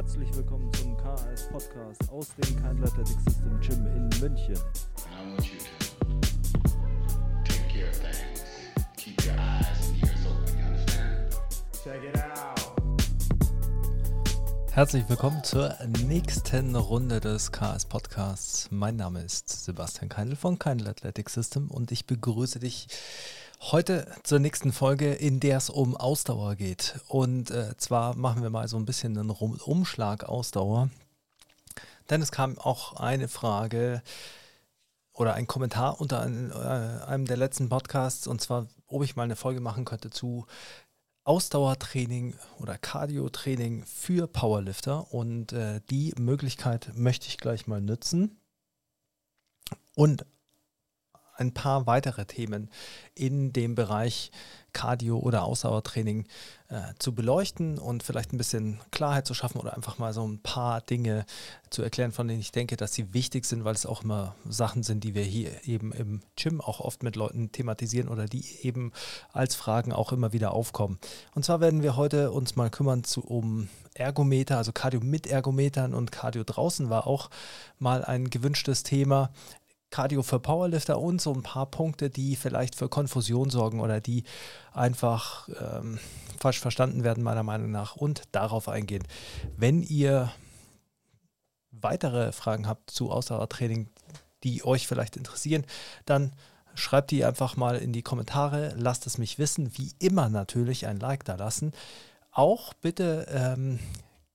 Herzlich 0.00 0.34
willkommen 0.34 0.72
zum 0.72 0.96
KAS 0.96 1.46
Podcast 1.48 2.10
aus 2.10 2.28
dem 2.36 2.56
Kind 2.56 2.82
Athletic 2.82 3.06
System 3.06 3.60
Gym 3.60 3.86
in 3.86 4.08
München. 4.18 4.56
Herzlich 14.72 15.06
willkommen 15.06 15.44
zur 15.44 15.76
nächsten 16.06 16.74
Runde 16.76 17.20
des 17.20 17.52
KS 17.52 17.84
Podcasts. 17.84 18.68
Mein 18.70 18.96
Name 18.96 19.20
ist 19.20 19.50
Sebastian 19.50 20.08
Keindl 20.08 20.36
von 20.36 20.58
Keindl 20.58 20.88
Athletic 20.88 21.28
System 21.28 21.70
und 21.70 21.92
ich 21.92 22.06
begrüße 22.06 22.58
dich 22.58 22.88
heute 23.60 24.06
zur 24.22 24.38
nächsten 24.38 24.72
Folge, 24.72 25.12
in 25.12 25.38
der 25.38 25.58
es 25.58 25.70
um 25.70 25.96
Ausdauer 25.96 26.56
geht. 26.56 27.00
Und 27.08 27.50
äh, 27.50 27.76
zwar 27.76 28.16
machen 28.16 28.42
wir 28.42 28.50
mal 28.50 28.68
so 28.68 28.76
ein 28.76 28.86
bisschen 28.86 29.16
einen 29.16 29.30
Umschlag 29.30 30.24
Ausdauer. 30.24 30.90
Denn 32.08 32.22
es 32.22 32.32
kam 32.32 32.58
auch 32.58 32.94
eine 32.94 33.28
Frage 33.28 34.02
oder 35.12 35.34
ein 35.34 35.46
Kommentar 35.46 36.00
unter 36.00 36.20
einem, 36.20 36.50
äh, 36.50 36.54
einem 36.54 37.26
der 37.26 37.36
letzten 37.36 37.68
Podcasts 37.68 38.26
und 38.26 38.40
zwar, 38.40 38.66
ob 38.86 39.04
ich 39.04 39.16
mal 39.16 39.24
eine 39.24 39.36
Folge 39.36 39.60
machen 39.60 39.84
könnte 39.84 40.10
zu 40.10 40.46
Ausdauertraining 41.24 42.34
oder 42.58 42.78
Cardio-Training 42.78 43.84
für 43.84 44.26
Powerlifter 44.26 45.12
und 45.12 45.52
äh, 45.52 45.80
die 45.90 46.14
Möglichkeit 46.18 46.90
möchte 46.94 47.28
ich 47.28 47.36
gleich 47.36 47.66
mal 47.66 47.80
nutzen 47.80 48.40
und 49.94 50.24
ein 51.40 51.52
paar 51.52 51.86
weitere 51.86 52.26
Themen 52.26 52.70
in 53.14 53.52
dem 53.52 53.74
Bereich 53.74 54.30
Cardio 54.72 55.18
oder 55.18 55.44
Ausdauertraining 55.44 56.26
äh, 56.68 56.80
zu 56.98 57.14
beleuchten 57.14 57.78
und 57.78 58.02
vielleicht 58.02 58.32
ein 58.32 58.38
bisschen 58.38 58.78
Klarheit 58.90 59.26
zu 59.26 59.34
schaffen 59.34 59.58
oder 59.58 59.74
einfach 59.74 59.98
mal 59.98 60.12
so 60.12 60.26
ein 60.26 60.38
paar 60.40 60.80
Dinge 60.80 61.24
zu 61.70 61.82
erklären, 61.82 62.12
von 62.12 62.28
denen 62.28 62.40
ich 62.40 62.52
denke, 62.52 62.76
dass 62.76 62.94
sie 62.94 63.12
wichtig 63.12 63.44
sind, 63.44 63.64
weil 63.64 63.74
es 63.74 63.86
auch 63.86 64.04
immer 64.04 64.36
Sachen 64.48 64.82
sind, 64.82 65.02
die 65.02 65.14
wir 65.14 65.24
hier 65.24 65.66
eben 65.66 65.92
im 65.92 66.20
Gym 66.36 66.60
auch 66.60 66.80
oft 66.80 67.02
mit 67.02 67.16
Leuten 67.16 67.50
thematisieren 67.52 68.08
oder 68.08 68.26
die 68.26 68.44
eben 68.62 68.92
als 69.32 69.54
Fragen 69.54 69.92
auch 69.92 70.12
immer 70.12 70.32
wieder 70.32 70.52
aufkommen. 70.52 70.98
Und 71.34 71.44
zwar 71.44 71.60
werden 71.60 71.82
wir 71.82 71.96
heute 71.96 72.30
uns 72.30 72.56
mal 72.56 72.70
kümmern 72.70 73.04
zu, 73.04 73.22
um 73.22 73.68
Ergometer, 73.94 74.56
also 74.56 74.72
Cardio 74.72 75.00
mit 75.00 75.26
Ergometern 75.26 75.94
und 75.94 76.12
Cardio 76.12 76.44
draußen 76.44 76.90
war 76.90 77.06
auch 77.06 77.30
mal 77.78 78.04
ein 78.04 78.30
gewünschtes 78.30 78.84
Thema. 78.84 79.30
Cardio 79.90 80.22
für 80.22 80.38
Powerlifter 80.38 81.00
und 81.00 81.20
so 81.20 81.32
ein 81.32 81.42
paar 81.42 81.66
Punkte, 81.66 82.10
die 82.10 82.36
vielleicht 82.36 82.76
für 82.76 82.88
Konfusion 82.88 83.50
sorgen 83.50 83.80
oder 83.80 84.00
die 84.00 84.24
einfach 84.72 85.48
ähm, 85.60 85.98
falsch 86.38 86.60
verstanden 86.60 87.04
werden, 87.04 87.22
meiner 87.22 87.42
Meinung 87.42 87.70
nach, 87.70 87.96
und 87.96 88.22
darauf 88.32 88.68
eingehen. 88.68 89.06
Wenn 89.56 89.82
ihr 89.82 90.32
weitere 91.70 92.32
Fragen 92.32 92.66
habt 92.66 92.90
zu 92.90 93.10
Ausdauertraining, 93.10 93.88
die 94.44 94.64
euch 94.64 94.86
vielleicht 94.86 95.16
interessieren, 95.16 95.64
dann 96.06 96.32
schreibt 96.74 97.10
die 97.10 97.24
einfach 97.24 97.56
mal 97.56 97.76
in 97.76 97.92
die 97.92 98.02
Kommentare, 98.02 98.74
lasst 98.76 99.06
es 99.06 99.18
mich 99.18 99.38
wissen. 99.38 99.76
Wie 99.76 99.92
immer 99.98 100.28
natürlich 100.28 100.86
ein 100.86 100.98
Like 101.00 101.24
da 101.24 101.34
lassen. 101.34 101.72
Auch 102.30 102.74
bitte 102.74 103.26
ähm, 103.28 103.80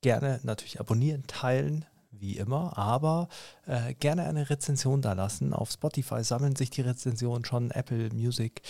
gerne 0.02 0.40
natürlich 0.42 0.80
abonnieren, 0.80 1.26
teilen, 1.26 1.86
wie 2.20 2.36
immer, 2.36 2.76
aber 2.76 3.28
äh, 3.66 3.94
gerne 3.94 4.24
eine 4.24 4.50
Rezension 4.50 5.02
da 5.02 5.12
lassen. 5.12 5.52
Auf 5.52 5.70
Spotify 5.70 6.22
sammeln 6.22 6.56
sich 6.56 6.70
die 6.70 6.82
Rezensionen 6.82 7.44
schon, 7.44 7.70
Apple 7.70 8.10
Music 8.12 8.62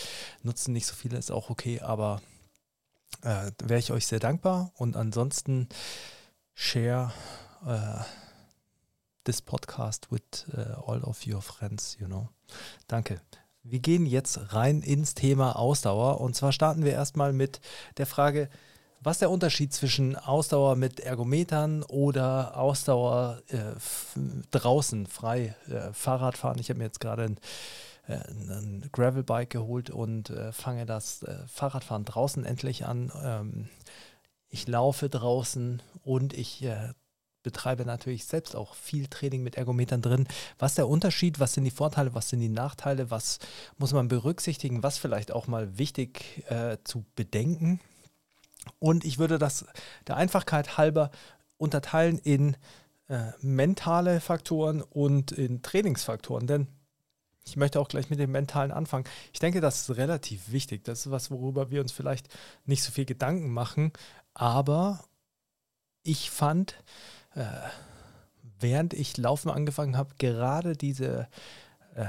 nutzen 0.42 0.72
nicht 0.72 0.86
so 0.86 0.94
viele, 0.94 1.18
ist 1.18 1.30
auch 1.30 1.50
okay, 1.50 1.80
aber 1.80 2.20
äh, 3.22 3.50
wäre 3.62 3.80
ich 3.80 3.92
euch 3.92 4.06
sehr 4.06 4.20
dankbar 4.20 4.72
und 4.74 4.96
ansonsten 4.96 5.68
share 6.54 7.12
uh, 7.64 8.02
this 9.24 9.42
podcast 9.42 10.10
with 10.10 10.46
uh, 10.56 10.80
all 10.86 11.02
of 11.02 11.26
your 11.26 11.42
friends, 11.42 11.96
you 12.00 12.06
know. 12.06 12.28
Danke. 12.88 13.20
Wir 13.62 13.80
gehen 13.80 14.06
jetzt 14.06 14.54
rein 14.54 14.80
ins 14.80 15.14
Thema 15.14 15.56
Ausdauer 15.56 16.20
und 16.20 16.36
zwar 16.36 16.52
starten 16.52 16.84
wir 16.84 16.92
erstmal 16.92 17.32
mit 17.32 17.60
der 17.96 18.06
Frage, 18.06 18.48
was 19.06 19.18
ist 19.18 19.20
der 19.20 19.30
Unterschied 19.30 19.72
zwischen 19.72 20.16
Ausdauer 20.16 20.74
mit 20.74 20.98
Ergometern 20.98 21.84
oder 21.84 22.56
Ausdauer 22.56 23.40
äh, 23.46 23.56
draußen, 24.50 25.06
frei, 25.06 25.54
äh, 25.68 25.92
Fahrradfahren? 25.92 26.58
Ich 26.58 26.70
habe 26.70 26.78
mir 26.78 26.86
jetzt 26.86 26.98
gerade 26.98 27.22
ein, 27.22 27.38
äh, 28.08 28.14
ein 28.16 28.88
Gravelbike 28.90 29.50
geholt 29.50 29.90
und 29.90 30.30
äh, 30.30 30.50
fange 30.50 30.86
das 30.86 31.22
äh, 31.22 31.36
Fahrradfahren 31.46 32.04
draußen 32.04 32.44
endlich 32.44 32.84
an. 32.84 33.12
Ähm, 33.22 33.68
ich 34.48 34.66
laufe 34.66 35.08
draußen 35.08 35.82
und 36.02 36.32
ich 36.34 36.64
äh, 36.64 36.92
betreibe 37.44 37.84
natürlich 37.84 38.24
selbst 38.24 38.56
auch 38.56 38.74
viel 38.74 39.06
Training 39.06 39.44
mit 39.44 39.54
Ergometern 39.54 40.02
drin. 40.02 40.26
Was 40.58 40.72
ist 40.72 40.78
der 40.78 40.88
Unterschied? 40.88 41.38
Was 41.38 41.52
sind 41.52 41.62
die 41.62 41.70
Vorteile? 41.70 42.12
Was 42.12 42.30
sind 42.30 42.40
die 42.40 42.48
Nachteile? 42.48 43.08
Was 43.12 43.38
muss 43.78 43.92
man 43.92 44.08
berücksichtigen? 44.08 44.82
Was 44.82 44.98
vielleicht 44.98 45.30
auch 45.30 45.46
mal 45.46 45.78
wichtig 45.78 46.42
zu 46.82 47.04
bedenken? 47.14 47.78
Und 48.78 49.04
ich 49.04 49.18
würde 49.18 49.38
das 49.38 49.66
der 50.06 50.16
Einfachkeit 50.16 50.78
halber 50.78 51.10
unterteilen 51.58 52.18
in 52.18 52.56
äh, 53.08 53.32
mentale 53.40 54.20
Faktoren 54.20 54.82
und 54.82 55.32
in 55.32 55.62
Trainingsfaktoren. 55.62 56.46
Denn 56.46 56.66
ich 57.44 57.56
möchte 57.56 57.80
auch 57.80 57.88
gleich 57.88 58.10
mit 58.10 58.18
dem 58.18 58.32
Mentalen 58.32 58.72
anfangen. 58.72 59.04
Ich 59.32 59.38
denke, 59.38 59.60
das 59.60 59.82
ist 59.82 59.96
relativ 59.96 60.50
wichtig. 60.50 60.84
Das 60.84 61.06
ist 61.06 61.12
was, 61.12 61.30
worüber 61.30 61.70
wir 61.70 61.80
uns 61.80 61.92
vielleicht 61.92 62.28
nicht 62.64 62.82
so 62.82 62.90
viel 62.90 63.04
Gedanken 63.04 63.50
machen. 63.50 63.92
Aber 64.34 65.04
ich 66.02 66.30
fand, 66.30 66.82
äh, 67.34 67.44
während 68.58 68.94
ich 68.94 69.16
Laufen 69.16 69.50
angefangen 69.50 69.96
habe, 69.96 70.14
gerade 70.18 70.76
diese 70.76 71.28
äh, 71.94 72.06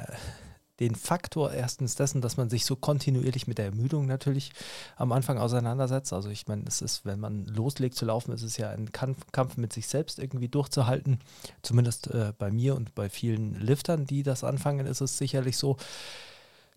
den 0.79 0.95
Faktor 0.95 1.51
erstens 1.51 1.95
dessen, 1.95 2.21
dass 2.21 2.38
man 2.38 2.49
sich 2.49 2.65
so 2.65 2.75
kontinuierlich 2.75 3.47
mit 3.47 3.57
der 3.57 3.65
Ermüdung 3.65 4.05
natürlich 4.05 4.51
am 4.95 5.11
Anfang 5.11 5.38
auseinandersetzt. 5.38 6.13
Also 6.13 6.29
ich 6.29 6.47
meine, 6.47 6.63
es 6.67 6.81
ist, 6.81 7.05
wenn 7.05 7.19
man 7.19 7.45
loslegt 7.45 7.95
zu 7.95 8.05
laufen, 8.05 8.31
ist 8.31 8.43
es 8.43 8.57
ja 8.57 8.69
ein 8.69 8.91
Kampf, 8.91 9.17
Kampf 9.31 9.57
mit 9.57 9.73
sich 9.73 9.88
selbst 9.88 10.19
irgendwie 10.19 10.49
durchzuhalten. 10.49 11.19
Zumindest 11.61 12.07
äh, 12.07 12.33
bei 12.38 12.51
mir 12.51 12.75
und 12.75 12.93
bei 12.95 13.09
vielen 13.09 13.55
Liftern, 13.59 14.05
die 14.05 14.23
das 14.23 14.43
anfangen, 14.43 14.85
ist 14.85 15.01
es 15.01 15.17
sicherlich 15.17 15.57
so. 15.57 15.77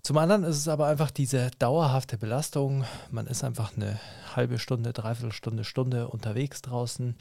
Zum 0.03 0.17
anderen 0.17 0.45
ist 0.45 0.57
es 0.57 0.69
aber 0.69 0.87
einfach 0.87 1.11
diese 1.11 1.51
dauerhafte 1.59 2.17
Belastung. 2.17 2.85
Man 3.11 3.27
ist 3.27 3.45
einfach 3.45 3.77
eine 3.77 4.01
halbe 4.35 4.59
Stunde, 4.59 4.95
dreiviertel 4.95 5.33
Stunde, 5.33 5.65
Stunde 5.65 6.09
unterwegs 6.09 6.63
draußen 6.63 7.17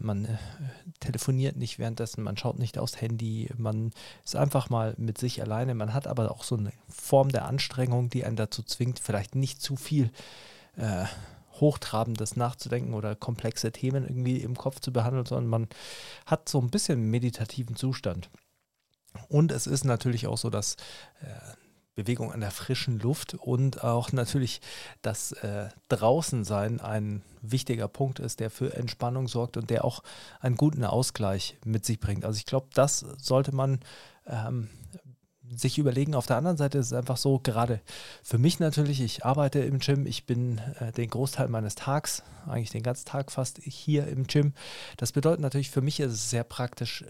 man 0.00 0.24
äh, 0.24 0.36
telefoniert 1.00 1.56
nicht 1.56 1.78
währenddessen, 1.78 2.22
man 2.22 2.36
schaut 2.36 2.58
nicht 2.58 2.78
aufs 2.78 3.00
Handy, 3.00 3.50
man 3.56 3.92
ist 4.24 4.36
einfach 4.36 4.70
mal 4.70 4.94
mit 4.98 5.18
sich 5.18 5.40
alleine. 5.40 5.74
Man 5.74 5.94
hat 5.94 6.06
aber 6.06 6.30
auch 6.30 6.44
so 6.44 6.56
eine 6.56 6.72
Form 6.88 7.28
der 7.30 7.44
Anstrengung, 7.44 8.10
die 8.10 8.24
einen 8.24 8.36
dazu 8.36 8.62
zwingt, 8.62 8.98
vielleicht 8.98 9.34
nicht 9.34 9.62
zu 9.62 9.76
viel 9.76 10.10
äh, 10.76 11.04
Hochtrabendes 11.60 12.36
nachzudenken 12.36 12.94
oder 12.94 13.14
komplexe 13.14 13.72
Themen 13.72 14.04
irgendwie 14.04 14.38
im 14.38 14.56
Kopf 14.56 14.80
zu 14.80 14.92
behandeln, 14.92 15.26
sondern 15.26 15.48
man 15.48 15.68
hat 16.26 16.48
so 16.48 16.60
ein 16.60 16.70
bisschen 16.70 17.10
meditativen 17.10 17.76
Zustand. 17.76 18.30
Und 19.28 19.52
es 19.52 19.66
ist 19.66 19.84
natürlich 19.84 20.26
auch 20.26 20.38
so, 20.38 20.50
dass 20.50 20.74
äh, 21.20 21.67
Bewegung 21.98 22.30
an 22.32 22.40
der 22.40 22.52
frischen 22.52 23.00
Luft 23.00 23.34
und 23.34 23.82
auch 23.82 24.12
natürlich 24.12 24.60
das 25.02 25.32
äh, 25.32 25.68
Draußensein 25.88 26.80
ein 26.80 27.22
wichtiger 27.42 27.88
Punkt 27.88 28.20
ist, 28.20 28.38
der 28.38 28.50
für 28.50 28.72
Entspannung 28.76 29.26
sorgt 29.26 29.56
und 29.56 29.68
der 29.68 29.84
auch 29.84 30.04
einen 30.38 30.56
guten 30.56 30.84
Ausgleich 30.84 31.58
mit 31.64 31.84
sich 31.84 31.98
bringt. 31.98 32.24
Also 32.24 32.38
ich 32.38 32.46
glaube, 32.46 32.68
das 32.72 33.04
sollte 33.20 33.52
man 33.52 33.80
ähm, 34.28 34.68
sich 35.50 35.76
überlegen. 35.78 36.14
Auf 36.14 36.26
der 36.26 36.36
anderen 36.36 36.56
Seite 36.56 36.78
ist 36.78 36.86
es 36.86 36.92
einfach 36.92 37.16
so, 37.16 37.40
gerade 37.40 37.80
für 38.22 38.38
mich 38.38 38.60
natürlich, 38.60 39.00
ich 39.00 39.24
arbeite 39.24 39.58
im 39.58 39.80
Gym, 39.80 40.06
ich 40.06 40.24
bin 40.24 40.58
äh, 40.78 40.92
den 40.92 41.10
Großteil 41.10 41.48
meines 41.48 41.74
Tags, 41.74 42.22
eigentlich 42.46 42.70
den 42.70 42.84
ganzen 42.84 43.06
Tag 43.06 43.32
fast 43.32 43.58
hier 43.60 44.06
im 44.06 44.28
Gym. 44.28 44.52
Das 44.98 45.10
bedeutet 45.10 45.40
natürlich, 45.40 45.70
für 45.70 45.82
mich 45.82 45.98
ist 45.98 46.12
es 46.12 46.30
sehr 46.30 46.44
praktisch, 46.44 47.04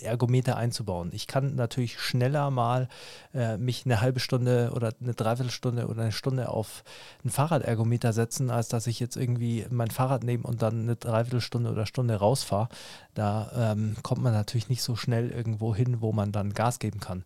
Ergometer 0.00 0.56
einzubauen. 0.56 1.10
Ich 1.12 1.26
kann 1.26 1.54
natürlich 1.54 2.00
schneller 2.00 2.50
mal 2.50 2.88
äh, 3.34 3.56
mich 3.56 3.84
eine 3.84 4.00
halbe 4.00 4.20
Stunde 4.20 4.72
oder 4.74 4.92
eine 5.00 5.14
Dreiviertelstunde 5.14 5.86
oder 5.86 6.02
eine 6.02 6.12
Stunde 6.12 6.48
auf 6.48 6.84
ein 7.24 7.30
Fahrradergometer 7.30 8.12
setzen, 8.12 8.50
als 8.50 8.68
dass 8.68 8.86
ich 8.86 9.00
jetzt 9.00 9.16
irgendwie 9.16 9.66
mein 9.70 9.90
Fahrrad 9.90 10.24
nehme 10.24 10.44
und 10.44 10.62
dann 10.62 10.82
eine 10.82 10.96
Dreiviertelstunde 10.96 11.70
oder 11.70 11.86
Stunde 11.86 12.16
rausfahre. 12.16 12.68
Da 13.14 13.72
ähm, 13.72 13.96
kommt 14.02 14.22
man 14.22 14.32
natürlich 14.32 14.68
nicht 14.68 14.82
so 14.82 14.96
schnell 14.96 15.30
irgendwo 15.30 15.74
hin, 15.74 16.00
wo 16.00 16.12
man 16.12 16.32
dann 16.32 16.54
Gas 16.54 16.78
geben 16.78 17.00
kann. 17.00 17.24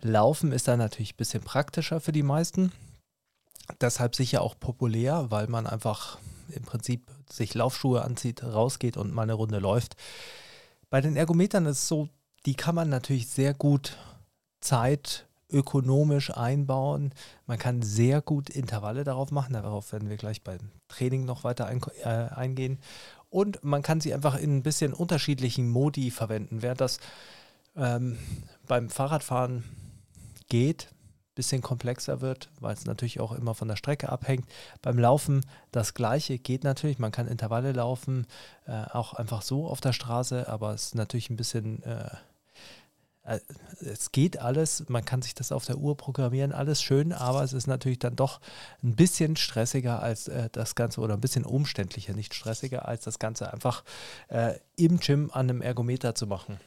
Laufen 0.00 0.52
ist 0.52 0.68
dann 0.68 0.78
natürlich 0.78 1.14
ein 1.14 1.18
bisschen 1.18 1.42
praktischer 1.42 2.00
für 2.00 2.12
die 2.12 2.22
meisten. 2.22 2.72
Deshalb 3.80 4.14
sicher 4.14 4.42
auch 4.42 4.58
populär, 4.58 5.30
weil 5.30 5.46
man 5.48 5.66
einfach 5.66 6.18
im 6.50 6.62
Prinzip 6.62 7.10
sich 7.30 7.54
Laufschuhe 7.54 8.02
anzieht, 8.02 8.42
rausgeht 8.44 8.96
und 8.96 9.12
mal 9.12 9.22
eine 9.22 9.32
Runde 9.32 9.58
läuft. 9.58 9.96
Bei 10.94 11.00
den 11.00 11.16
Ergometern 11.16 11.66
ist 11.66 11.78
es 11.78 11.88
so, 11.88 12.08
die 12.46 12.54
kann 12.54 12.76
man 12.76 12.88
natürlich 12.88 13.26
sehr 13.26 13.52
gut 13.52 13.98
zeitökonomisch 14.60 16.30
einbauen. 16.30 17.12
Man 17.46 17.58
kann 17.58 17.82
sehr 17.82 18.22
gut 18.22 18.48
Intervalle 18.48 19.02
darauf 19.02 19.32
machen. 19.32 19.54
Darauf 19.54 19.90
werden 19.90 20.08
wir 20.08 20.16
gleich 20.16 20.44
beim 20.44 20.60
Training 20.86 21.24
noch 21.24 21.42
weiter 21.42 21.66
ein, 21.66 21.80
äh, 22.04 22.06
eingehen. 22.06 22.78
und 23.28 23.64
man 23.64 23.82
kann 23.82 24.00
sie 24.00 24.14
einfach 24.14 24.38
in 24.38 24.58
ein 24.58 24.62
bisschen 24.62 24.92
unterschiedlichen 24.92 25.68
Modi 25.68 26.12
verwenden. 26.12 26.62
Während 26.62 26.80
das 26.80 27.00
ähm, 27.74 28.16
beim 28.68 28.88
Fahrradfahren 28.88 29.64
geht, 30.48 30.93
bisschen 31.34 31.62
komplexer 31.62 32.20
wird, 32.20 32.50
weil 32.60 32.74
es 32.74 32.84
natürlich 32.84 33.20
auch 33.20 33.32
immer 33.32 33.54
von 33.54 33.68
der 33.68 33.76
Strecke 33.76 34.08
abhängt. 34.08 34.46
Beim 34.82 34.98
Laufen 34.98 35.44
das 35.72 35.94
gleiche 35.94 36.38
geht 36.38 36.64
natürlich. 36.64 36.98
Man 36.98 37.12
kann 37.12 37.26
Intervalle 37.26 37.72
laufen, 37.72 38.26
äh, 38.66 38.84
auch 38.92 39.14
einfach 39.14 39.42
so 39.42 39.66
auf 39.66 39.80
der 39.80 39.92
Straße, 39.92 40.48
aber 40.48 40.74
es 40.74 40.86
ist 40.86 40.94
natürlich 40.94 41.30
ein 41.30 41.36
bisschen, 41.36 41.82
äh, 41.82 42.10
äh, 43.24 43.40
es 43.80 44.12
geht 44.12 44.38
alles. 44.38 44.84
Man 44.88 45.04
kann 45.04 45.22
sich 45.22 45.34
das 45.34 45.50
auf 45.50 45.64
der 45.64 45.78
Uhr 45.78 45.96
programmieren, 45.96 46.52
alles 46.52 46.82
schön, 46.82 47.12
aber 47.12 47.42
es 47.42 47.52
ist 47.52 47.66
natürlich 47.66 47.98
dann 47.98 48.16
doch 48.16 48.40
ein 48.82 48.94
bisschen 48.94 49.36
stressiger 49.36 50.02
als 50.02 50.28
äh, 50.28 50.48
das 50.52 50.74
Ganze 50.74 51.00
oder 51.00 51.14
ein 51.14 51.20
bisschen 51.20 51.44
umständlicher, 51.44 52.14
nicht 52.14 52.34
stressiger 52.34 52.86
als 52.86 53.04
das 53.04 53.18
Ganze 53.18 53.52
einfach 53.52 53.84
äh, 54.28 54.54
im 54.76 55.00
Gym 55.00 55.30
an 55.32 55.50
einem 55.50 55.62
Ergometer 55.62 56.14
zu 56.14 56.26
machen. 56.26 56.60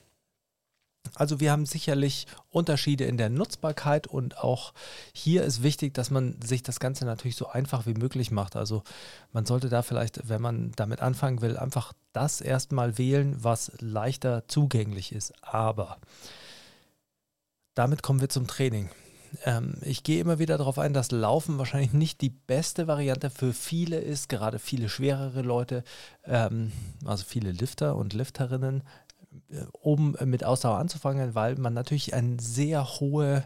Also 1.15 1.39
wir 1.39 1.51
haben 1.51 1.65
sicherlich 1.65 2.27
Unterschiede 2.49 3.05
in 3.05 3.17
der 3.17 3.29
Nutzbarkeit 3.29 4.07
und 4.07 4.37
auch 4.37 4.73
hier 5.13 5.43
ist 5.43 5.63
wichtig, 5.63 5.93
dass 5.93 6.11
man 6.11 6.41
sich 6.41 6.63
das 6.63 6.79
Ganze 6.79 7.05
natürlich 7.05 7.35
so 7.35 7.47
einfach 7.47 7.85
wie 7.85 7.93
möglich 7.93 8.31
macht. 8.31 8.55
Also 8.55 8.83
man 9.33 9.45
sollte 9.45 9.69
da 9.69 9.81
vielleicht, 9.81 10.29
wenn 10.29 10.41
man 10.41 10.71
damit 10.75 11.01
anfangen 11.01 11.41
will, 11.41 11.57
einfach 11.57 11.93
das 12.13 12.41
erstmal 12.41 12.97
wählen, 12.97 13.35
was 13.39 13.71
leichter 13.79 14.47
zugänglich 14.47 15.11
ist. 15.11 15.33
Aber 15.41 15.97
damit 17.75 18.01
kommen 18.01 18.21
wir 18.21 18.29
zum 18.29 18.47
Training. 18.47 18.89
Ähm, 19.45 19.75
ich 19.81 20.03
gehe 20.03 20.19
immer 20.19 20.39
wieder 20.39 20.57
darauf 20.57 20.79
ein, 20.79 20.93
dass 20.93 21.11
Laufen 21.11 21.57
wahrscheinlich 21.57 21.93
nicht 21.93 22.21
die 22.21 22.29
beste 22.29 22.87
Variante 22.87 23.29
für 23.29 23.53
viele 23.53 23.99
ist, 23.99 24.29
gerade 24.29 24.59
viele 24.59 24.89
schwerere 24.89 25.41
Leute, 25.41 25.83
ähm, 26.25 26.71
also 27.05 27.23
viele 27.25 27.51
Lifter 27.51 27.95
und 27.95 28.13
Lifterinnen 28.13 28.83
um 29.71 30.17
mit 30.25 30.43
Ausdauer 30.43 30.77
anzufangen, 30.77 31.33
weil 31.35 31.55
man 31.55 31.73
natürlich 31.73 32.13
eine 32.13 32.37
sehr 32.39 32.99
hohe 32.99 33.45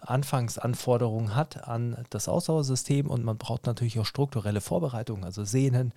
Anfangsanforderung 0.00 1.34
hat 1.34 1.68
an 1.68 2.06
das 2.10 2.28
Ausdauersystem 2.28 3.08
und 3.08 3.24
man 3.24 3.38
braucht 3.38 3.66
natürlich 3.66 3.98
auch 3.98 4.06
strukturelle 4.06 4.62
Vorbereitungen, 4.62 5.24
also 5.24 5.44
Sehnen, 5.44 5.92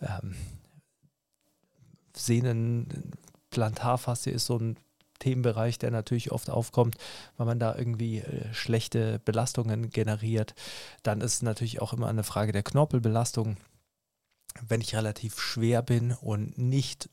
ähm, 0.00 0.36
Sehnenplantarfaszie 2.14 4.30
ist 4.30 4.46
so 4.46 4.58
ein 4.58 4.76
Themenbereich, 5.18 5.78
der 5.78 5.90
natürlich 5.90 6.32
oft 6.32 6.50
aufkommt, 6.50 6.96
weil 7.36 7.46
man 7.46 7.58
da 7.58 7.74
irgendwie 7.76 8.18
äh, 8.18 8.52
schlechte 8.52 9.18
Belastungen 9.20 9.90
generiert. 9.90 10.54
Dann 11.02 11.20
ist 11.20 11.42
natürlich 11.42 11.80
auch 11.80 11.92
immer 11.92 12.08
eine 12.08 12.24
Frage 12.24 12.52
der 12.52 12.64
Knorpelbelastung. 12.64 13.56
Wenn 14.60 14.80
ich 14.80 14.94
relativ 14.94 15.40
schwer 15.40 15.80
bin 15.80 16.12
und 16.12 16.58
nicht 16.58 17.08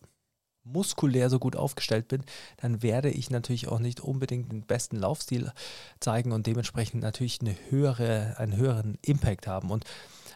muskulär 0.71 1.30
so 1.30 1.39
gut 1.39 1.56
aufgestellt 1.56 2.07
bin, 2.07 2.24
dann 2.57 2.81
werde 2.81 3.10
ich 3.10 3.30
natürlich 3.30 3.68
auch 3.68 3.80
nicht 3.80 4.01
unbedingt 4.01 4.51
den 4.51 4.63
besten 4.63 4.98
Laufstil 4.98 5.51
zeigen 6.00 6.31
und 6.31 6.48
dementsprechend 6.48 7.01
natürlich 7.01 7.42
eine 7.42 7.56
höhere, 7.69 8.36
einen 8.38 8.56
höheren 8.56 8.98
Impact 9.01 9.48
haben. 9.48 9.71
Und 9.71 9.86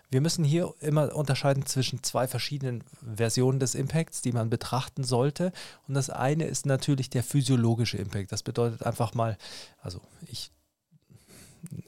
wir 0.09 0.21
müssen 0.21 0.44
hier 0.45 0.74
immer 0.80 1.15
unterscheiden 1.15 1.65
zwischen 1.65 2.03
zwei 2.03 2.27
verschiedenen 2.27 2.83
Versionen 3.15 3.59
des 3.59 3.74
Impacts, 3.74 4.21
die 4.21 4.31
man 4.31 4.50
betrachten 4.50 5.03
sollte. 5.03 5.51
Und 5.88 5.95
das 5.95 6.09
eine 6.12 6.45
ist 6.45 6.68
natürlich 6.68 7.09
der 7.09 7.24
physiologische 7.24 7.97
Impact. 7.97 8.31
Das 8.31 8.44
bedeutet 8.44 8.83
einfach 8.83 9.15
mal, 9.15 9.38
also 9.81 10.01
ich 10.27 10.51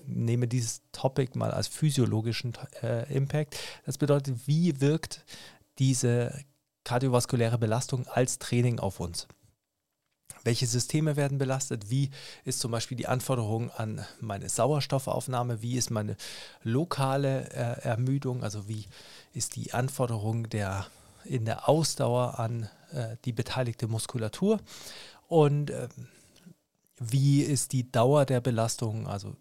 nehme 0.06 0.47
dieses 0.47 0.81
Topic 0.92 1.38
mal 1.38 1.51
als 1.51 1.68
physiologischen 1.68 2.53
äh, 2.81 3.13
Impact. 3.13 3.57
Das 3.86 3.97
bedeutet, 3.97 4.47
wie 4.47 4.81
wirkt 4.81 5.24
diese 5.77 6.44
kardiovaskuläre 6.86 7.58
Belastung 7.58 8.08
als 8.08 8.40
Training 8.40 8.80
auf 8.80 9.02
uns. 9.02 9.28
Welche 10.46 10.68
Systeme 10.68 11.16
werden 11.16 11.40
belastet? 11.40 11.90
Wie 11.90 12.12
ist 12.44 12.60
zum 12.60 12.72
Beispiel 12.72 12.96
die 12.96 13.08
Anforderung 13.08 13.72
an 13.72 14.06
meine 14.22 14.48
Sauerstoffaufnahme? 14.48 15.64
Wie 15.64 15.76
ist 15.76 15.90
meine 15.90 16.16
lokale 16.62 17.50
äh, 17.50 17.82
Ermüdung? 17.82 18.44
Also 18.44 18.68
wie 18.68 18.86
ist 19.34 19.56
die 19.56 19.74
Anforderung 19.74 20.48
der, 20.50 20.86
in 21.24 21.46
der 21.46 21.68
Ausdauer 21.68 22.38
an 22.40 22.70
äh, 22.92 23.18
die 23.26 23.34
beteiligte 23.34 23.88
Muskulatur? 23.88 24.60
Und 25.28 25.72
äh, 25.72 25.90
wie 27.00 27.42
ist 27.42 27.74
die 27.74 27.92
Dauer 27.92 28.26
der 28.26 28.40
Belastung? 28.40 29.08
Also 29.08 29.36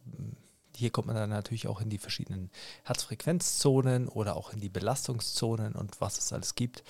hier 0.75 0.89
kommt 0.91 1.09
man 1.09 1.17
dann 1.17 1.31
natürlich 1.31 1.69
auch 1.69 1.83
in 1.83 1.91
die 1.91 1.99
verschiedenen 1.99 2.51
Herzfrequenzzonen 2.85 4.09
oder 4.09 4.37
auch 4.37 4.55
in 4.55 4.61
die 4.61 4.71
Belastungszonen 4.71 5.75
und 5.75 6.01
was 6.01 6.19
es 6.19 6.33
alles 6.33 6.55
gibt. 6.55 6.83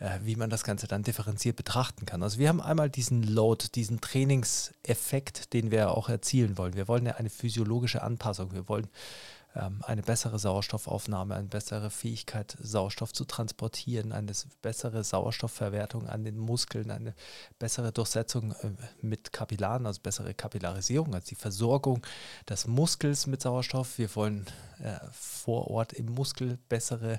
Äh, 0.00 0.20
wie 0.22 0.34
man 0.34 0.48
das 0.48 0.64
Ganze 0.64 0.86
dann 0.86 1.02
differenziert 1.02 1.56
betrachten 1.56 2.06
kann. 2.06 2.22
Also 2.22 2.38
wir 2.38 2.48
haben 2.48 2.62
einmal 2.62 2.88
diesen 2.88 3.22
Load, 3.22 3.66
diesen 3.74 4.00
Trainingseffekt, 4.00 5.52
den 5.52 5.70
wir 5.70 5.90
auch 5.90 6.08
erzielen 6.08 6.56
wollen. 6.56 6.74
Wir 6.74 6.88
wollen 6.88 7.04
ja 7.04 7.16
eine 7.16 7.28
physiologische 7.28 8.00
Anpassung. 8.00 8.54
Wir 8.54 8.66
wollen 8.66 8.88
eine 9.52 10.02
bessere 10.02 10.38
Sauerstoffaufnahme, 10.38 11.34
eine 11.34 11.48
bessere 11.48 11.90
Fähigkeit, 11.90 12.56
Sauerstoff 12.60 13.12
zu 13.12 13.24
transportieren, 13.24 14.12
eine 14.12 14.32
bessere 14.62 15.02
Sauerstoffverwertung 15.02 16.06
an 16.06 16.24
den 16.24 16.38
Muskeln, 16.38 16.92
eine 16.92 17.14
bessere 17.58 17.90
Durchsetzung 17.90 18.52
äh, 18.52 18.70
mit 19.02 19.32
Kapillaren, 19.32 19.86
also 19.86 20.00
bessere 20.02 20.34
Kapillarisierung, 20.34 21.14
also 21.14 21.26
die 21.28 21.34
Versorgung 21.34 22.06
des 22.48 22.68
Muskels 22.68 23.26
mit 23.26 23.42
Sauerstoff. 23.42 23.98
Wir 23.98 24.14
wollen 24.14 24.46
äh, 24.78 24.98
vor 25.12 25.68
Ort 25.68 25.94
im 25.94 26.06
Muskel 26.06 26.58
bessere 26.68 27.14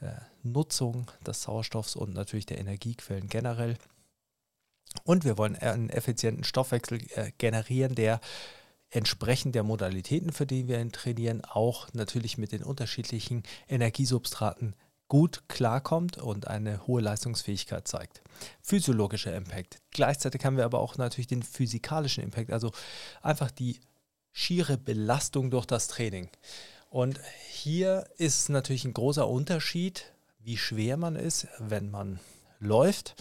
äh, 0.00 0.12
Nutzung 0.42 1.10
des 1.26 1.42
Sauerstoffs 1.42 1.94
und 1.94 2.14
natürlich 2.14 2.46
der 2.46 2.58
Energiequellen 2.58 3.28
generell. 3.28 3.76
Und 5.04 5.26
wir 5.26 5.36
wollen 5.36 5.56
einen 5.56 5.90
effizienten 5.90 6.44
Stoffwechsel 6.44 7.02
äh, 7.16 7.32
generieren, 7.36 7.94
der 7.94 8.20
entsprechend 8.96 9.54
der 9.54 9.62
Modalitäten, 9.62 10.32
für 10.32 10.46
die 10.46 10.68
wir 10.68 10.80
ihn 10.80 10.90
trainieren, 10.90 11.44
auch 11.44 11.88
natürlich 11.92 12.38
mit 12.38 12.52
den 12.52 12.62
unterschiedlichen 12.62 13.42
Energiesubstraten 13.68 14.74
gut 15.08 15.44
klarkommt 15.48 16.18
und 16.18 16.48
eine 16.48 16.86
hohe 16.86 17.02
Leistungsfähigkeit 17.02 17.86
zeigt. 17.86 18.22
Physiologischer 18.62 19.36
Impact. 19.36 19.80
Gleichzeitig 19.90 20.44
haben 20.44 20.56
wir 20.56 20.64
aber 20.64 20.80
auch 20.80 20.96
natürlich 20.96 21.26
den 21.28 21.42
physikalischen 21.42 22.24
Impact, 22.24 22.50
also 22.50 22.72
einfach 23.22 23.50
die 23.50 23.80
schiere 24.32 24.78
Belastung 24.78 25.50
durch 25.50 25.66
das 25.66 25.88
Training. 25.88 26.30
Und 26.88 27.20
hier 27.50 28.08
ist 28.16 28.48
natürlich 28.48 28.84
ein 28.84 28.94
großer 28.94 29.28
Unterschied, 29.28 30.12
wie 30.40 30.56
schwer 30.56 30.96
man 30.96 31.16
ist, 31.16 31.46
wenn 31.58 31.90
man 31.90 32.18
läuft 32.58 33.14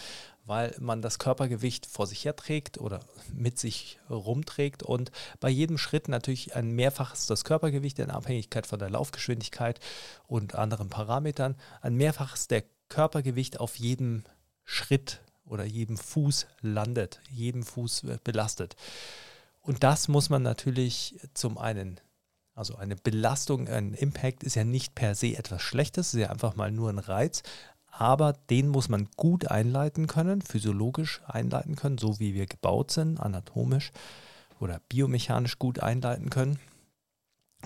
weil 0.46 0.76
man 0.80 1.02
das 1.02 1.20
Körpergewicht 1.20 1.88
vor 1.88 2.08
sich 2.08 2.24
her 2.24 2.36
trägt 2.36 2.78
oder 2.78 3.00
mit 3.34 3.58
sich 3.58 4.00
rumträgt 4.10 4.84
und 4.84 5.12
bei 5.40 5.50
jedem 5.50 5.78
Schritt 5.78 6.08
natürlich 6.08 6.56
ein 6.56 6.72
Mehrfaches 6.72 7.26
das 7.26 7.44
Körpergewicht 7.44 8.00
in 8.00 8.12
Abhängigkeit 8.12 8.68
von 8.68 8.80
der 8.80 8.90
Laufgeschwindigkeit 8.90 9.80
und 10.28 10.56
anderen 10.56 10.90
Parametern, 10.90 11.56
ein 11.82 11.96
Mehrfaches 11.96 12.48
der 12.48 12.64
Körpergewicht 12.90 13.60
auf 13.60 13.78
jedem 13.78 14.24
Schritt 14.64 15.22
oder 15.46 15.66
jedem 15.66 15.98
Fuß 15.98 16.48
landet, 16.62 17.20
jedem 17.30 17.64
Fuß 17.64 18.06
belastet. 18.24 18.76
Und 19.62 19.84
das 19.84 20.08
muss 20.08 20.30
man 20.30 20.44
natürlich 20.44 21.20
zum 21.34 21.58
einen 21.58 22.00
also 22.56 22.78
eine 22.78 22.96
Belastung, 22.96 23.68
ein 23.68 23.94
Impact 23.94 24.44
ist 24.44 24.56
ja 24.56 24.64
nicht 24.64 24.96
per 24.96 25.14
se 25.14 25.36
etwas 25.36 25.62
Schlechtes, 25.62 26.08
es 26.08 26.14
ist 26.14 26.22
ja 26.22 26.30
einfach 26.30 26.56
mal 26.56 26.72
nur 26.72 26.90
ein 26.90 27.00
Reiz, 27.00 27.44
aber 27.98 28.34
den 28.50 28.68
muss 28.68 28.90
man 28.90 29.08
gut 29.16 29.48
einleiten 29.48 30.08
können, 30.08 30.42
physiologisch 30.42 31.22
einleiten 31.28 31.78
können, 31.78 31.98
so 31.98 32.20
wie 32.20 32.34
wir 32.34 32.46
gebaut 32.46 32.92
sind, 32.92 33.20
anatomisch 33.20 33.92
oder 34.60 34.82
biomechanisch 34.90 35.60
gut 35.60 35.80
einleiten 35.80 36.30
können. 36.30 36.60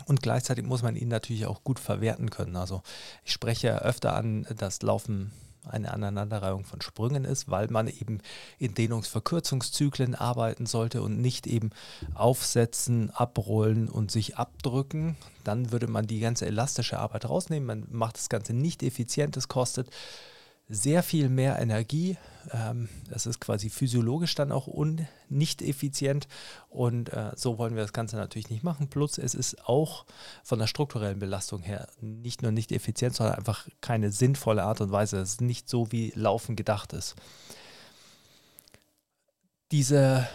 Und 0.06 0.22
gleichzeitig 0.22 0.66
muss 0.66 0.84
man 0.84 0.96
ihn 0.96 1.08
natürlich 1.08 1.48
auch 1.48 1.64
gut 1.64 1.80
verwerten 1.80 2.30
können. 2.30 2.56
Also 2.56 2.84
ich 3.24 3.32
spreche 3.32 3.82
öfter 3.82 4.16
an 4.16 4.46
das 4.56 4.82
Laufen 4.84 5.32
eine 5.68 5.92
Aneinanderreihung 5.92 6.64
von 6.64 6.82
Sprüngen 6.82 7.26
ist, 7.26 7.50
weil 7.50 7.68
man 7.70 7.88
eben 7.88 8.20
in 8.58 8.74
Dehnungsverkürzungszyklen 8.74 10.16
arbeiten 10.16 10.66
sollte 10.66 11.02
und 11.02 11.20
nicht 11.20 11.48
eben 11.48 11.72
aufsetzen, 12.14 13.10
abrollen 13.12 13.90
und 13.90 14.12
sich 14.12 14.38
abdrücken. 14.38 15.18
Dann 15.44 15.72
würde 15.72 15.88
man 15.88 16.08
die 16.08 16.20
ganze 16.20 16.46
elastische 16.46 17.00
Arbeit 17.00 17.28
rausnehmen. 17.30 17.68
Man 17.68 17.88
macht 17.92 18.18
das 18.18 18.30
Ganze 18.30 18.54
nicht 18.54 18.84
effizient. 18.84 19.38
Es 19.38 19.48
kostet 19.48 19.90
sehr 20.70 21.02
viel 21.02 21.30
mehr 21.30 21.60
Energie. 21.60 22.18
Ähm, 22.52 22.88
das 23.10 23.26
ist 23.26 23.42
quasi 23.42 23.70
physiologisch 23.70 24.36
dann 24.36 24.52
auch 24.52 24.68
un 24.68 25.08
nicht 25.28 25.62
effizient 25.62 26.28
und 26.70 27.12
äh, 27.12 27.32
so 27.36 27.58
wollen 27.58 27.76
wir 27.76 27.82
das 27.82 27.94
Ganze 27.94 28.16
natürlich 28.16 28.52
nicht 28.52 28.64
machen. 28.64 28.88
Plus 28.88 29.18
es 29.18 29.34
ist 29.34 29.68
auch 29.68 30.06
von 30.44 30.60
der 30.60 30.68
strukturellen 30.68 31.20
Belastung 31.20 31.62
her 31.64 31.88
nicht 32.02 32.44
nur 32.44 32.52
nicht 32.52 32.72
effizient, 32.72 33.16
sondern 33.16 33.36
einfach 33.36 33.68
keine 33.82 34.12
sinnvolle 34.12 34.64
Art 34.64 34.80
und 34.80 34.92
Weise. 34.92 35.18
Es 35.18 35.32
ist 35.32 35.42
nicht 35.42 35.68
so, 35.68 35.92
wie 35.92 36.14
Laufen 36.16 36.56
gedacht 36.56 36.94
ist. 36.94 37.16
Diese, 39.72 40.28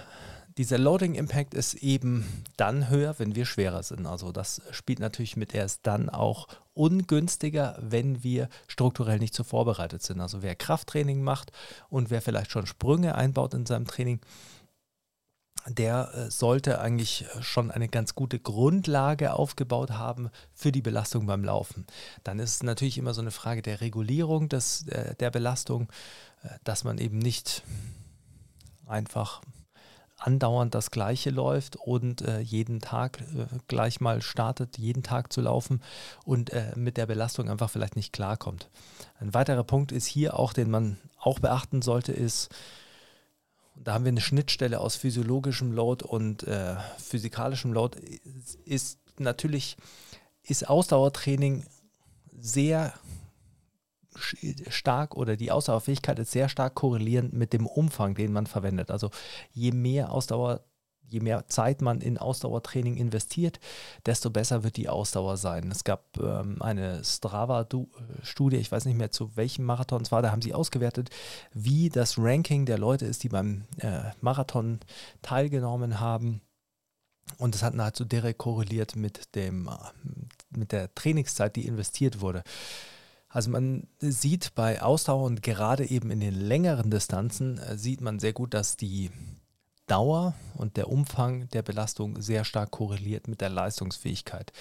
dieser 0.56 0.78
Loading 0.78 1.14
Impact 1.14 1.54
ist 1.54 1.74
eben 1.74 2.44
dann 2.56 2.88
höher, 2.88 3.18
wenn 3.18 3.34
wir 3.34 3.44
schwerer 3.44 3.82
sind. 3.82 4.06
Also 4.06 4.30
das 4.30 4.62
spielt 4.70 5.00
natürlich 5.00 5.36
mit, 5.36 5.54
er 5.54 5.64
ist 5.64 5.80
dann 5.82 6.08
auch 6.08 6.46
ungünstiger, 6.74 7.76
wenn 7.80 8.22
wir 8.22 8.48
strukturell 8.68 9.18
nicht 9.18 9.34
so 9.34 9.42
vorbereitet 9.42 10.02
sind. 10.02 10.20
Also 10.20 10.42
wer 10.42 10.54
Krafttraining 10.54 11.22
macht 11.22 11.50
und 11.88 12.10
wer 12.10 12.22
vielleicht 12.22 12.52
schon 12.52 12.66
Sprünge 12.66 13.16
einbaut 13.16 13.54
in 13.54 13.66
seinem 13.66 13.86
Training, 13.86 14.20
der 15.66 16.12
äh, 16.14 16.30
sollte 16.30 16.80
eigentlich 16.80 17.24
schon 17.40 17.70
eine 17.70 17.88
ganz 17.88 18.14
gute 18.14 18.38
Grundlage 18.38 19.32
aufgebaut 19.32 19.92
haben 19.92 20.30
für 20.52 20.72
die 20.72 20.82
Belastung 20.82 21.26
beim 21.26 21.42
Laufen. 21.42 21.86
Dann 22.22 22.38
ist 22.38 22.56
es 22.56 22.62
natürlich 22.62 22.98
immer 22.98 23.14
so 23.14 23.22
eine 23.22 23.30
Frage 23.30 23.62
der 23.62 23.80
Regulierung 23.80 24.48
des, 24.48 24.86
äh, 24.88 25.14
der 25.16 25.30
Belastung, 25.30 25.88
äh, 26.42 26.48
dass 26.64 26.84
man 26.84 26.98
eben 26.98 27.18
nicht 27.18 27.62
einfach 28.86 29.40
andauernd 30.24 30.74
das 30.74 30.90
Gleiche 30.90 31.30
läuft 31.30 31.76
und 31.76 32.22
äh, 32.22 32.40
jeden 32.40 32.80
Tag 32.80 33.20
äh, 33.20 33.46
gleich 33.68 34.00
mal 34.00 34.22
startet, 34.22 34.78
jeden 34.78 35.02
Tag 35.02 35.32
zu 35.32 35.42
laufen 35.42 35.82
und 36.24 36.50
äh, 36.50 36.72
mit 36.76 36.96
der 36.96 37.06
Belastung 37.06 37.50
einfach 37.50 37.68
vielleicht 37.68 37.94
nicht 37.96 38.12
klarkommt. 38.12 38.70
Ein 39.20 39.34
weiterer 39.34 39.64
Punkt 39.64 39.92
ist 39.92 40.06
hier 40.06 40.38
auch, 40.38 40.54
den 40.54 40.70
man 40.70 40.96
auch 41.18 41.38
beachten 41.40 41.82
sollte, 41.82 42.12
ist, 42.12 42.48
da 43.76 43.94
haben 43.94 44.04
wir 44.04 44.12
eine 44.12 44.22
Schnittstelle 44.22 44.80
aus 44.80 44.96
physiologischem 44.96 45.72
Load 45.72 46.04
und 46.04 46.44
äh, 46.44 46.76
physikalischem 46.96 47.72
Load, 47.72 47.98
ist 48.64 48.98
natürlich, 49.18 49.76
ist 50.42 50.68
Ausdauertraining 50.68 51.66
sehr 52.38 52.94
stark 54.68 55.16
oder 55.16 55.36
die 55.36 55.50
Ausdauerfähigkeit 55.50 56.18
ist 56.18 56.32
sehr 56.32 56.48
stark 56.48 56.74
korrelierend 56.74 57.32
mit 57.32 57.52
dem 57.52 57.66
Umfang, 57.66 58.14
den 58.14 58.32
man 58.32 58.46
verwendet. 58.46 58.90
Also 58.90 59.10
je 59.52 59.72
mehr 59.72 60.12
Ausdauer, 60.12 60.64
je 61.08 61.20
mehr 61.20 61.46
Zeit 61.48 61.82
man 61.82 62.00
in 62.00 62.18
Ausdauertraining 62.18 62.96
investiert, 62.96 63.60
desto 64.06 64.30
besser 64.30 64.64
wird 64.64 64.76
die 64.76 64.88
Ausdauer 64.88 65.36
sein. 65.36 65.70
Es 65.70 65.84
gab 65.84 66.18
ähm, 66.18 66.60
eine 66.60 67.04
Strava-Studie, 67.04 68.56
ich 68.56 68.72
weiß 68.72 68.84
nicht 68.86 68.96
mehr 68.96 69.10
zu 69.10 69.36
welchem 69.36 69.64
Marathon 69.64 70.02
es 70.02 70.12
war, 70.12 70.22
da 70.22 70.30
haben 70.30 70.42
sie 70.42 70.54
ausgewertet, 70.54 71.10
wie 71.52 71.88
das 71.88 72.18
Ranking 72.18 72.66
der 72.66 72.78
Leute 72.78 73.06
ist, 73.06 73.22
die 73.22 73.28
beim 73.28 73.64
äh, 73.78 74.10
Marathon 74.20 74.80
teilgenommen 75.22 76.00
haben. 76.00 76.40
Und 77.38 77.54
das 77.54 77.62
hat 77.62 77.74
nahezu 77.74 78.04
direkt 78.04 78.38
korreliert 78.38 78.96
mit, 78.96 79.34
dem, 79.34 79.68
äh, 79.68 79.72
mit 80.50 80.72
der 80.72 80.94
Trainingszeit, 80.94 81.56
die 81.56 81.66
investiert 81.66 82.20
wurde. 82.20 82.42
Also 83.34 83.50
man 83.50 83.86
sieht 83.98 84.54
bei 84.54 84.80
Ausdauer 84.80 85.24
und 85.24 85.42
gerade 85.42 85.90
eben 85.90 86.12
in 86.12 86.20
den 86.20 86.34
längeren 86.34 86.92
Distanzen 86.92 87.58
äh, 87.58 87.76
sieht 87.76 88.00
man 88.00 88.20
sehr 88.20 88.32
gut, 88.32 88.54
dass 88.54 88.76
die 88.76 89.10
Dauer 89.88 90.34
und 90.54 90.76
der 90.76 90.88
Umfang 90.88 91.48
der 91.48 91.62
Belastung 91.62 92.22
sehr 92.22 92.44
stark 92.44 92.70
korreliert 92.70 93.26
mit 93.26 93.40
der 93.40 93.48
Leistungsfähigkeit. 93.48 94.52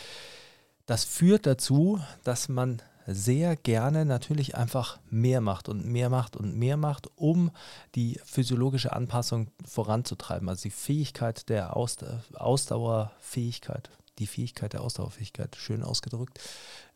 Das 0.87 1.03
führt 1.03 1.45
dazu, 1.45 1.99
dass 2.23 2.49
man 2.49 2.81
sehr 3.05 3.55
gerne 3.55 4.05
natürlich 4.05 4.55
einfach 4.55 4.97
mehr 5.07 5.39
macht 5.39 5.69
und 5.69 5.85
mehr 5.85 6.09
macht 6.09 6.35
und 6.35 6.55
mehr 6.55 6.77
macht, 6.77 7.11
um 7.15 7.51
die 7.93 8.19
physiologische 8.25 8.91
Anpassung 8.91 9.51
voranzutreiben. 9.63 10.49
Also 10.49 10.63
die 10.63 10.71
Fähigkeit 10.71 11.47
der 11.47 11.77
Ausdauerfähigkeit, 11.77 13.91
die 14.19 14.27
Fähigkeit 14.27 14.73
der 14.73 14.81
Ausdauerfähigkeit, 14.81 15.55
schön 15.55 15.83
ausgedrückt, 15.83 16.39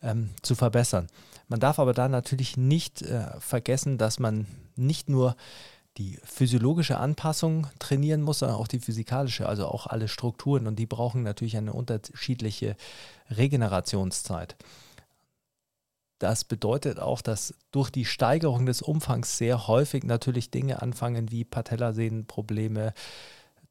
ähm, 0.01 0.29
zu 0.41 0.55
verbessern. 0.55 1.07
Man 1.47 1.59
darf 1.59 1.79
aber 1.79 1.93
da 1.93 2.07
natürlich 2.07 2.57
nicht 2.57 3.01
äh, 3.01 3.39
vergessen, 3.39 3.97
dass 3.97 4.19
man 4.19 4.45
nicht 4.75 5.09
nur 5.09 5.35
die 5.97 6.19
physiologische 6.23 6.97
Anpassung 6.97 7.67
trainieren 7.79 8.21
muss, 8.21 8.39
sondern 8.39 8.57
auch 8.57 8.67
die 8.67 8.79
physikalische, 8.79 9.49
also 9.49 9.67
auch 9.67 9.87
alle 9.87 10.07
Strukturen 10.07 10.67
und 10.67 10.77
die 10.77 10.85
brauchen 10.85 11.23
natürlich 11.23 11.57
eine 11.57 11.73
unterschiedliche 11.73 12.75
Regenerationszeit. 13.31 14.55
Das 16.19 16.43
bedeutet 16.43 16.99
auch, 16.99 17.21
dass 17.21 17.53
durch 17.71 17.89
die 17.91 18.05
Steigerung 18.05 18.65
des 18.65 18.81
Umfangs 18.81 19.37
sehr 19.37 19.67
häufig 19.67 20.03
natürlich 20.03 20.49
Dinge 20.49 20.81
anfangen 20.81 21.31
wie 21.31 21.43
Patellasehnenprobleme, 21.43 22.93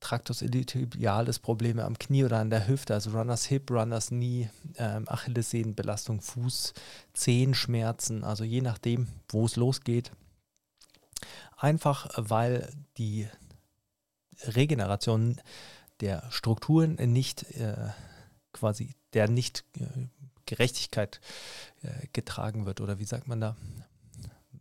Tractus 0.06 0.40
iliotibialis 0.40 1.40
Probleme 1.40 1.84
am 1.84 1.98
Knie 1.98 2.22
oder 2.22 2.38
an 2.38 2.48
der 2.48 2.68
Hüfte, 2.68 2.94
also 2.94 3.10
Runners 3.10 3.46
Hip, 3.46 3.72
Runners 3.72 4.08
Knee, 4.10 4.50
ähm, 4.76 5.08
Achillessehnenbelastung, 5.08 6.20
Fuß, 6.20 6.74
Zehenschmerzen, 7.12 8.22
also 8.22 8.44
je 8.44 8.60
nachdem, 8.60 9.08
wo 9.28 9.46
es 9.46 9.56
losgeht. 9.56 10.12
Einfach 11.56 12.08
weil 12.14 12.72
die 12.98 13.26
Regeneration 14.44 15.40
der 16.00 16.22
Strukturen 16.30 16.94
nicht 17.12 17.42
äh, 17.56 17.88
quasi 18.52 18.94
der 19.12 19.28
nicht 19.28 19.64
äh, 19.76 19.82
äh, 21.82 22.06
getragen 22.12 22.64
wird 22.64 22.80
oder 22.80 23.00
wie 23.00 23.04
sagt 23.04 23.26
man 23.26 23.40
da? 23.40 23.56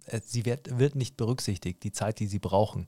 Äh, 0.05 0.21
sie 0.25 0.45
wird, 0.45 0.79
wird 0.79 0.95
nicht 0.95 1.17
berücksichtigt, 1.17 1.83
die 1.83 1.91
Zeit, 1.91 2.19
die 2.19 2.27
sie 2.27 2.39
brauchen. 2.39 2.85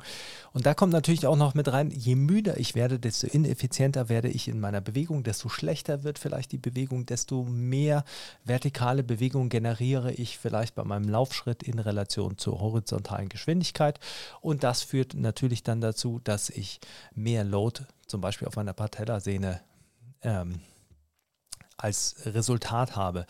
Und 0.53 0.65
da 0.65 0.73
kommt 0.73 0.93
natürlich 0.93 1.27
auch 1.27 1.35
noch 1.35 1.53
mit 1.53 1.71
rein, 1.71 1.91
je 1.91 2.15
müder 2.15 2.57
ich 2.57 2.75
werde, 2.75 2.99
desto 2.99 3.27
ineffizienter 3.27 4.09
werde 4.09 4.29
ich 4.29 4.47
in 4.47 4.59
meiner 4.59 4.81
Bewegung, 4.81 5.23
desto 5.23 5.49
schlechter 5.49 6.03
wird 6.03 6.19
vielleicht 6.19 6.51
die 6.51 6.57
Bewegung, 6.57 7.05
desto 7.05 7.43
mehr 7.43 8.03
vertikale 8.43 9.03
Bewegung 9.03 9.49
generiere 9.49 10.11
ich 10.13 10.37
vielleicht 10.37 10.75
bei 10.75 10.83
meinem 10.83 11.09
Laufschritt 11.09 11.63
in 11.63 11.79
Relation 11.79 12.37
zur 12.37 12.59
horizontalen 12.59 13.29
Geschwindigkeit. 13.29 13.99
Und 14.41 14.63
das 14.63 14.83
führt 14.83 15.13
natürlich 15.13 15.63
dann 15.63 15.81
dazu, 15.81 16.19
dass 16.23 16.49
ich 16.49 16.79
mehr 17.13 17.43
Load 17.43 17.81
zum 18.07 18.21
Beispiel 18.21 18.47
auf 18.47 18.55
meiner 18.55 18.73
Patellasehne 18.73 19.61
ähm, 20.21 20.61
als 21.77 22.15
Resultat 22.25 22.95
habe. 22.95 23.25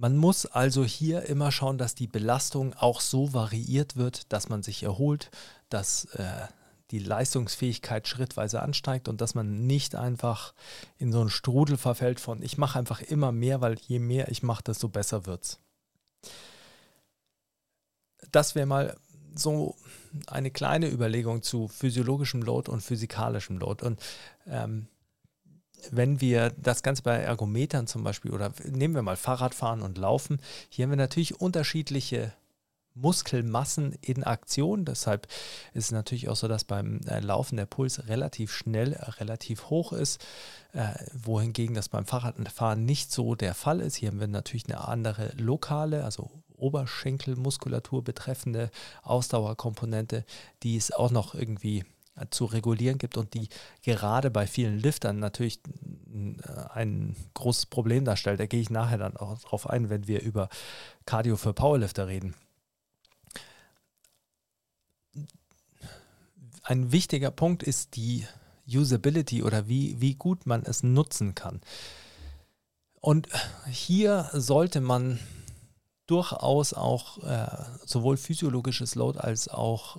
Man 0.00 0.16
muss 0.16 0.46
also 0.46 0.82
hier 0.82 1.24
immer 1.24 1.52
schauen, 1.52 1.76
dass 1.76 1.94
die 1.94 2.06
Belastung 2.06 2.72
auch 2.72 3.02
so 3.02 3.34
variiert 3.34 3.96
wird, 3.96 4.32
dass 4.32 4.48
man 4.48 4.62
sich 4.62 4.82
erholt, 4.82 5.30
dass 5.68 6.06
äh, 6.14 6.46
die 6.90 7.00
Leistungsfähigkeit 7.00 8.08
schrittweise 8.08 8.62
ansteigt 8.62 9.08
und 9.08 9.20
dass 9.20 9.34
man 9.34 9.66
nicht 9.66 9.96
einfach 9.96 10.54
in 10.96 11.12
so 11.12 11.20
einen 11.20 11.28
Strudel 11.28 11.76
verfällt 11.76 12.18
von 12.18 12.40
ich 12.40 12.56
mache 12.56 12.78
einfach 12.78 13.02
immer 13.02 13.30
mehr, 13.30 13.60
weil 13.60 13.78
je 13.78 13.98
mehr 13.98 14.30
ich 14.30 14.42
mache, 14.42 14.62
desto 14.62 14.88
besser 14.88 15.26
wird's. 15.26 15.60
Das 18.32 18.54
wäre 18.54 18.64
mal 18.64 18.96
so 19.34 19.76
eine 20.28 20.50
kleine 20.50 20.88
Überlegung 20.88 21.42
zu 21.42 21.68
physiologischem 21.68 22.40
Load 22.40 22.70
und 22.70 22.80
physikalischem 22.80 23.58
Load. 23.58 23.84
Und 23.84 24.00
ähm, 24.46 24.88
wenn 25.90 26.20
wir 26.20 26.50
das 26.56 26.82
Ganze 26.82 27.02
bei 27.02 27.16
Ergometern 27.16 27.86
zum 27.86 28.04
Beispiel 28.04 28.32
oder 28.32 28.52
nehmen 28.64 28.94
wir 28.94 29.02
mal 29.02 29.16
Fahrradfahren 29.16 29.82
und 29.82 29.98
Laufen, 29.98 30.40
hier 30.68 30.84
haben 30.84 30.90
wir 30.90 30.96
natürlich 30.96 31.40
unterschiedliche 31.40 32.32
Muskelmassen 32.94 33.96
in 34.00 34.24
Aktion. 34.24 34.84
Deshalb 34.84 35.26
ist 35.74 35.86
es 35.86 35.92
natürlich 35.92 36.28
auch 36.28 36.36
so, 36.36 36.48
dass 36.48 36.64
beim 36.64 37.00
äh, 37.06 37.20
Laufen 37.20 37.56
der 37.56 37.66
Puls 37.66 38.08
relativ 38.08 38.52
schnell, 38.52 38.94
äh, 38.94 39.10
relativ 39.12 39.70
hoch 39.70 39.92
ist, 39.92 40.24
äh, 40.72 40.88
wohingegen 41.12 41.74
das 41.74 41.88
beim 41.88 42.06
Fahrradfahren 42.06 42.84
nicht 42.84 43.12
so 43.12 43.34
der 43.34 43.54
Fall 43.54 43.80
ist. 43.80 43.96
Hier 43.96 44.10
haben 44.10 44.20
wir 44.20 44.28
natürlich 44.28 44.66
eine 44.66 44.86
andere 44.86 45.32
lokale, 45.36 46.04
also 46.04 46.30
Oberschenkelmuskulatur 46.56 48.04
betreffende 48.04 48.70
Ausdauerkomponente, 49.02 50.24
die 50.62 50.76
es 50.76 50.92
auch 50.92 51.10
noch 51.10 51.34
irgendwie 51.34 51.84
zu 52.30 52.44
regulieren 52.44 52.98
gibt 52.98 53.16
und 53.16 53.34
die 53.34 53.48
gerade 53.82 54.30
bei 54.30 54.46
vielen 54.46 54.78
Liftern 54.78 55.18
natürlich 55.18 55.60
ein 56.74 57.16
großes 57.34 57.66
Problem 57.66 58.04
darstellt. 58.04 58.40
Da 58.40 58.46
gehe 58.46 58.60
ich 58.60 58.70
nachher 58.70 58.98
dann 58.98 59.16
auch 59.16 59.38
drauf 59.40 59.68
ein, 59.68 59.88
wenn 59.90 60.06
wir 60.06 60.20
über 60.22 60.48
Cardio 61.06 61.36
für 61.36 61.52
Powerlifter 61.52 62.08
reden. 62.08 62.34
Ein 66.62 66.92
wichtiger 66.92 67.30
Punkt 67.30 67.62
ist 67.62 67.96
die 67.96 68.26
Usability 68.68 69.42
oder 69.42 69.66
wie, 69.66 70.00
wie 70.00 70.14
gut 70.14 70.46
man 70.46 70.62
es 70.62 70.82
nutzen 70.82 71.34
kann. 71.34 71.60
Und 73.00 73.28
hier 73.68 74.28
sollte 74.34 74.80
man 74.80 75.18
durchaus 76.06 76.74
auch 76.74 77.22
äh, 77.22 77.46
sowohl 77.86 78.16
physiologisches 78.16 78.94
Load 78.94 79.18
als 79.18 79.48
auch 79.48 79.98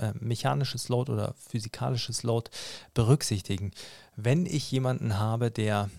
äh, 0.00 0.12
mechanisches 0.18 0.88
Load 0.88 1.12
oder 1.12 1.34
physikalisches 1.48 2.22
Load 2.22 2.50
berücksichtigen. 2.94 3.72
Wenn 4.16 4.46
ich 4.46 4.70
jemanden 4.70 5.18
habe, 5.18 5.50
der 5.50 5.90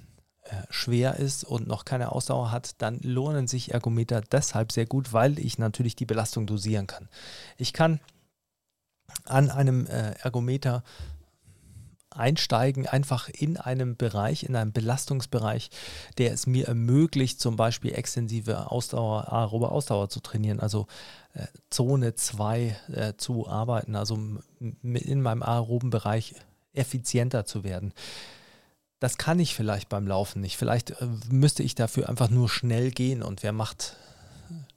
äh, 0.44 0.64
schwer 0.70 1.18
ist 1.18 1.44
und 1.44 1.68
noch 1.68 1.86
keine 1.86 2.12
Ausdauer 2.12 2.52
hat, 2.52 2.82
dann 2.82 3.00
lohnen 3.02 3.48
sich 3.48 3.74
Ergometer 3.74 4.22
deshalb 4.22 4.72
sehr 4.72 4.86
gut, 4.86 5.14
weil 5.14 5.38
ich 5.40 5.58
natürlich 5.60 5.96
die 5.96 6.06
Belastung 6.06 6.48
dosieren 6.48 6.88
kann. 6.88 7.08
Ich 7.58 7.74
kann 7.74 8.00
an 9.26 9.50
einem 9.50 9.86
äh, 9.88 10.12
Ergometer 10.22 10.84
einsteigen, 12.10 12.88
einfach 12.88 13.30
in 13.30 13.58
einem 13.58 13.96
Bereich, 13.96 14.44
in 14.44 14.56
einem 14.56 14.72
Belastungsbereich, 14.72 15.70
der 16.18 16.34
es 16.34 16.48
mir 16.48 16.68
ermöglicht, 16.68 17.40
zum 17.40 17.56
Beispiel 17.56 17.94
extensive 17.94 18.72
Ausdauer, 18.72 19.32
aerobe 19.32 19.70
Ausdauer 19.70 20.10
zu 20.10 20.20
trainieren. 20.20 20.60
Also 20.60 20.88
Zone 21.70 22.16
2 22.16 22.76
äh, 22.92 23.14
zu 23.18 23.48
arbeiten, 23.48 23.96
also 23.96 24.16
in 24.60 25.22
meinem 25.22 25.44
aeroben 25.44 25.90
Bereich 25.90 26.36
effizienter 26.74 27.46
zu 27.46 27.64
werden. 27.64 27.94
Das 29.00 29.18
kann 29.18 29.40
ich 29.40 29.56
vielleicht 29.56 29.90
beim 29.90 30.08
Laufen 30.08 30.42
nicht. 30.42 30.58
Vielleicht 30.58 30.92
äh, 30.92 31.08
müsste 31.30 31.64
ich 31.64 31.76
dafür 31.76 32.10
einfach 32.10 32.30
nur 32.30 32.50
schnell 32.50 32.92
gehen 32.92 33.24
und 33.24 33.44
wer 33.44 33.54
macht 33.54 33.96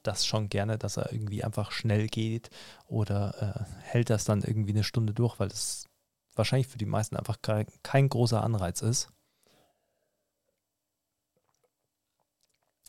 das 0.03 0.27
schon 0.27 0.49
gerne, 0.49 0.79
dass 0.79 0.97
er 0.97 1.13
irgendwie 1.13 1.45
einfach 1.45 1.73
schnell 1.73 2.07
geht 2.09 2.51
oder 2.87 3.67
äh, 3.69 3.83
hält 3.83 4.11
das 4.11 4.25
dann 4.25 4.43
irgendwie 4.43 4.73
eine 4.73 4.85
Stunde 4.85 5.15
durch, 5.15 5.39
weil 5.39 5.49
das 5.49 5.87
wahrscheinlich 6.35 6.69
für 6.69 6.79
die 6.79 6.87
meisten 6.87 7.17
einfach 7.17 7.41
kein, 7.43 7.67
kein 7.83 8.09
großer 8.09 8.43
Anreiz 8.43 8.83
ist. 8.83 9.09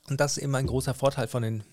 Und 0.10 0.20
das 0.20 0.38
ist 0.38 0.44
eben 0.44 0.56
ein 0.56 0.68
großer 0.68 0.94
Vorteil 0.94 1.28
von 1.28 1.44
den 1.44 1.64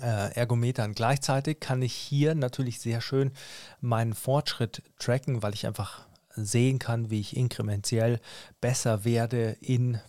äh, 0.00 0.34
Ergometern. 0.34 0.94
Gleichzeitig 0.94 1.60
kann 1.60 1.82
ich 1.82 1.92
hier 1.92 2.34
natürlich 2.34 2.80
sehr 2.80 3.00
schön 3.00 3.32
meinen 3.80 4.14
Fortschritt 4.14 4.82
tracken, 4.98 5.42
weil 5.42 5.54
ich 5.54 5.66
einfach 5.66 6.06
sehen 6.34 6.78
kann, 6.78 7.10
wie 7.10 7.20
ich 7.20 7.36
inkrementell 7.36 8.20
besser 8.60 9.04
werde 9.04 9.56
in 9.60 10.00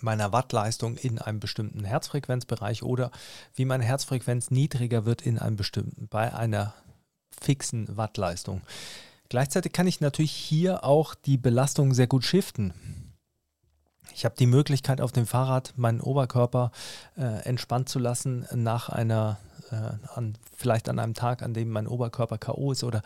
meiner 0.00 0.32
Wattleistung 0.32 0.96
in 0.96 1.18
einem 1.18 1.40
bestimmten 1.40 1.84
Herzfrequenzbereich 1.84 2.82
oder 2.82 3.10
wie 3.54 3.64
meine 3.64 3.84
Herzfrequenz 3.84 4.50
niedriger 4.50 5.04
wird 5.04 5.22
in 5.22 5.38
einem 5.38 5.56
bestimmten 5.56 6.08
bei 6.08 6.32
einer 6.32 6.74
fixen 7.40 7.96
Wattleistung. 7.96 8.62
Gleichzeitig 9.28 9.72
kann 9.72 9.86
ich 9.86 10.00
natürlich 10.00 10.32
hier 10.32 10.84
auch 10.84 11.14
die 11.14 11.36
Belastung 11.36 11.94
sehr 11.94 12.06
gut 12.06 12.24
shiften. 12.24 12.72
Ich 14.14 14.24
habe 14.24 14.34
die 14.38 14.46
Möglichkeit, 14.46 15.00
auf 15.00 15.12
dem 15.12 15.26
Fahrrad 15.26 15.74
meinen 15.76 16.00
Oberkörper 16.00 16.72
äh, 17.16 17.44
entspannt 17.44 17.88
zu 17.88 17.98
lassen 17.98 18.46
nach 18.54 18.88
einer, 18.88 19.38
äh, 19.70 19.76
an, 20.14 20.34
vielleicht 20.56 20.88
an 20.88 20.98
einem 20.98 21.14
Tag, 21.14 21.42
an 21.42 21.54
dem 21.54 21.70
mein 21.70 21.86
Oberkörper 21.86 22.38
K.O. 22.38 22.72
ist 22.72 22.84
oder 22.84 23.02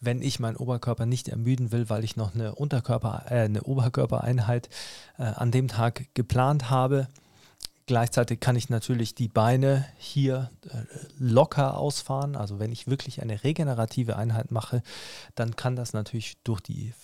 wenn 0.00 0.22
ich 0.22 0.40
meinen 0.40 0.56
Oberkörper 0.56 1.06
nicht 1.06 1.28
ermüden 1.28 1.72
will, 1.72 1.90
weil 1.90 2.04
ich 2.04 2.16
noch 2.16 2.34
eine 2.34 2.54
Unterkörper, 2.54 3.24
äh, 3.28 3.40
eine 3.40 3.62
Oberkörpereinheit 3.62 4.68
äh, 5.18 5.24
an 5.24 5.50
dem 5.50 5.68
Tag 5.68 6.06
geplant 6.14 6.70
habe, 6.70 7.08
Gleichzeitig 7.86 8.38
kann 8.38 8.54
ich 8.54 8.68
natürlich 8.68 9.16
die 9.16 9.28
Beine 9.28 9.86
hier 9.98 10.52
äh, 10.68 10.84
locker 11.18 11.76
ausfahren. 11.76 12.36
Also 12.36 12.60
wenn 12.60 12.70
ich 12.70 12.86
wirklich 12.86 13.20
eine 13.20 13.42
regenerative 13.42 14.16
Einheit 14.16 14.52
mache, 14.52 14.82
dann 15.34 15.56
kann 15.56 15.74
das 15.74 15.92
natürlich 15.92 16.36
durch 16.44 16.60
die 16.60 16.94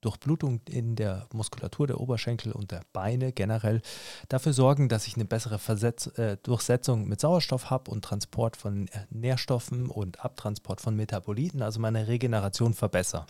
Durchblutung 0.00 0.62
in 0.68 0.96
der 0.96 1.26
Muskulatur 1.32 1.86
der 1.86 2.00
Oberschenkel 2.00 2.52
und 2.52 2.70
der 2.70 2.82
Beine 2.94 3.32
generell 3.32 3.82
dafür 4.28 4.54
sorgen, 4.54 4.88
dass 4.88 5.06
ich 5.06 5.16
eine 5.16 5.26
bessere 5.26 5.58
Versetz 5.58 6.06
äh, 6.18 6.38
Durchsetzung 6.42 7.06
mit 7.06 7.20
Sauerstoff 7.20 7.68
habe 7.68 7.90
und 7.90 8.02
Transport 8.02 8.56
von 8.56 8.88
äh, 8.88 9.06
Nährstoffen 9.10 9.90
und 9.90 10.24
Abtransport 10.24 10.80
von 10.80 10.96
Metaboliten, 10.96 11.60
also 11.60 11.80
meine 11.80 12.08
Regeneration 12.08 12.72
verbessere. 12.72 13.26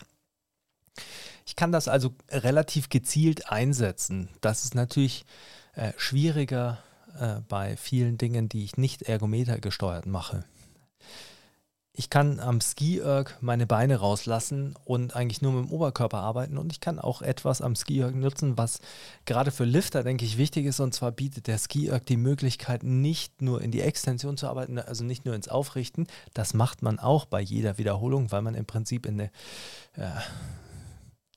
Ich 1.45 1.57
kann 1.57 1.73
das 1.73 1.89
also 1.89 2.15
relativ 2.29 2.87
gezielt 2.87 3.51
einsetzen. 3.51 4.29
Das 4.39 4.63
ist 4.63 4.75
natürlich 4.75 5.25
äh, 5.75 5.93
schwieriger 5.97 6.79
äh, 7.19 7.41
bei 7.47 7.77
vielen 7.77 8.17
Dingen, 8.17 8.49
die 8.49 8.63
ich 8.63 8.77
nicht 8.77 9.03
ergometergesteuert 9.03 10.05
mache. 10.05 10.43
Ich 11.97 12.09
kann 12.09 12.41
am 12.41 12.59
Ski-Erg 12.59 13.37
meine 13.39 13.65
Beine 13.65 13.97
rauslassen 13.97 14.75
und 14.83 15.15
eigentlich 15.15 15.41
nur 15.41 15.53
mit 15.53 15.69
dem 15.69 15.71
Oberkörper 15.71 16.17
arbeiten 16.17 16.57
und 16.57 16.73
ich 16.73 16.81
kann 16.81 16.99
auch 16.99 17.21
etwas 17.21 17.61
am 17.61 17.73
Ski-Erg 17.73 18.13
nutzen, 18.15 18.57
was 18.57 18.81
gerade 19.23 19.49
für 19.49 19.63
Lifter, 19.63 20.03
denke 20.03 20.25
ich, 20.25 20.37
wichtig 20.37 20.65
ist 20.65 20.81
und 20.81 20.93
zwar 20.93 21.13
bietet 21.13 21.47
der 21.47 21.57
Ski-Erg 21.57 22.05
die 22.05 22.17
Möglichkeit, 22.17 22.83
nicht 22.83 23.41
nur 23.41 23.61
in 23.61 23.71
die 23.71 23.79
Extension 23.79 24.35
zu 24.35 24.47
arbeiten, 24.47 24.77
also 24.77 25.05
nicht 25.05 25.23
nur 25.23 25.35
ins 25.35 25.47
Aufrichten, 25.47 26.07
das 26.33 26.53
macht 26.53 26.81
man 26.81 26.99
auch 26.99 27.25
bei 27.25 27.39
jeder 27.39 27.77
Wiederholung, 27.77 28.29
weil 28.29 28.41
man 28.41 28.55
im 28.55 28.65
Prinzip 28.65 29.05
in 29.05 29.21
eine 29.21 29.31
äh, 29.93 30.09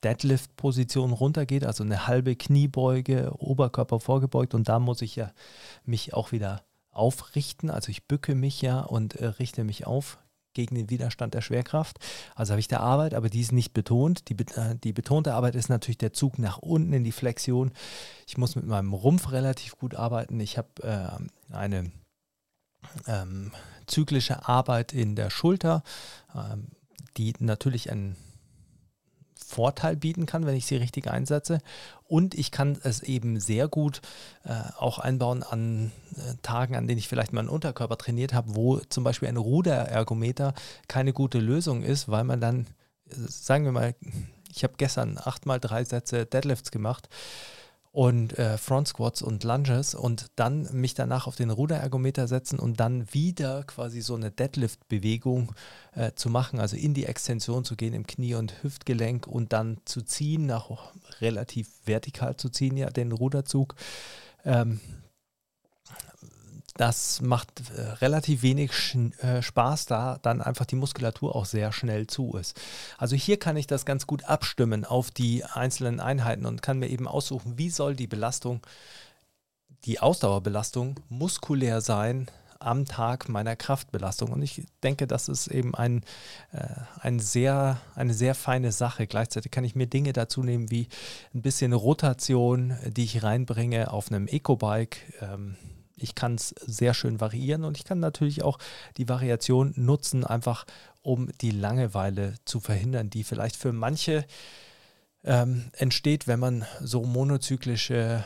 Deadlift-Position 0.04 1.12
runtergeht, 1.12 1.64
also 1.64 1.82
eine 1.84 2.06
halbe 2.06 2.36
Kniebeuge, 2.36 3.32
Oberkörper 3.38 4.00
vorgebeugt 4.00 4.54
und 4.54 4.68
da 4.68 4.78
muss 4.78 5.02
ich 5.02 5.16
ja 5.16 5.32
mich 5.84 6.14
auch 6.14 6.32
wieder 6.32 6.62
aufrichten. 6.90 7.70
Also 7.70 7.90
ich 7.90 8.06
bücke 8.06 8.34
mich 8.34 8.62
ja 8.62 8.80
und 8.80 9.14
äh, 9.16 9.26
richte 9.26 9.64
mich 9.64 9.86
auf 9.86 10.18
gegen 10.54 10.74
den 10.74 10.90
Widerstand 10.90 11.34
der 11.34 11.40
Schwerkraft. 11.40 11.98
Also 12.34 12.52
habe 12.52 12.60
ich 12.60 12.68
da 12.68 12.80
Arbeit, 12.80 13.14
aber 13.14 13.28
die 13.28 13.40
ist 13.40 13.52
nicht 13.52 13.74
betont. 13.74 14.28
Die, 14.28 14.34
äh, 14.34 14.74
die 14.82 14.92
betonte 14.92 15.34
Arbeit 15.34 15.54
ist 15.54 15.68
natürlich 15.68 15.98
der 15.98 16.12
Zug 16.12 16.38
nach 16.38 16.58
unten 16.58 16.92
in 16.92 17.04
die 17.04 17.12
Flexion. 17.12 17.70
Ich 18.26 18.38
muss 18.38 18.56
mit 18.56 18.66
meinem 18.66 18.92
Rumpf 18.92 19.30
relativ 19.30 19.76
gut 19.78 19.94
arbeiten. 19.94 20.40
Ich 20.40 20.58
habe 20.58 20.68
äh, 20.82 21.54
eine 21.54 21.92
ähm, 23.06 23.52
zyklische 23.86 24.48
Arbeit 24.48 24.92
in 24.92 25.14
der 25.14 25.30
Schulter, 25.30 25.82
ähm, 26.34 26.68
die 27.16 27.34
natürlich 27.38 27.90
ein 27.90 28.16
Vorteil 29.48 29.96
bieten 29.96 30.26
kann, 30.26 30.44
wenn 30.44 30.54
ich 30.54 30.66
sie 30.66 30.76
richtig 30.76 31.08
einsetze. 31.08 31.60
Und 32.04 32.34
ich 32.34 32.50
kann 32.50 32.78
es 32.82 33.02
eben 33.02 33.40
sehr 33.40 33.66
gut 33.66 34.02
äh, 34.44 34.52
auch 34.78 34.98
einbauen 34.98 35.42
an 35.42 35.90
äh, 36.16 36.34
Tagen, 36.42 36.76
an 36.76 36.86
denen 36.86 36.98
ich 36.98 37.08
vielleicht 37.08 37.32
meinen 37.32 37.48
Unterkörper 37.48 37.96
trainiert 37.96 38.34
habe, 38.34 38.54
wo 38.54 38.78
zum 38.78 39.04
Beispiel 39.04 39.28
ein 39.28 39.38
Ruderergometer 39.38 40.52
keine 40.86 41.14
gute 41.14 41.38
Lösung 41.38 41.82
ist, 41.82 42.08
weil 42.08 42.24
man 42.24 42.40
dann, 42.40 42.66
äh, 43.08 43.14
sagen 43.26 43.64
wir 43.64 43.72
mal, 43.72 43.94
ich 44.54 44.64
habe 44.64 44.74
gestern 44.76 45.18
achtmal 45.18 45.60
drei 45.60 45.82
Sätze 45.82 46.26
Deadlifts 46.26 46.70
gemacht 46.70 47.08
und 47.92 48.38
äh, 48.38 48.58
Front 48.58 48.88
Squats 48.88 49.22
und 49.22 49.44
Lunges 49.44 49.94
und 49.94 50.26
dann 50.36 50.68
mich 50.72 50.94
danach 50.94 51.26
auf 51.26 51.36
den 51.36 51.50
Ruderergometer 51.50 52.28
setzen 52.28 52.58
und 52.58 52.80
dann 52.80 53.12
wieder 53.12 53.64
quasi 53.64 54.00
so 54.00 54.14
eine 54.14 54.30
Deadlift-Bewegung 54.30 55.52
äh, 55.94 56.12
zu 56.14 56.28
machen, 56.28 56.60
also 56.60 56.76
in 56.76 56.94
die 56.94 57.06
Extension 57.06 57.64
zu 57.64 57.76
gehen 57.76 57.94
im 57.94 58.06
Knie- 58.06 58.34
und 58.34 58.62
Hüftgelenk 58.62 59.26
und 59.26 59.52
dann 59.52 59.78
zu 59.84 60.02
ziehen, 60.02 60.46
nach 60.46 60.70
relativ 61.20 61.68
vertikal 61.84 62.36
zu 62.36 62.50
ziehen, 62.50 62.76
ja, 62.76 62.90
den 62.90 63.12
Ruderzug. 63.12 63.74
Ähm, 64.44 64.80
das 66.78 67.20
macht 67.20 67.70
äh, 67.76 67.80
relativ 67.80 68.42
wenig 68.42 68.70
äh, 69.20 69.42
Spaß, 69.42 69.86
da 69.86 70.18
dann 70.22 70.40
einfach 70.40 70.64
die 70.64 70.76
Muskulatur 70.76 71.34
auch 71.34 71.44
sehr 71.44 71.72
schnell 71.72 72.06
zu 72.06 72.36
ist. 72.36 72.58
Also 72.96 73.16
hier 73.16 73.38
kann 73.38 73.56
ich 73.56 73.66
das 73.66 73.84
ganz 73.84 74.06
gut 74.06 74.24
abstimmen 74.24 74.84
auf 74.84 75.10
die 75.10 75.44
einzelnen 75.44 76.00
Einheiten 76.00 76.46
und 76.46 76.62
kann 76.62 76.78
mir 76.78 76.88
eben 76.88 77.08
aussuchen, 77.08 77.58
wie 77.58 77.68
soll 77.68 77.96
die 77.96 78.06
Belastung, 78.06 78.60
die 79.84 79.98
Ausdauerbelastung 79.98 81.00
muskulär 81.08 81.80
sein 81.80 82.30
am 82.60 82.84
Tag 82.84 83.28
meiner 83.28 83.56
Kraftbelastung. 83.56 84.30
Und 84.30 84.42
ich 84.42 84.64
denke, 84.82 85.06
das 85.06 85.28
ist 85.28 85.48
eben 85.48 85.74
ein, 85.74 86.02
äh, 86.52 86.66
ein 87.00 87.18
sehr, 87.18 87.80
eine 87.96 88.14
sehr 88.14 88.34
feine 88.34 88.70
Sache. 88.70 89.06
Gleichzeitig 89.06 89.50
kann 89.50 89.64
ich 89.64 89.74
mir 89.74 89.86
Dinge 89.86 90.12
dazu 90.12 90.42
nehmen 90.42 90.70
wie 90.70 90.88
ein 91.34 91.42
bisschen 91.42 91.72
Rotation, 91.72 92.76
die 92.86 93.04
ich 93.04 93.22
reinbringe 93.22 93.90
auf 93.92 94.10
einem 94.10 94.28
Eco-Bike. 94.28 94.98
Ähm, 95.20 95.56
ich 96.02 96.14
kann 96.14 96.34
es 96.34 96.54
sehr 96.66 96.94
schön 96.94 97.20
variieren 97.20 97.64
und 97.64 97.76
ich 97.76 97.84
kann 97.84 98.00
natürlich 98.00 98.42
auch 98.42 98.58
die 98.96 99.08
Variation 99.08 99.72
nutzen, 99.76 100.24
einfach 100.24 100.64
um 101.02 101.30
die 101.40 101.50
Langeweile 101.50 102.34
zu 102.44 102.60
verhindern, 102.60 103.10
die 103.10 103.24
vielleicht 103.24 103.56
für 103.56 103.72
manche 103.72 104.24
ähm, 105.24 105.70
entsteht, 105.72 106.26
wenn 106.26 106.40
man 106.40 106.66
so 106.80 107.04
monozyklische 107.04 108.24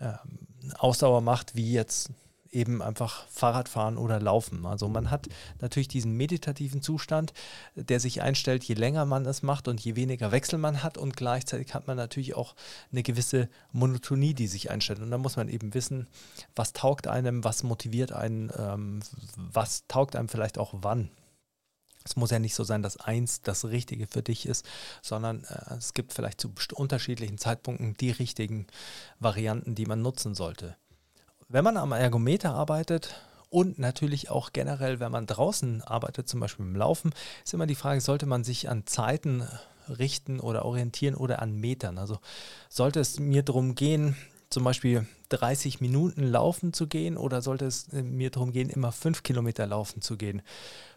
ähm, 0.00 0.74
Ausdauer 0.78 1.20
macht, 1.20 1.54
wie 1.56 1.72
jetzt 1.72 2.10
eben 2.50 2.82
einfach 2.82 3.26
Fahrradfahren 3.28 3.96
oder 3.98 4.20
Laufen. 4.20 4.66
Also 4.66 4.88
man 4.88 5.10
hat 5.10 5.28
natürlich 5.60 5.88
diesen 5.88 6.12
meditativen 6.16 6.82
Zustand, 6.82 7.32
der 7.74 8.00
sich 8.00 8.22
einstellt, 8.22 8.64
je 8.64 8.74
länger 8.74 9.04
man 9.04 9.26
es 9.26 9.42
macht 9.42 9.68
und 9.68 9.80
je 9.80 9.96
weniger 9.96 10.32
Wechsel 10.32 10.58
man 10.58 10.82
hat 10.82 10.98
und 10.98 11.16
gleichzeitig 11.16 11.74
hat 11.74 11.86
man 11.86 11.96
natürlich 11.96 12.34
auch 12.34 12.54
eine 12.90 13.02
gewisse 13.02 13.48
Monotonie, 13.72 14.34
die 14.34 14.46
sich 14.46 14.70
einstellt. 14.70 15.00
Und 15.00 15.10
da 15.10 15.18
muss 15.18 15.36
man 15.36 15.48
eben 15.48 15.74
wissen, 15.74 16.08
was 16.54 16.72
taugt 16.72 17.06
einem, 17.06 17.44
was 17.44 17.62
motiviert 17.62 18.12
einen, 18.12 18.50
ähm, 18.56 19.00
was 19.36 19.86
taugt 19.86 20.16
einem 20.16 20.28
vielleicht 20.28 20.58
auch 20.58 20.74
wann. 20.80 21.10
Es 22.04 22.16
muss 22.16 22.30
ja 22.30 22.38
nicht 22.38 22.54
so 22.54 22.64
sein, 22.64 22.82
dass 22.82 22.96
eins 22.96 23.42
das 23.42 23.66
Richtige 23.66 24.06
für 24.06 24.22
dich 24.22 24.46
ist, 24.46 24.64
sondern 25.02 25.44
äh, 25.44 25.74
es 25.74 25.92
gibt 25.92 26.14
vielleicht 26.14 26.40
zu 26.40 26.50
unterschiedlichen 26.74 27.36
Zeitpunkten 27.36 27.94
die 27.98 28.10
richtigen 28.10 28.66
Varianten, 29.20 29.74
die 29.74 29.84
man 29.84 30.00
nutzen 30.00 30.34
sollte 30.34 30.76
wenn 31.48 31.64
man 31.64 31.76
am 31.76 31.92
Ergometer 31.92 32.54
arbeitet 32.54 33.14
und 33.50 33.78
natürlich 33.78 34.30
auch 34.30 34.52
generell, 34.52 35.00
wenn 35.00 35.12
man 35.12 35.26
draußen 35.26 35.82
arbeitet, 35.82 36.28
zum 36.28 36.40
Beispiel 36.40 36.66
im 36.66 36.76
Laufen, 36.76 37.12
ist 37.44 37.54
immer 37.54 37.66
die 37.66 37.74
Frage, 37.74 38.00
sollte 38.00 38.26
man 38.26 38.44
sich 38.44 38.68
an 38.68 38.86
Zeiten 38.86 39.48
richten 39.88 40.40
oder 40.40 40.64
orientieren 40.66 41.14
oder 41.14 41.40
an 41.40 41.54
Metern? 41.54 41.96
Also 41.96 42.18
sollte 42.68 43.00
es 43.00 43.18
mir 43.18 43.42
darum 43.42 43.74
gehen, 43.74 44.16
zum 44.50 44.64
Beispiel 44.64 45.06
30 45.30 45.80
Minuten 45.80 46.24
laufen 46.24 46.72
zu 46.72 46.86
gehen 46.86 47.16
oder 47.16 47.40
sollte 47.40 47.66
es 47.66 47.90
mir 47.92 48.30
darum 48.30 48.52
gehen, 48.52 48.68
immer 48.68 48.92
5 48.92 49.22
Kilometer 49.22 49.66
laufen 49.66 50.02
zu 50.02 50.16
gehen? 50.16 50.42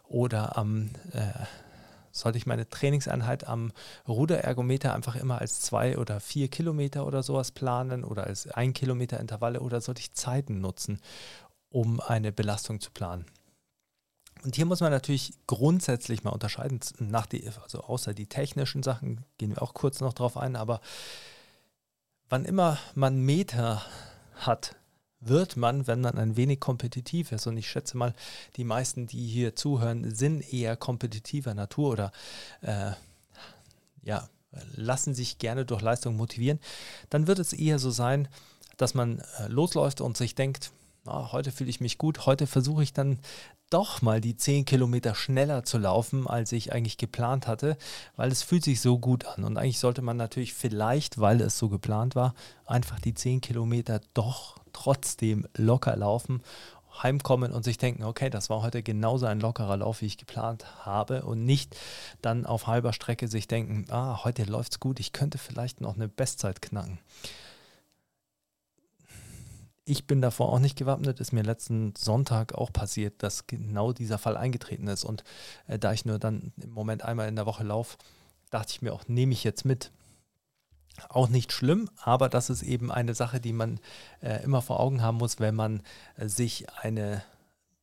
Oder 0.07 0.57
am 0.57 0.89
äh, 1.13 1.31
sollte 2.11 2.37
ich 2.37 2.45
meine 2.45 2.67
Trainingseinheit 2.69 3.47
am 3.47 3.71
Ruderergometer 4.07 4.93
einfach 4.93 5.15
immer 5.15 5.39
als 5.39 5.61
zwei 5.61 5.97
oder 5.97 6.19
vier 6.19 6.47
Kilometer 6.47 7.05
oder 7.05 7.23
sowas 7.23 7.51
planen 7.51 8.03
oder 8.03 8.25
als 8.25 8.47
ein 8.47 8.73
Kilometer 8.73 9.19
Intervalle 9.19 9.61
oder 9.61 9.81
sollte 9.81 10.01
ich 10.01 10.13
Zeiten 10.13 10.61
nutzen, 10.61 10.99
um 11.69 11.99
eine 11.99 12.31
Belastung 12.31 12.79
zu 12.79 12.91
planen? 12.91 13.25
Und 14.43 14.55
hier 14.55 14.65
muss 14.65 14.81
man 14.81 14.91
natürlich 14.91 15.33
grundsätzlich 15.45 16.23
mal 16.23 16.31
unterscheiden, 16.31 16.79
nach 16.99 17.27
die, 17.27 17.47
also 17.61 17.81
außer 17.81 18.13
die 18.13 18.25
technischen 18.25 18.81
Sachen, 18.81 19.23
gehen 19.37 19.51
wir 19.51 19.61
auch 19.61 19.73
kurz 19.73 19.99
noch 19.99 20.13
drauf 20.13 20.35
ein, 20.35 20.55
aber 20.55 20.81
wann 22.27 22.45
immer 22.45 22.79
man 22.95 23.19
Meter 23.19 23.83
hat, 24.35 24.75
wird 25.21 25.55
man, 25.55 25.87
wenn 25.87 26.01
man 26.01 26.17
ein 26.17 26.35
wenig 26.35 26.59
kompetitiv 26.59 27.31
ist, 27.31 27.47
und 27.47 27.57
ich 27.57 27.69
schätze 27.69 27.95
mal, 27.95 28.13
die 28.57 28.63
meisten, 28.63 29.07
die 29.07 29.25
hier 29.25 29.55
zuhören, 29.55 30.13
sind 30.13 30.51
eher 30.53 30.75
kompetitiver 30.75 31.53
Natur 31.53 31.91
oder 31.91 32.11
äh, 32.61 32.91
ja, 34.03 34.27
lassen 34.75 35.13
sich 35.13 35.37
gerne 35.37 35.65
durch 35.65 35.81
Leistung 35.81 36.17
motivieren, 36.17 36.59
dann 37.09 37.27
wird 37.27 37.39
es 37.39 37.53
eher 37.53 37.79
so 37.79 37.91
sein, 37.91 38.27
dass 38.77 38.93
man 38.93 39.19
äh, 39.39 39.47
losläuft 39.47 40.01
und 40.01 40.17
sich 40.17 40.35
denkt, 40.35 40.71
na, 41.03 41.31
heute 41.31 41.51
fühle 41.51 41.69
ich 41.69 41.81
mich 41.81 41.97
gut, 41.97 42.25
heute 42.25 42.47
versuche 42.47 42.83
ich 42.83 42.93
dann 42.93 43.19
doch 43.69 44.01
mal 44.01 44.21
die 44.21 44.35
10 44.35 44.65
Kilometer 44.65 45.15
schneller 45.15 45.63
zu 45.63 45.77
laufen, 45.77 46.27
als 46.27 46.51
ich 46.51 46.73
eigentlich 46.73 46.97
geplant 46.97 47.47
hatte, 47.47 47.77
weil 48.17 48.31
es 48.31 48.43
fühlt 48.43 48.63
sich 48.63 48.81
so 48.81 48.99
gut 48.99 49.25
an. 49.25 49.45
Und 49.45 49.57
eigentlich 49.57 49.79
sollte 49.79 50.01
man 50.01 50.17
natürlich 50.17 50.53
vielleicht, 50.53 51.19
weil 51.19 51.41
es 51.41 51.57
so 51.57 51.69
geplant 51.69 52.15
war, 52.15 52.35
einfach 52.65 52.99
die 52.99 53.13
10 53.13 53.41
Kilometer 53.41 54.01
doch 54.13 54.57
trotzdem 54.73 55.47
locker 55.55 55.95
laufen, 55.95 56.41
heimkommen 57.01 57.53
und 57.53 57.63
sich 57.63 57.77
denken, 57.77 58.03
okay, 58.03 58.29
das 58.29 58.49
war 58.49 58.61
heute 58.61 58.83
genauso 58.83 59.25
ein 59.25 59.39
lockerer 59.39 59.77
Lauf, 59.77 60.01
wie 60.01 60.07
ich 60.07 60.17
geplant 60.17 60.85
habe 60.85 61.23
und 61.23 61.45
nicht 61.45 61.75
dann 62.21 62.45
auf 62.45 62.67
halber 62.67 62.91
Strecke 62.91 63.29
sich 63.29 63.47
denken, 63.47 63.85
ah, 63.89 64.23
heute 64.23 64.43
läuft 64.43 64.73
es 64.73 64.79
gut, 64.81 64.99
ich 64.99 65.13
könnte 65.13 65.37
vielleicht 65.37 65.79
noch 65.79 65.95
eine 65.95 66.09
Bestzeit 66.09 66.61
knacken. 66.61 66.99
Ich 69.83 70.05
bin 70.05 70.21
davor 70.21 70.53
auch 70.53 70.59
nicht 70.59 70.77
gewappnet, 70.77 71.19
ist 71.19 71.33
mir 71.33 71.41
letzten 71.41 71.95
Sonntag 71.97 72.53
auch 72.53 72.71
passiert, 72.71 73.23
dass 73.23 73.47
genau 73.47 73.93
dieser 73.93 74.19
Fall 74.19 74.37
eingetreten 74.37 74.87
ist. 74.87 75.03
Und 75.03 75.23
äh, 75.67 75.79
da 75.79 75.91
ich 75.91 76.05
nur 76.05 76.19
dann 76.19 76.53
im 76.61 76.69
Moment 76.69 77.03
einmal 77.03 77.27
in 77.27 77.35
der 77.35 77.47
Woche 77.47 77.63
laufe, 77.63 77.97
dachte 78.51 78.71
ich 78.71 78.81
mir 78.81 78.93
auch, 78.93 79.07
nehme 79.07 79.33
ich 79.33 79.43
jetzt 79.43 79.65
mit. 79.65 79.91
Auch 81.09 81.29
nicht 81.29 81.51
schlimm, 81.51 81.89
aber 82.01 82.29
das 82.29 82.49
ist 82.49 82.63
eben 82.63 82.91
eine 82.91 83.15
Sache, 83.15 83.39
die 83.39 83.53
man 83.53 83.79
äh, 84.21 84.43
immer 84.43 84.61
vor 84.61 84.79
Augen 84.79 85.01
haben 85.01 85.17
muss, 85.17 85.39
wenn 85.39 85.55
man 85.55 85.81
äh, 86.17 86.27
sich 86.27 86.69
eine, 86.81 87.23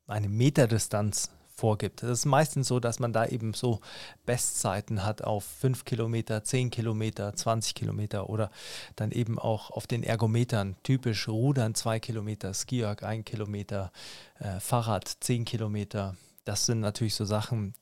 eine 0.07 0.29
Meterdistanz 0.29 1.31
vorgibt. 1.59 2.03
Es 2.03 2.21
ist 2.21 2.25
meistens 2.25 2.69
so, 2.69 2.79
dass 2.79 3.01
man 3.01 3.13
da 3.13 3.27
eben 3.27 3.53
so 3.53 3.81
Bestzeiten 4.25 5.05
hat 5.05 5.23
auf 5.23 5.45
5 5.45 5.85
Kilometer, 5.85 6.45
10 6.45 6.71
Kilometer, 6.71 7.35
20 7.35 7.75
Kilometer 7.75 8.31
oder 8.31 8.51
dann 8.97 9.11
eben 9.11 9.39
auch 9.39 9.71
auf 9.71 9.87
den 9.87 10.05
Ergometern. 10.05 10.77
Typisch 10.85 11.29
Rudern 11.29 11.75
2 11.75 12.01
Kilometer, 12.01 12.55
Skiorg 12.55 13.03
1 13.03 13.25
Kilometer, 13.25 13.91
äh, 14.39 14.61
Fahrrad 14.61 15.09
10 15.21 15.45
Kilometer. 15.45 16.17
Das 16.45 16.65
sind 16.65 16.81
natürlich 16.81 17.17
so 17.17 17.25
Sachen, 17.25 17.75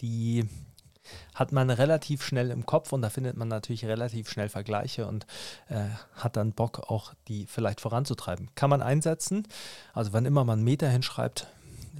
die 0.00 0.48
hat 1.34 1.52
man 1.52 1.70
relativ 1.70 2.22
schnell 2.22 2.50
im 2.50 2.66
Kopf 2.66 2.92
und 2.92 3.02
da 3.02 3.10
findet 3.10 3.36
man 3.36 3.48
natürlich 3.48 3.84
relativ 3.84 4.30
schnell 4.30 4.48
Vergleiche 4.48 5.06
und 5.06 5.26
äh, 5.68 5.86
hat 6.14 6.36
dann 6.36 6.52
Bock, 6.52 6.90
auch 6.90 7.14
die 7.28 7.46
vielleicht 7.46 7.80
voranzutreiben. 7.80 8.50
Kann 8.54 8.70
man 8.70 8.82
einsetzen, 8.82 9.46
also 9.92 10.12
wann 10.12 10.26
immer 10.26 10.44
man 10.44 10.62
Meter 10.62 10.88
hinschreibt, 10.88 11.46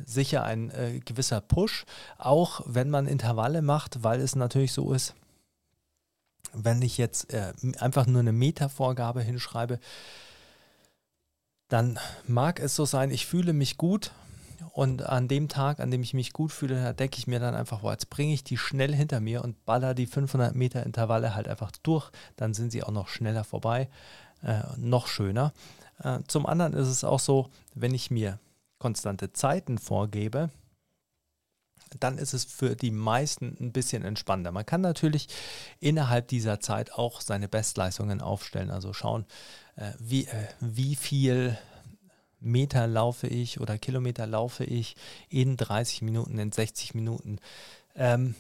sicher 0.04 0.44
ein 0.44 0.70
äh, 0.70 1.00
gewisser 1.04 1.40
Push, 1.40 1.84
auch 2.18 2.62
wenn 2.66 2.90
man 2.90 3.06
Intervalle 3.06 3.62
macht, 3.62 4.02
weil 4.02 4.20
es 4.20 4.36
natürlich 4.36 4.72
so 4.72 4.92
ist, 4.92 5.14
wenn 6.52 6.82
ich 6.82 6.98
jetzt 6.98 7.32
äh, 7.32 7.52
einfach 7.78 8.06
nur 8.06 8.20
eine 8.20 8.32
Metervorgabe 8.32 9.22
hinschreibe, 9.22 9.78
dann 11.68 11.98
mag 12.26 12.60
es 12.60 12.74
so 12.74 12.84
sein, 12.84 13.10
ich 13.10 13.26
fühle 13.26 13.52
mich 13.52 13.76
gut 13.76 14.12
und 14.72 15.02
an 15.02 15.28
dem 15.28 15.48
Tag, 15.48 15.80
an 15.80 15.90
dem 15.90 16.02
ich 16.02 16.14
mich 16.14 16.32
gut 16.32 16.52
fühle, 16.52 16.82
da 16.82 16.92
denke 16.92 17.18
ich 17.18 17.26
mir 17.26 17.40
dann 17.40 17.54
einfach, 17.54 17.80
boah, 17.80 17.92
jetzt 17.92 18.10
bringe 18.10 18.32
ich 18.32 18.44
die 18.44 18.56
schnell 18.56 18.94
hinter 18.94 19.20
mir 19.20 19.42
und 19.44 19.64
baller 19.64 19.94
die 19.94 20.06
500 20.06 20.54
Meter 20.54 20.84
Intervalle 20.84 21.34
halt 21.34 21.48
einfach 21.48 21.72
durch. 21.82 22.10
Dann 22.36 22.54
sind 22.54 22.72
sie 22.72 22.82
auch 22.82 22.90
noch 22.90 23.08
schneller 23.08 23.44
vorbei, 23.44 23.88
äh, 24.42 24.62
noch 24.76 25.06
schöner. 25.06 25.52
Äh, 26.02 26.20
zum 26.28 26.46
anderen 26.46 26.72
ist 26.72 26.88
es 26.88 27.04
auch 27.04 27.20
so, 27.20 27.50
wenn 27.74 27.94
ich 27.94 28.10
mir 28.10 28.38
konstante 28.78 29.32
Zeiten 29.32 29.78
vorgebe, 29.78 30.50
dann 32.00 32.18
ist 32.18 32.34
es 32.34 32.44
für 32.44 32.76
die 32.76 32.90
meisten 32.90 33.56
ein 33.60 33.72
bisschen 33.72 34.04
entspannter. 34.04 34.52
Man 34.52 34.66
kann 34.66 34.80
natürlich 34.80 35.28
innerhalb 35.80 36.28
dieser 36.28 36.60
Zeit 36.60 36.92
auch 36.92 37.20
seine 37.20 37.48
Bestleistungen 37.48 38.20
aufstellen, 38.20 38.70
also 38.70 38.92
schauen, 38.92 39.24
äh, 39.76 39.92
wie, 39.98 40.26
äh, 40.26 40.48
wie 40.60 40.96
viel 40.96 41.56
Meter 42.40 42.86
laufe 42.86 43.26
ich 43.26 43.60
oder 43.60 43.78
Kilometer 43.78 44.26
laufe 44.26 44.64
ich 44.64 44.96
in 45.28 45.56
30 45.56 46.02
Minuten, 46.02 46.38
in 46.38 46.52
60 46.52 46.94
Minuten. 46.94 47.38
Ähm, 47.96 48.34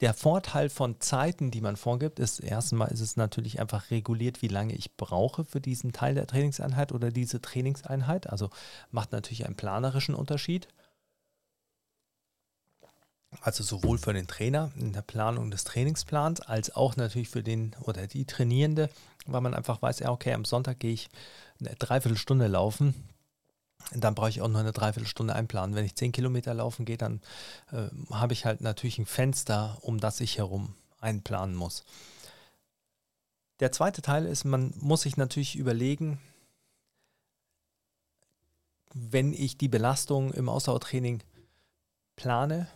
der 0.00 0.12
Vorteil 0.12 0.68
von 0.68 1.00
Zeiten, 1.00 1.50
die 1.50 1.62
man 1.62 1.76
vorgibt, 1.76 2.18
ist 2.18 2.40
erstmal 2.40 2.88
ist 2.88 3.00
es 3.00 3.16
natürlich 3.16 3.60
einfach 3.60 3.90
reguliert, 3.90 4.42
wie 4.42 4.48
lange 4.48 4.74
ich 4.74 4.96
brauche 4.96 5.44
für 5.44 5.60
diesen 5.60 5.92
Teil 5.92 6.14
der 6.14 6.26
Trainingseinheit 6.26 6.92
oder 6.92 7.10
diese 7.10 7.40
Trainingseinheit. 7.40 8.28
Also 8.28 8.50
macht 8.90 9.12
natürlich 9.12 9.46
einen 9.46 9.56
planerischen 9.56 10.14
Unterschied. 10.14 10.68
Also 13.40 13.64
sowohl 13.64 13.98
für 13.98 14.12
den 14.12 14.26
Trainer 14.26 14.70
in 14.76 14.92
der 14.92 15.02
Planung 15.02 15.50
des 15.50 15.64
Trainingsplans 15.64 16.40
als 16.40 16.74
auch 16.74 16.96
natürlich 16.96 17.28
für 17.28 17.42
den 17.42 17.74
oder 17.80 18.06
die 18.06 18.24
Trainierende, 18.24 18.90
weil 19.26 19.40
man 19.40 19.54
einfach 19.54 19.80
weiß, 19.80 20.00
ja, 20.00 20.10
okay, 20.10 20.32
am 20.32 20.44
Sonntag 20.44 20.78
gehe 20.78 20.92
ich 20.92 21.08
eine 21.58 21.74
Dreiviertelstunde 21.74 22.46
laufen 22.46 22.94
dann 23.92 24.14
brauche 24.14 24.30
ich 24.30 24.42
auch 24.42 24.48
nur 24.48 24.60
eine 24.60 24.72
Dreiviertelstunde 24.72 25.34
einplanen. 25.34 25.76
Wenn 25.76 25.84
ich 25.84 25.94
zehn 25.94 26.12
Kilometer 26.12 26.54
laufen 26.54 26.84
gehe, 26.84 26.98
dann 26.98 27.20
äh, 27.72 27.88
habe 28.10 28.32
ich 28.32 28.44
halt 28.44 28.60
natürlich 28.60 28.98
ein 28.98 29.06
Fenster, 29.06 29.78
um 29.80 30.00
das 30.00 30.20
ich 30.20 30.38
herum 30.38 30.74
einplanen 31.00 31.54
muss. 31.54 31.84
Der 33.60 33.72
zweite 33.72 34.02
Teil 34.02 34.26
ist, 34.26 34.44
man 34.44 34.74
muss 34.76 35.02
sich 35.02 35.16
natürlich 35.16 35.56
überlegen, 35.56 36.20
wenn 38.92 39.32
ich 39.32 39.56
die 39.56 39.68
Belastung 39.68 40.32
im 40.32 40.48
Ausdauertraining 40.48 41.22
plane 42.16 42.66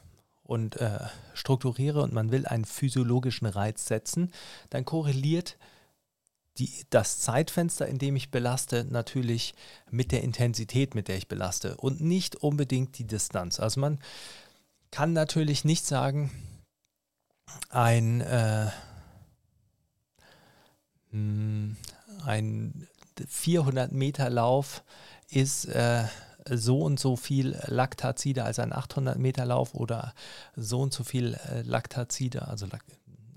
und 0.42 0.76
äh, 0.76 1.00
strukturiere 1.34 2.02
und 2.02 2.12
man 2.12 2.30
will 2.30 2.46
einen 2.46 2.64
physiologischen 2.64 3.46
Reiz 3.46 3.86
setzen, 3.86 4.32
dann 4.68 4.84
korreliert 4.84 5.56
die, 6.60 6.70
das 6.90 7.20
Zeitfenster, 7.20 7.88
in 7.88 7.98
dem 7.98 8.16
ich 8.16 8.30
belaste, 8.30 8.84
natürlich 8.84 9.54
mit 9.90 10.12
der 10.12 10.22
Intensität, 10.22 10.94
mit 10.94 11.08
der 11.08 11.16
ich 11.16 11.26
belaste 11.26 11.76
und 11.78 12.02
nicht 12.02 12.36
unbedingt 12.36 12.98
die 12.98 13.06
Distanz. 13.06 13.58
Also 13.58 13.80
man 13.80 13.98
kann 14.90 15.14
natürlich 15.14 15.64
nicht 15.64 15.86
sagen, 15.86 16.30
ein, 17.70 18.20
äh, 18.20 18.66
hm, 21.10 21.76
ein 22.24 22.86
400 23.26 23.92
Meter 23.92 24.28
Lauf 24.28 24.84
ist 25.30 25.64
äh, 25.64 26.04
so 26.48 26.82
und 26.82 27.00
so 27.00 27.16
viel 27.16 27.58
Laktazide 27.66 28.44
als 28.44 28.58
ein 28.58 28.72
800 28.72 29.18
Meter 29.18 29.46
Lauf 29.46 29.74
oder 29.74 30.14
so 30.56 30.80
und 30.80 30.92
so 30.92 31.04
viel 31.04 31.34
äh, 31.48 31.62
Laktazide, 31.62 32.48
also 32.48 32.66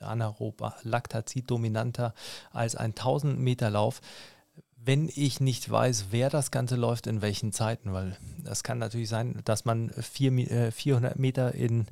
anaerob 0.04 0.74
Laktazid 0.84 1.50
dominanter 1.50 2.13
als 2.52 2.76
ein 2.76 2.92
1000 2.92 3.39
Meter 3.39 3.70
Lauf, 3.70 4.02
wenn 4.86 5.10
ich 5.13 5.39
nicht 5.39 5.70
weiß, 5.70 6.08
wer 6.12 6.30
das 6.30 6.52
Ganze 6.52 6.76
läuft, 6.76 7.08
in 7.08 7.22
welchen 7.22 7.54
Zeiten, 7.54 7.94
weil 7.94 8.18
das 8.44 8.63
kann 8.63 8.80
natürlich 8.80 9.10
sein, 9.10 9.42
dass 9.46 9.66
man 9.66 9.89
vier, 9.92 10.72
400 10.72 11.16
äh, 11.16 11.20
Meter 11.20 11.56
in 11.56 11.88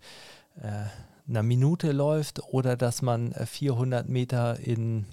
äh, 0.61 0.85
einer 1.27 1.43
Minute 1.43 1.91
läuft 1.93 2.41
oder 2.51 2.75
dass 2.75 3.01
man 3.01 3.33
400 3.33 4.09
Meter 4.09 4.59
in 4.59 5.05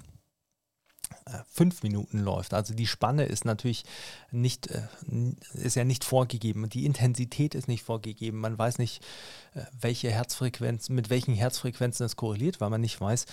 fünf 1.50 1.82
Minuten 1.82 2.20
läuft. 2.20 2.54
Also 2.54 2.74
die 2.74 2.86
Spanne 2.86 3.24
ist 3.24 3.44
natürlich 3.44 3.84
nicht, 4.30 4.68
äh, 4.68 4.82
ist 5.54 5.76
ja 5.76 5.84
nicht 5.84 6.04
vorgegeben. 6.04 6.68
Die 6.68 6.86
Intensität 6.86 7.54
ist 7.54 7.68
nicht 7.68 7.82
vorgegeben. 7.82 8.40
Man 8.40 8.58
weiß 8.58 8.78
nicht, 8.78 9.02
äh, 9.54 9.62
welche 9.80 10.10
Herzfrequenz, 10.10 10.88
mit 10.88 11.10
welchen 11.10 11.34
Herzfrequenzen 11.34 12.06
es 12.06 12.16
korreliert, 12.16 12.60
weil 12.60 12.70
man 12.70 12.80
nicht 12.80 13.00
weiß, 13.00 13.26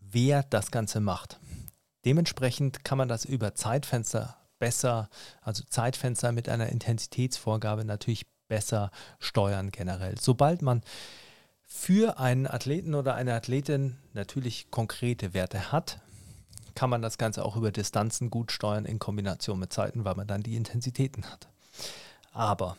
wer 0.00 0.42
das 0.44 0.70
Ganze 0.70 1.00
macht. 1.00 1.38
Dementsprechend 2.04 2.84
kann 2.84 2.98
man 2.98 3.08
das 3.08 3.24
über 3.24 3.54
Zeitfenster 3.54 4.36
besser, 4.58 5.08
also 5.42 5.64
Zeitfenster 5.68 6.32
mit 6.32 6.48
einer 6.48 6.68
Intensitätsvorgabe 6.68 7.84
natürlich 7.84 8.26
besser 8.48 8.90
steuern 9.18 9.70
generell. 9.70 10.16
Sobald 10.20 10.62
man 10.62 10.82
für 11.66 12.18
einen 12.18 12.46
Athleten 12.46 12.94
oder 12.94 13.14
eine 13.14 13.34
Athletin 13.34 13.96
natürlich 14.12 14.70
konkrete 14.70 15.34
Werte 15.34 15.72
hat, 15.72 16.00
kann 16.74 16.90
man 16.90 17.02
das 17.02 17.18
Ganze 17.18 17.44
auch 17.44 17.56
über 17.56 17.72
Distanzen 17.72 18.30
gut 18.30 18.52
steuern 18.52 18.84
in 18.84 18.98
Kombination 18.98 19.58
mit 19.58 19.72
Zeiten, 19.72 20.04
weil 20.04 20.14
man 20.14 20.26
dann 20.26 20.42
die 20.42 20.56
Intensitäten 20.56 21.24
hat. 21.30 21.48
Aber 22.32 22.76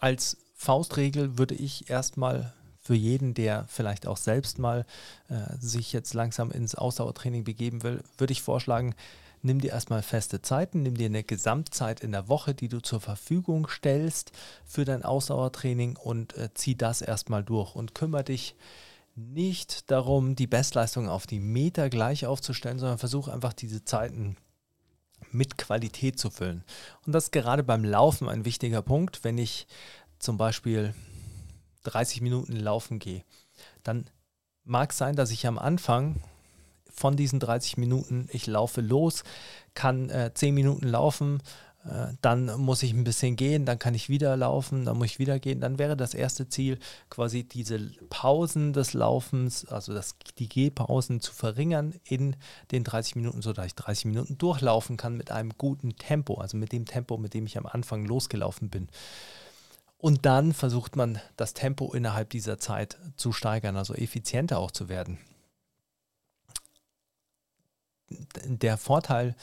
als 0.00 0.36
Faustregel 0.54 1.38
würde 1.38 1.54
ich 1.54 1.90
erstmal 1.90 2.52
für 2.80 2.94
jeden, 2.94 3.34
der 3.34 3.64
vielleicht 3.68 4.06
auch 4.06 4.16
selbst 4.16 4.58
mal 4.58 4.84
äh, 5.28 5.56
sich 5.60 5.92
jetzt 5.92 6.14
langsam 6.14 6.50
ins 6.50 6.74
Ausdauertraining 6.74 7.44
begeben 7.44 7.84
will, 7.84 8.02
würde 8.18 8.32
ich 8.32 8.42
vorschlagen, 8.42 8.94
nimm 9.42 9.60
dir 9.60 9.70
erstmal 9.70 10.02
feste 10.02 10.42
Zeiten, 10.42 10.82
nimm 10.82 10.96
dir 10.96 11.06
eine 11.06 11.22
Gesamtzeit 11.22 12.00
in 12.00 12.12
der 12.12 12.28
Woche, 12.28 12.54
die 12.54 12.68
du 12.68 12.80
zur 12.80 13.00
Verfügung 13.00 13.68
stellst 13.68 14.32
für 14.64 14.84
dein 14.84 15.04
Ausdauertraining 15.04 15.96
und 15.96 16.36
äh, 16.36 16.52
zieh 16.54 16.76
das 16.76 17.02
erstmal 17.02 17.44
durch 17.44 17.76
und 17.76 17.94
kümmere 17.94 18.24
dich 18.24 18.56
nicht 19.14 19.90
darum, 19.90 20.36
die 20.36 20.46
Bestleistung 20.46 21.08
auf 21.08 21.26
die 21.26 21.40
Meter 21.40 21.90
gleich 21.90 22.26
aufzustellen, 22.26 22.78
sondern 22.78 22.98
versuch 22.98 23.28
einfach 23.28 23.52
diese 23.52 23.84
Zeiten 23.84 24.36
mit 25.30 25.58
Qualität 25.58 26.18
zu 26.18 26.30
füllen. 26.30 26.64
Und 27.06 27.12
das 27.12 27.24
ist 27.24 27.32
gerade 27.32 27.62
beim 27.62 27.84
Laufen 27.84 28.28
ein 28.28 28.44
wichtiger 28.44 28.82
Punkt. 28.82 29.24
Wenn 29.24 29.38
ich 29.38 29.66
zum 30.18 30.36
Beispiel 30.36 30.94
30 31.84 32.20
Minuten 32.20 32.56
laufen 32.56 32.98
gehe, 32.98 33.24
dann 33.82 34.06
mag 34.64 34.92
sein, 34.92 35.16
dass 35.16 35.30
ich 35.30 35.46
am 35.46 35.58
Anfang 35.58 36.22
von 36.88 37.16
diesen 37.16 37.40
30 37.40 37.78
Minuten, 37.78 38.28
ich 38.32 38.46
laufe 38.46 38.80
los, 38.80 39.24
kann 39.74 40.10
äh, 40.10 40.32
10 40.32 40.54
Minuten 40.54 40.86
laufen, 40.86 41.42
dann 42.20 42.60
muss 42.60 42.84
ich 42.84 42.92
ein 42.92 43.02
bisschen 43.02 43.34
gehen, 43.34 43.66
dann 43.66 43.78
kann 43.78 43.94
ich 43.94 44.08
wieder 44.08 44.36
laufen, 44.36 44.84
dann 44.84 44.98
muss 44.98 45.06
ich 45.06 45.18
wieder 45.18 45.40
gehen. 45.40 45.60
Dann 45.60 45.78
wäre 45.78 45.96
das 45.96 46.14
erste 46.14 46.48
Ziel, 46.48 46.78
quasi 47.10 47.42
diese 47.42 47.90
Pausen 48.08 48.72
des 48.72 48.92
Laufens, 48.92 49.64
also 49.64 49.92
das, 49.92 50.14
die 50.38 50.48
Gehpausen 50.48 51.20
zu 51.20 51.32
verringern 51.32 51.94
in 52.04 52.36
den 52.70 52.84
30 52.84 53.16
Minuten, 53.16 53.42
sodass 53.42 53.66
ich 53.66 53.74
30 53.74 54.04
Minuten 54.04 54.38
durchlaufen 54.38 54.96
kann 54.96 55.16
mit 55.16 55.32
einem 55.32 55.52
guten 55.58 55.96
Tempo, 55.96 56.34
also 56.34 56.56
mit 56.56 56.70
dem 56.70 56.86
Tempo, 56.86 57.18
mit 57.18 57.34
dem 57.34 57.46
ich 57.46 57.58
am 57.58 57.66
Anfang 57.66 58.04
losgelaufen 58.06 58.70
bin. 58.70 58.88
Und 59.98 60.24
dann 60.24 60.52
versucht 60.52 60.94
man 60.94 61.20
das 61.36 61.52
Tempo 61.52 61.92
innerhalb 61.92 62.30
dieser 62.30 62.58
Zeit 62.58 62.96
zu 63.16 63.32
steigern, 63.32 63.76
also 63.76 63.94
effizienter 63.94 64.58
auch 64.58 64.70
zu 64.70 64.88
werden. 64.88 65.18
Der 68.44 68.76
Vorteil, 68.78 69.34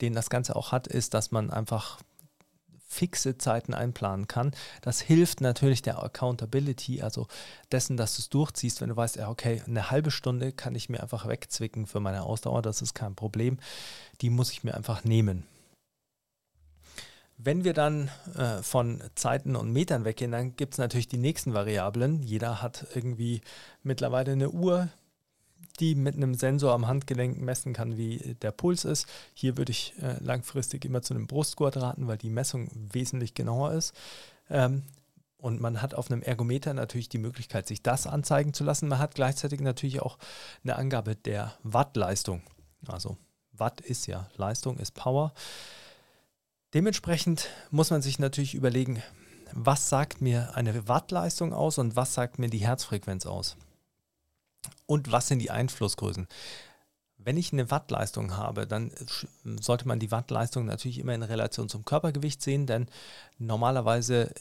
den 0.00 0.14
das 0.14 0.30
Ganze 0.30 0.56
auch 0.56 0.72
hat, 0.72 0.86
ist, 0.86 1.14
dass 1.14 1.30
man 1.30 1.50
einfach 1.50 1.98
fixe 2.88 3.36
Zeiten 3.36 3.74
einplanen 3.74 4.26
kann. 4.26 4.52
Das 4.80 5.00
hilft 5.00 5.40
natürlich 5.40 5.82
der 5.82 6.02
Accountability, 6.02 7.02
also 7.02 7.26
dessen, 7.70 7.96
dass 7.96 8.16
du 8.16 8.22
es 8.22 8.28
durchziehst, 8.30 8.80
wenn 8.80 8.88
du 8.88 8.96
weißt, 8.96 9.16
ja, 9.16 9.28
okay, 9.28 9.62
eine 9.66 9.90
halbe 9.90 10.10
Stunde 10.10 10.52
kann 10.52 10.74
ich 10.74 10.88
mir 10.88 11.02
einfach 11.02 11.28
wegzwicken 11.28 11.86
für 11.86 12.00
meine 12.00 12.22
Ausdauer, 12.22 12.62
das 12.62 12.82
ist 12.82 12.94
kein 12.94 13.14
Problem. 13.14 13.58
Die 14.20 14.30
muss 14.30 14.50
ich 14.50 14.64
mir 14.64 14.74
einfach 14.74 15.04
nehmen. 15.04 15.44
Wenn 17.38 17.64
wir 17.64 17.74
dann 17.74 18.08
äh, 18.34 18.62
von 18.62 19.02
Zeiten 19.14 19.56
und 19.56 19.70
Metern 19.70 20.06
weggehen, 20.06 20.32
dann 20.32 20.56
gibt 20.56 20.74
es 20.74 20.78
natürlich 20.78 21.08
die 21.08 21.18
nächsten 21.18 21.52
Variablen. 21.52 22.22
Jeder 22.22 22.62
hat 22.62 22.86
irgendwie 22.94 23.42
mittlerweile 23.82 24.32
eine 24.32 24.50
Uhr, 24.50 24.88
die 25.76 25.94
mit 25.94 26.16
einem 26.16 26.34
Sensor 26.34 26.72
am 26.72 26.86
Handgelenk 26.86 27.40
messen 27.40 27.72
kann, 27.72 27.96
wie 27.96 28.36
der 28.42 28.52
Puls 28.52 28.84
ist. 28.84 29.06
Hier 29.34 29.56
würde 29.56 29.72
ich 29.72 29.94
äh, 30.02 30.22
langfristig 30.22 30.84
immer 30.84 31.02
zu 31.02 31.14
einem 31.14 31.26
Brustgurt 31.26 31.76
raten, 31.76 32.06
weil 32.06 32.18
die 32.18 32.30
Messung 32.30 32.70
wesentlich 32.92 33.34
genauer 33.34 33.72
ist. 33.72 33.94
Ähm, 34.50 34.82
und 35.38 35.60
man 35.60 35.82
hat 35.82 35.94
auf 35.94 36.10
einem 36.10 36.22
Ergometer 36.22 36.74
natürlich 36.74 37.08
die 37.08 37.18
Möglichkeit, 37.18 37.66
sich 37.66 37.82
das 37.82 38.06
anzeigen 38.06 38.54
zu 38.54 38.64
lassen. 38.64 38.88
Man 38.88 38.98
hat 38.98 39.14
gleichzeitig 39.14 39.60
natürlich 39.60 40.00
auch 40.00 40.18
eine 40.64 40.76
Angabe 40.76 41.14
der 41.14 41.54
Wattleistung. 41.62 42.42
Also 42.86 43.16
Watt 43.52 43.80
ist 43.80 44.06
ja 44.06 44.28
Leistung, 44.36 44.78
ist 44.78 44.94
Power. 44.94 45.32
Dementsprechend 46.74 47.48
muss 47.70 47.90
man 47.90 48.02
sich 48.02 48.18
natürlich 48.18 48.54
überlegen, 48.54 49.02
was 49.52 49.88
sagt 49.88 50.20
mir 50.20 50.56
eine 50.56 50.88
Wattleistung 50.88 51.52
aus 51.52 51.78
und 51.78 51.96
was 51.96 52.14
sagt 52.14 52.38
mir 52.38 52.50
die 52.50 52.58
Herzfrequenz 52.58 53.26
aus? 53.26 53.56
Und 54.86 55.12
was 55.12 55.28
sind 55.28 55.40
die 55.40 55.50
Einflussgrößen? 55.50 56.26
Wenn 57.18 57.36
ich 57.36 57.52
eine 57.52 57.70
Wattleistung 57.70 58.36
habe, 58.36 58.66
dann 58.66 58.92
sollte 59.60 59.88
man 59.88 59.98
die 59.98 60.10
Wattleistung 60.10 60.66
natürlich 60.66 60.98
immer 60.98 61.14
in 61.14 61.22
Relation 61.22 61.68
zum 61.68 61.84
Körpergewicht 61.84 62.40
sehen, 62.42 62.66
denn 62.66 62.86
normalerweise 63.38 64.32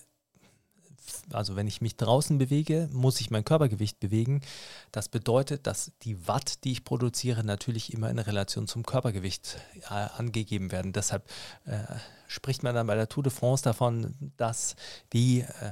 also 1.32 1.56
wenn 1.56 1.68
ich 1.68 1.82
mich 1.82 1.98
draußen 1.98 2.38
bewege, 2.38 2.90
muss 2.92 3.22
ich 3.22 3.32
mein 3.32 3.46
Körpergewicht 3.46 4.00
bewegen. 4.00 4.42
Das 4.92 5.10
bedeutet, 5.10 5.68
dass 5.68 5.92
die 6.02 6.28
Watt, 6.28 6.64
die 6.64 6.72
ich 6.72 6.84
produziere, 6.84 7.44
natürlich 7.44 7.94
immer 7.94 8.10
in 8.10 8.20
Relation 8.20 8.68
zum 8.68 8.86
Körpergewicht 8.86 9.58
äh, 9.90 9.94
angegeben 10.18 10.72
werden. 10.72 10.94
Deshalb 10.94 11.30
äh, 11.66 11.84
spricht 12.28 12.64
man 12.64 12.76
dann 12.76 12.88
bei 12.88 12.96
der 12.96 13.10
Tour 13.10 13.24
de 13.24 13.32
France 13.32 13.64
davon, 13.64 14.16
dass 14.38 14.76
die 15.14 15.42
äh, 15.42 15.72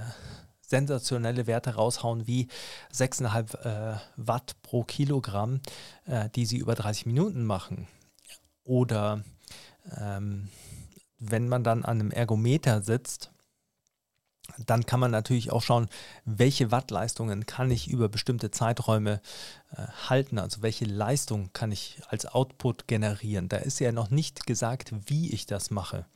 sensationelle 0.74 1.46
Werte 1.46 1.76
raushauen 1.76 2.26
wie 2.26 2.48
6,5 2.92 3.60
äh, 3.64 4.00
Watt 4.16 4.56
pro 4.64 4.84
Kilogramm, 4.84 5.62
äh, 6.08 6.30
die 6.32 6.48
sie 6.48 6.58
über 6.58 6.74
30 6.74 7.06
Minuten 7.06 7.46
machen. 7.46 7.88
Oder 8.64 9.24
ähm, 10.02 10.50
wenn 11.20 11.48
man 11.48 11.64
dann 11.64 11.86
an 11.86 12.00
einem 12.00 12.10
Ergometer 12.12 12.82
sitzt, 12.82 13.30
dann 14.66 14.86
kann 14.88 15.00
man 15.00 15.12
natürlich 15.12 15.52
auch 15.52 15.62
schauen, 15.62 15.88
welche 16.26 16.72
Wattleistungen 16.72 17.46
kann 17.46 17.70
ich 17.70 17.88
über 17.88 18.10
bestimmte 18.10 18.50
Zeiträume 18.50 19.22
äh, 19.72 19.88
halten, 20.10 20.40
also 20.40 20.64
welche 20.64 20.86
Leistung 20.86 21.52
kann 21.54 21.72
ich 21.72 22.02
als 22.08 22.26
Output 22.26 22.88
generieren. 22.88 23.48
Da 23.48 23.58
ist 23.58 23.80
ja 23.80 23.92
noch 23.92 24.10
nicht 24.10 24.48
gesagt, 24.48 24.92
wie 25.06 25.32
ich 25.32 25.46
das 25.46 25.70
mache. 25.70 26.08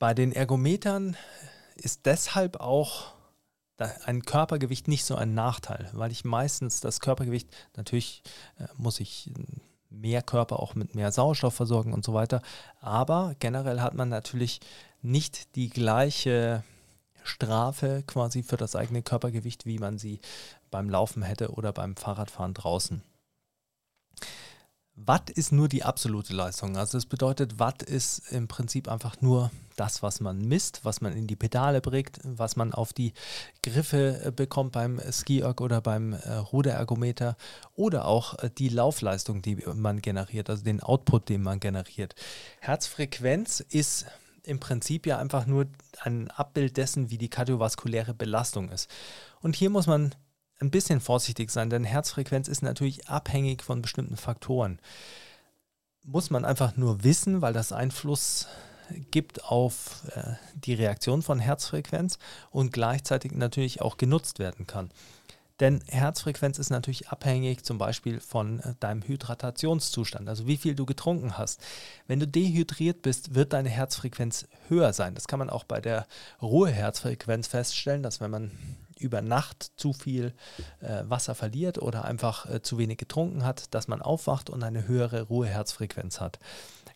Bei 0.00 0.14
den 0.14 0.32
Ergometern 0.32 1.16
ist 1.76 2.06
deshalb 2.06 2.60
auch 2.60 3.14
ein 3.78 4.22
Körpergewicht 4.22 4.88
nicht 4.88 5.04
so 5.04 5.16
ein 5.16 5.34
Nachteil, 5.34 5.90
weil 5.92 6.10
ich 6.10 6.24
meistens 6.24 6.80
das 6.80 7.00
Körpergewicht, 7.00 7.48
natürlich 7.76 8.22
äh, 8.58 8.66
muss 8.76 9.00
ich 9.00 9.30
mehr 9.90 10.22
Körper 10.22 10.60
auch 10.60 10.74
mit 10.74 10.94
mehr 10.94 11.12
Sauerstoff 11.12 11.54
versorgen 11.54 11.92
und 11.92 12.04
so 12.04 12.14
weiter, 12.14 12.42
aber 12.80 13.34
generell 13.38 13.80
hat 13.80 13.94
man 13.94 14.08
natürlich 14.08 14.60
nicht 15.02 15.54
die 15.56 15.68
gleiche 15.68 16.64
Strafe 17.22 18.02
quasi 18.06 18.42
für 18.42 18.56
das 18.56 18.76
eigene 18.76 19.02
Körpergewicht, 19.02 19.66
wie 19.66 19.78
man 19.78 19.98
sie 19.98 20.20
beim 20.70 20.88
Laufen 20.88 21.22
hätte 21.22 21.50
oder 21.52 21.72
beim 21.72 21.96
Fahrradfahren 21.96 22.54
draußen. 22.54 23.02
Watt 24.98 25.28
ist 25.28 25.52
nur 25.52 25.68
die 25.68 25.84
absolute 25.84 26.32
Leistung. 26.32 26.78
Also 26.78 26.96
das 26.96 27.04
bedeutet, 27.04 27.58
Watt 27.58 27.82
ist 27.82 28.32
im 28.32 28.48
Prinzip 28.48 28.88
einfach 28.88 29.20
nur 29.20 29.50
das, 29.76 30.02
was 30.02 30.20
man 30.20 30.40
misst, 30.40 30.84
was 30.84 31.02
man 31.02 31.14
in 31.14 31.26
die 31.26 31.36
Pedale 31.36 31.82
bringt, 31.82 32.18
was 32.24 32.56
man 32.56 32.72
auf 32.72 32.94
die 32.94 33.12
Griffe 33.62 34.22
äh, 34.24 34.30
bekommt 34.30 34.72
beim 34.72 34.98
Ski-Erg 35.12 35.60
oder 35.60 35.82
beim 35.82 36.14
äh, 36.14 36.32
Ruderergometer 36.32 37.36
oder 37.74 38.06
auch 38.06 38.38
äh, 38.38 38.50
die 38.56 38.70
Laufleistung, 38.70 39.42
die 39.42 39.56
man 39.74 40.00
generiert, 40.00 40.48
also 40.48 40.64
den 40.64 40.82
Output, 40.82 41.28
den 41.28 41.42
man 41.42 41.60
generiert. 41.60 42.14
Herzfrequenz 42.60 43.60
ist 43.60 44.06
im 44.44 44.60
Prinzip 44.60 45.06
ja 45.06 45.18
einfach 45.18 45.46
nur 45.46 45.66
ein 46.00 46.30
Abbild 46.30 46.78
dessen, 46.78 47.10
wie 47.10 47.18
die 47.18 47.28
kardiovaskuläre 47.28 48.14
Belastung 48.14 48.70
ist. 48.70 48.88
Und 49.42 49.56
hier 49.56 49.68
muss 49.68 49.86
man 49.86 50.14
ein 50.60 50.70
bisschen 50.70 51.00
vorsichtig 51.00 51.50
sein, 51.50 51.70
denn 51.70 51.84
Herzfrequenz 51.84 52.48
ist 52.48 52.62
natürlich 52.62 53.08
abhängig 53.08 53.62
von 53.62 53.82
bestimmten 53.82 54.16
Faktoren. 54.16 54.78
Muss 56.04 56.30
man 56.30 56.44
einfach 56.44 56.76
nur 56.76 57.04
wissen, 57.04 57.42
weil 57.42 57.52
das 57.52 57.72
Einfluss 57.72 58.46
gibt 59.10 59.44
auf 59.44 60.02
äh, 60.14 60.34
die 60.54 60.74
Reaktion 60.74 61.22
von 61.22 61.40
Herzfrequenz 61.40 62.18
und 62.50 62.72
gleichzeitig 62.72 63.32
natürlich 63.32 63.82
auch 63.82 63.96
genutzt 63.96 64.38
werden 64.38 64.66
kann. 64.66 64.90
Denn 65.58 65.82
Herzfrequenz 65.88 66.58
ist 66.58 66.68
natürlich 66.68 67.08
abhängig 67.08 67.64
zum 67.64 67.78
Beispiel 67.78 68.20
von 68.20 68.60
äh, 68.60 68.74
deinem 68.78 69.02
Hydratationszustand, 69.02 70.28
also 70.28 70.46
wie 70.46 70.58
viel 70.58 70.74
du 70.74 70.84
getrunken 70.84 71.38
hast. 71.38 71.60
Wenn 72.06 72.20
du 72.20 72.28
dehydriert 72.28 73.02
bist, 73.02 73.34
wird 73.34 73.52
deine 73.52 73.70
Herzfrequenz 73.70 74.46
höher 74.68 74.92
sein. 74.92 75.14
Das 75.14 75.28
kann 75.28 75.38
man 75.38 75.50
auch 75.50 75.64
bei 75.64 75.80
der 75.80 76.06
Ruheherzfrequenz 76.42 77.46
feststellen, 77.48 78.02
dass 78.02 78.20
wenn 78.20 78.30
man 78.30 78.50
über 78.98 79.22
Nacht 79.22 79.72
zu 79.76 79.92
viel 79.92 80.34
äh, 80.80 81.02
Wasser 81.04 81.34
verliert 81.34 81.78
oder 81.78 82.04
einfach 82.04 82.48
äh, 82.50 82.62
zu 82.62 82.78
wenig 82.78 82.98
getrunken 82.98 83.44
hat, 83.44 83.74
dass 83.74 83.88
man 83.88 84.02
aufwacht 84.02 84.50
und 84.50 84.62
eine 84.62 84.88
höhere 84.88 85.22
Ruheherzfrequenz 85.22 86.20
hat. 86.20 86.38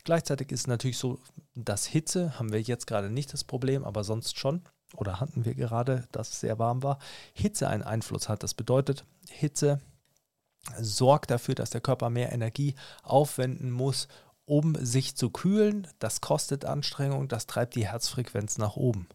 Gleichzeitig 0.05 0.51
ist 0.51 0.61
es 0.61 0.67
natürlich 0.67 0.99
so, 0.99 1.21
dass 1.55 1.87
Hitze, 1.87 2.39
haben 2.39 2.53
wir 2.53 2.61
jetzt 2.61 2.87
gerade 2.87 3.11
nicht 3.11 3.33
das 3.33 3.45
Problem, 3.45 3.85
aber 3.85 4.05
sonst 4.05 4.39
schon 4.39 4.63
oder 4.97 5.21
hatten 5.21 5.45
wir 5.45 5.55
gerade, 5.55 6.05
dass 6.13 6.31
es 6.31 6.41
sehr 6.41 6.59
warm 6.59 6.83
war, 6.83 6.99
Hitze 7.33 7.69
einen 7.69 7.83
Einfluss 7.83 8.29
hat. 8.29 8.43
Das 8.43 8.55
bedeutet, 8.55 9.05
Hitze 9.29 9.81
sorgt 10.79 11.31
dafür, 11.31 11.55
dass 11.55 11.71
der 11.71 11.81
Körper 11.81 12.11
mehr 12.11 12.33
Energie 12.33 12.75
aufwenden 13.03 13.71
muss, 13.71 14.09
um 14.45 14.75
sich 14.75 15.17
zu 15.17 15.31
kühlen. 15.31 15.87
Das 15.99 16.21
kostet 16.21 16.65
Anstrengung, 16.65 17.29
das 17.29 17.47
treibt 17.47 17.77
die 17.77 17.87
Herzfrequenz 17.87 18.59
nach 18.59 18.77
oben. 18.77 19.09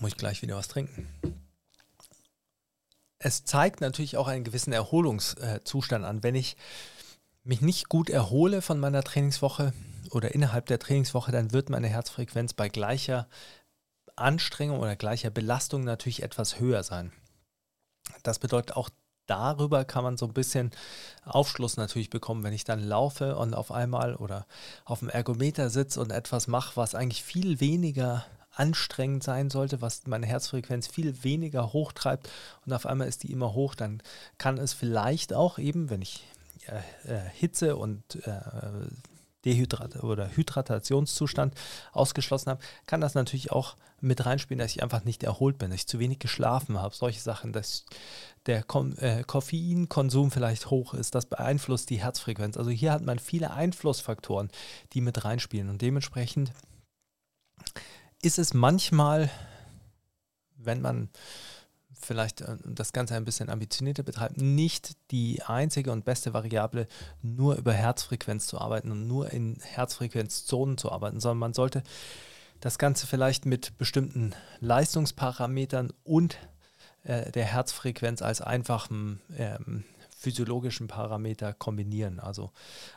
Muss 0.00 0.12
ich 0.12 0.16
gleich 0.16 0.42
wieder 0.42 0.56
was 0.56 0.68
trinken. 0.68 1.06
Es 3.18 3.44
zeigt 3.44 3.80
natürlich 3.80 4.16
auch 4.16 4.28
einen 4.28 4.44
gewissen 4.44 4.72
Erholungszustand 4.72 6.04
an. 6.04 6.22
Wenn 6.22 6.34
ich 6.34 6.56
mich 7.44 7.60
nicht 7.60 7.88
gut 7.88 8.10
erhole 8.10 8.62
von 8.62 8.80
meiner 8.80 9.02
Trainingswoche, 9.02 9.72
oder 10.10 10.34
innerhalb 10.34 10.66
der 10.66 10.78
Trainingswoche, 10.78 11.32
dann 11.32 11.52
wird 11.52 11.70
meine 11.70 11.88
Herzfrequenz 11.88 12.52
bei 12.52 12.68
gleicher 12.68 13.28
Anstrengung 14.16 14.80
oder 14.80 14.96
gleicher 14.96 15.30
Belastung 15.30 15.84
natürlich 15.84 16.22
etwas 16.22 16.58
höher 16.58 16.82
sein. 16.82 17.12
Das 18.22 18.38
bedeutet 18.38 18.76
auch 18.76 18.90
darüber 19.26 19.84
kann 19.84 20.02
man 20.02 20.16
so 20.16 20.26
ein 20.26 20.34
bisschen 20.34 20.72
Aufschluss 21.24 21.76
natürlich 21.76 22.10
bekommen, 22.10 22.42
wenn 22.42 22.52
ich 22.52 22.64
dann 22.64 22.82
laufe 22.82 23.36
und 23.36 23.54
auf 23.54 23.70
einmal 23.70 24.16
oder 24.16 24.46
auf 24.84 24.98
dem 24.98 25.08
Ergometer 25.08 25.70
sitze 25.70 26.00
und 26.00 26.10
etwas 26.10 26.48
mache, 26.48 26.76
was 26.76 26.96
eigentlich 26.96 27.22
viel 27.22 27.60
weniger 27.60 28.24
anstrengend 28.60 29.24
sein 29.24 29.48
sollte, 29.48 29.80
was 29.80 30.06
meine 30.06 30.26
Herzfrequenz 30.26 30.86
viel 30.86 31.24
weniger 31.24 31.72
hochtreibt 31.72 32.28
und 32.66 32.72
auf 32.72 32.84
einmal 32.84 33.08
ist 33.08 33.22
die 33.22 33.32
immer 33.32 33.54
hoch, 33.54 33.74
dann 33.74 34.02
kann 34.36 34.58
es 34.58 34.74
vielleicht 34.74 35.32
auch 35.32 35.58
eben, 35.58 35.88
wenn 35.88 36.02
ich 36.02 36.24
äh, 36.66 37.14
äh, 37.14 37.20
Hitze 37.32 37.76
und 37.76 38.02
äh, 38.26 38.40
Dehydrat 39.46 40.02
oder 40.02 40.28
Hydratationszustand 40.36 41.54
ausgeschlossen 41.92 42.50
habe, 42.50 42.62
kann 42.84 43.00
das 43.00 43.14
natürlich 43.14 43.50
auch 43.50 43.76
mit 44.02 44.24
reinspielen, 44.26 44.58
dass 44.58 44.72
ich 44.72 44.82
einfach 44.82 45.04
nicht 45.04 45.22
erholt 45.22 45.56
bin, 45.58 45.70
dass 45.70 45.80
ich 45.80 45.86
zu 45.86 45.98
wenig 45.98 46.18
geschlafen 46.18 46.78
habe. 46.78 46.94
Solche 46.94 47.20
Sachen, 47.20 47.52
dass 47.52 47.86
der 48.46 48.62
Ko 48.62 48.86
äh, 48.98 49.22
Koffeinkonsum 49.22 50.30
vielleicht 50.30 50.70
hoch 50.70 50.92
ist, 50.92 51.14
das 51.14 51.26
beeinflusst 51.26 51.88
die 51.88 52.00
Herzfrequenz. 52.02 52.58
Also 52.58 52.70
hier 52.70 52.92
hat 52.92 53.02
man 53.02 53.18
viele 53.18 53.52
Einflussfaktoren, 53.52 54.50
die 54.92 55.00
mit 55.00 55.24
reinspielen. 55.24 55.70
Und 55.70 55.80
dementsprechend 55.80 56.52
ist 58.22 58.38
es 58.38 58.54
manchmal, 58.54 59.30
wenn 60.56 60.80
man 60.80 61.08
vielleicht 62.00 62.40
äh, 62.40 62.56
das 62.64 62.92
Ganze 62.92 63.14
ein 63.14 63.24
bisschen 63.24 63.50
ambitionierter 63.50 64.02
betreibt, 64.02 64.38
nicht 64.38 64.96
die 65.10 65.42
einzige 65.42 65.92
und 65.92 66.04
beste 66.04 66.32
Variable, 66.32 66.86
nur 67.22 67.56
über 67.56 67.72
Herzfrequenz 67.72 68.46
zu 68.46 68.58
arbeiten 68.58 68.90
und 68.90 69.06
nur 69.06 69.32
in 69.32 69.58
Herzfrequenzzonen 69.60 70.78
zu 70.78 70.90
arbeiten, 70.90 71.20
sondern 71.20 71.38
man 71.38 71.54
sollte 71.54 71.82
das 72.60 72.78
Ganze 72.78 73.06
vielleicht 73.06 73.46
mit 73.46 73.78
bestimmten 73.78 74.34
Leistungsparametern 74.60 75.92
und 76.04 76.36
äh, 77.04 77.30
der 77.32 77.44
Herzfrequenz 77.44 78.22
als 78.22 78.40
einfachen 78.40 79.20
ähm, 79.36 79.84
physiologischen 80.20 80.86
Parameter 80.86 81.54
kombinieren. 81.54 82.20
Also 82.20 82.50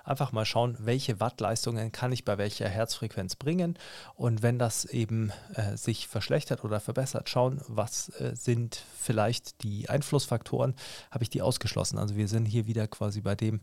einfach 0.04 0.34
mal 0.34 0.44
schauen, 0.44 0.76
welche 0.80 1.22
Wattleistungen 1.22 1.94
kann 1.94 2.12
ich 2.12 2.26
bei 2.26 2.38
welcher 2.38 2.68
Herzfrequenz 2.68 3.38
bringen 3.38 3.78
und 4.16 4.44
wenn 4.44 4.60
das 4.60 4.84
eben 4.84 5.32
äh, 5.54 5.78
sich 5.78 6.10
verschlechtert 6.10 6.66
oder 6.66 6.82
verbessert, 6.82 7.30
schauen, 7.30 7.62
was 7.68 8.10
äh, 8.20 8.36
sind 8.36 8.84
vielleicht 9.00 9.64
die 9.64 9.88
Einflussfaktoren, 9.88 10.76
habe 11.12 11.24
ich 11.24 11.30
die 11.30 11.42
ausgeschlossen. 11.42 11.98
Also 11.98 12.18
wir 12.18 12.28
sind 12.28 12.46
hier 12.46 12.68
wieder 12.68 12.88
quasi 12.90 13.22
bei 13.22 13.36
dem, 13.36 13.62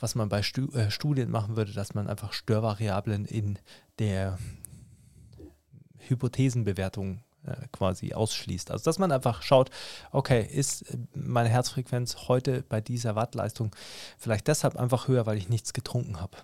was 0.00 0.14
man 0.14 0.30
bei 0.30 0.42
Stu 0.42 0.68
äh, 0.72 0.90
Studien 0.90 1.30
machen 1.30 1.56
würde, 1.56 1.72
dass 1.72 1.92
man 1.92 2.08
einfach 2.08 2.32
Störvariablen 2.32 3.26
in 3.26 3.58
der 3.98 4.38
Hypothesenbewertung 5.98 7.20
quasi 7.72 8.14
ausschließt. 8.14 8.70
Also 8.70 8.84
dass 8.84 8.98
man 8.98 9.12
einfach 9.12 9.42
schaut, 9.42 9.70
okay, 10.12 10.46
ist 10.46 10.82
äh, 10.82 10.98
meine 11.14 11.48
Herzfrequenz 11.48 12.28
heute 12.28 12.62
bei 12.68 12.80
dieser 12.80 13.16
Wattleistung 13.16 13.74
vielleicht 14.18 14.48
deshalb 14.48 14.76
einfach 14.76 15.08
höher, 15.08 15.26
weil 15.26 15.38
ich 15.38 15.48
nichts 15.48 15.72
getrunken 15.72 16.20
habe. 16.20 16.36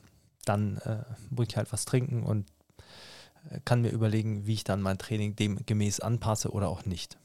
Dann 0.44 0.78
äh, 0.78 1.04
muss 1.30 1.46
ich 1.48 1.56
halt 1.56 1.72
was 1.72 1.84
trinken 1.84 2.22
und 2.22 2.46
äh, 3.50 3.60
kann 3.64 3.82
mir 3.82 3.90
überlegen, 3.90 4.46
wie 4.46 4.54
ich 4.54 4.64
dann 4.64 4.82
mein 4.82 4.98
Training 4.98 5.36
demgemäß 5.36 6.00
anpasse 6.00 6.50
oder 6.50 6.68
auch 6.68 6.84
nicht. 6.84 7.18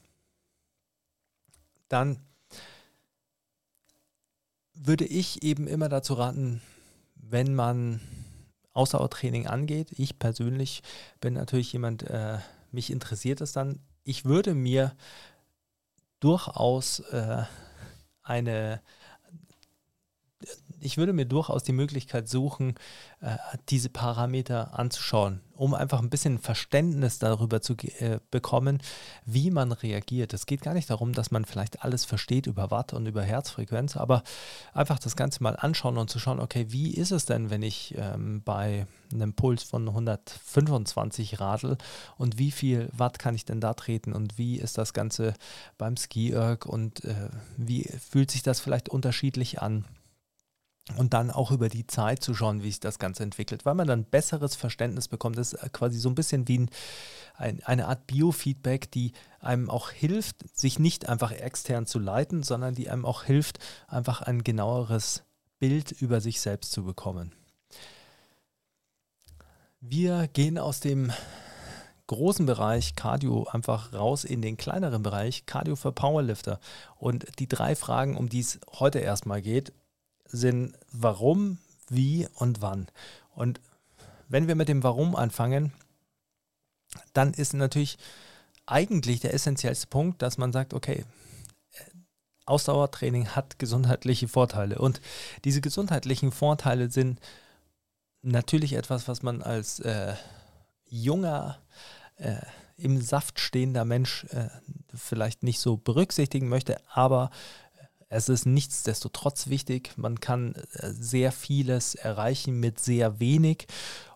Dann 1.88 2.20
würde 4.74 5.04
ich 5.04 5.42
eben 5.42 5.66
immer 5.66 5.88
dazu 5.88 6.14
raten, 6.14 6.60
wenn 7.16 7.54
man 7.54 8.00
Ausdauertraining 8.72 9.46
angeht. 9.46 9.88
Ich 9.98 10.18
persönlich 10.18 10.82
bin 11.20 11.34
natürlich 11.34 11.72
jemand, 11.72 12.04
äh, 12.04 12.38
mich 12.72 12.90
interessiert 12.90 13.40
es 13.40 13.52
dann. 13.52 13.80
Ich 14.04 14.24
würde 14.24 14.54
mir 14.54 14.94
durchaus 16.20 17.00
äh, 17.00 17.44
eine, 18.22 18.82
ich 20.80 20.96
würde 20.96 21.12
mir 21.12 21.26
durchaus 21.26 21.62
die 21.64 21.72
Möglichkeit 21.72 22.28
suchen, 22.28 22.74
äh, 23.20 23.36
diese 23.68 23.88
Parameter 23.88 24.78
anzuschauen 24.78 25.40
um 25.58 25.74
einfach 25.74 26.00
ein 26.00 26.08
bisschen 26.08 26.38
Verständnis 26.38 27.18
darüber 27.18 27.60
zu 27.60 27.74
äh, 27.98 28.20
bekommen, 28.30 28.78
wie 29.26 29.50
man 29.50 29.72
reagiert. 29.72 30.32
Es 30.32 30.46
geht 30.46 30.62
gar 30.62 30.72
nicht 30.72 30.88
darum, 30.88 31.12
dass 31.12 31.30
man 31.30 31.44
vielleicht 31.44 31.82
alles 31.82 32.04
versteht 32.04 32.46
über 32.46 32.70
Watt 32.70 32.92
und 32.94 33.06
über 33.06 33.22
Herzfrequenz, 33.22 33.96
aber 33.96 34.22
einfach 34.72 35.00
das 35.00 35.16
Ganze 35.16 35.42
mal 35.42 35.56
anschauen 35.56 35.98
und 35.98 36.08
zu 36.08 36.20
schauen, 36.20 36.38
okay, 36.38 36.66
wie 36.68 36.94
ist 36.94 37.10
es 37.10 37.26
denn, 37.26 37.50
wenn 37.50 37.62
ich 37.62 37.94
ähm, 37.98 38.40
bei 38.44 38.86
einem 39.12 39.34
Puls 39.34 39.64
von 39.64 39.88
125 39.88 41.40
radel 41.40 41.76
und 42.16 42.38
wie 42.38 42.52
viel 42.52 42.88
Watt 42.92 43.18
kann 43.18 43.34
ich 43.34 43.44
denn 43.44 43.60
da 43.60 43.74
treten 43.74 44.12
und 44.12 44.38
wie 44.38 44.58
ist 44.58 44.78
das 44.78 44.92
Ganze 44.92 45.34
beim 45.76 45.96
Ski-Erg 45.96 46.66
und 46.66 47.04
äh, 47.04 47.30
wie 47.56 47.82
fühlt 47.82 48.30
sich 48.30 48.44
das 48.44 48.60
vielleicht 48.60 48.88
unterschiedlich 48.88 49.60
an? 49.60 49.84
Und 50.96 51.12
dann 51.14 51.30
auch 51.30 51.50
über 51.50 51.68
die 51.68 51.86
Zeit 51.86 52.22
zu 52.22 52.34
schauen, 52.34 52.62
wie 52.62 52.68
sich 52.68 52.80
das 52.80 52.98
Ganze 52.98 53.22
entwickelt, 53.22 53.66
weil 53.66 53.74
man 53.74 53.86
dann 53.86 54.04
besseres 54.04 54.56
Verständnis 54.56 55.08
bekommt. 55.08 55.36
Das 55.36 55.52
ist 55.52 55.72
quasi 55.72 55.98
so 55.98 56.08
ein 56.08 56.14
bisschen 56.14 56.48
wie 56.48 56.58
ein, 56.58 56.70
ein, 57.36 57.62
eine 57.64 57.88
Art 57.88 58.06
Biofeedback, 58.06 58.90
die 58.90 59.12
einem 59.40 59.68
auch 59.68 59.90
hilft, 59.90 60.36
sich 60.56 60.78
nicht 60.78 61.08
einfach 61.08 61.32
extern 61.32 61.86
zu 61.86 61.98
leiten, 61.98 62.42
sondern 62.42 62.74
die 62.74 62.88
einem 62.88 63.04
auch 63.04 63.24
hilft, 63.24 63.58
einfach 63.86 64.22
ein 64.22 64.42
genaueres 64.44 65.24
Bild 65.58 65.92
über 65.92 66.20
sich 66.20 66.40
selbst 66.40 66.72
zu 66.72 66.84
bekommen. 66.84 67.32
Wir 69.80 70.26
gehen 70.28 70.58
aus 70.58 70.80
dem 70.80 71.12
großen 72.08 72.46
Bereich 72.46 72.96
Cardio 72.96 73.46
einfach 73.52 73.92
raus 73.92 74.24
in 74.24 74.42
den 74.42 74.56
kleineren 74.56 75.02
Bereich 75.02 75.46
Cardio 75.46 75.76
für 75.76 75.92
Powerlifter. 75.92 76.58
Und 76.96 77.38
die 77.38 77.46
drei 77.46 77.76
Fragen, 77.76 78.16
um 78.16 78.28
die 78.28 78.40
es 78.40 78.58
heute 78.78 78.98
erstmal 78.98 79.42
geht, 79.42 79.72
sind 80.28 80.74
warum, 80.92 81.58
wie 81.88 82.28
und 82.34 82.60
wann. 82.62 82.88
Und 83.34 83.60
wenn 84.28 84.48
wir 84.48 84.54
mit 84.54 84.68
dem 84.68 84.82
Warum 84.82 85.16
anfangen, 85.16 85.72
dann 87.12 87.32
ist 87.32 87.54
natürlich 87.54 87.98
eigentlich 88.66 89.20
der 89.20 89.34
essentiellste 89.34 89.86
Punkt, 89.86 90.22
dass 90.22 90.38
man 90.38 90.52
sagt, 90.52 90.74
okay, 90.74 91.04
Ausdauertraining 92.48 93.28
hat 93.28 93.58
gesundheitliche 93.58 94.28
Vorteile. 94.28 94.78
Und 94.78 95.00
diese 95.44 95.60
gesundheitlichen 95.60 96.32
Vorteile 96.32 96.90
sind 96.90 97.20
natürlich 98.22 98.72
etwas, 98.72 99.06
was 99.06 99.22
man 99.22 99.42
als 99.42 99.80
äh, 99.80 100.14
junger, 100.86 101.58
äh, 102.16 102.36
im 102.76 103.00
Saft 103.00 103.40
stehender 103.40 103.84
Mensch 103.84 104.24
äh, 104.30 104.48
vielleicht 104.94 105.42
nicht 105.42 105.60
so 105.60 105.76
berücksichtigen 105.76 106.48
möchte, 106.48 106.80
aber 106.92 107.30
es 108.08 108.28
ist 108.28 108.46
nichtsdestotrotz 108.46 109.48
wichtig. 109.48 109.92
Man 109.96 110.20
kann 110.20 110.54
äh, 110.72 110.90
sehr 110.92 111.32
vieles 111.32 111.94
erreichen 111.94 112.58
mit 112.58 112.80
sehr 112.80 113.20
wenig. 113.20 113.66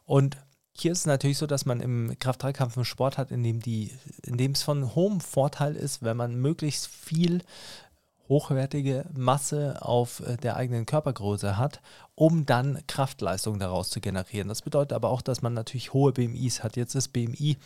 Und 0.05 0.37
hier 0.75 0.93
ist 0.93 1.01
es 1.01 1.07
natürlich 1.07 1.39
so, 1.39 1.47
dass 1.47 1.67
man 1.67 1.81
im 1.81 2.19
Kraft-3-Kampf 2.19 2.77
einen 2.77 2.87
Sport 2.87 3.19
hat, 3.19 3.31
in 3.31 3.43
dem, 3.43 3.61
die, 3.61 3.93
in 4.23 4.39
dem 4.39 4.53
es 4.53 4.63
von 4.63 4.95
hohem 4.95 5.21
Vorteil 5.21 5.77
ist, 5.77 6.03
wenn 6.03 6.17
man 6.17 6.35
möglichst 6.35 6.87
viel 6.87 7.43
hochwertige 8.29 9.05
Masse 9.13 9.77
auf 9.83 10.21
äh, 10.21 10.39
der 10.39 10.57
eigenen 10.57 10.87
Körpergröße 10.87 11.59
hat, 11.59 11.83
um 12.15 12.47
dann 12.47 12.83
Kraftleistung 12.87 13.59
daraus 13.59 13.91
zu 13.91 14.01
generieren. 14.01 14.49
Das 14.49 14.63
bedeutet 14.63 14.95
aber 14.95 15.11
auch, 15.11 15.21
dass 15.21 15.43
man 15.43 15.53
natürlich 15.53 15.93
hohe 15.93 16.13
BMIs 16.13 16.63
hat. 16.63 16.77
Jetzt 16.77 16.95
ist 16.95 17.09
BMI 17.09 17.59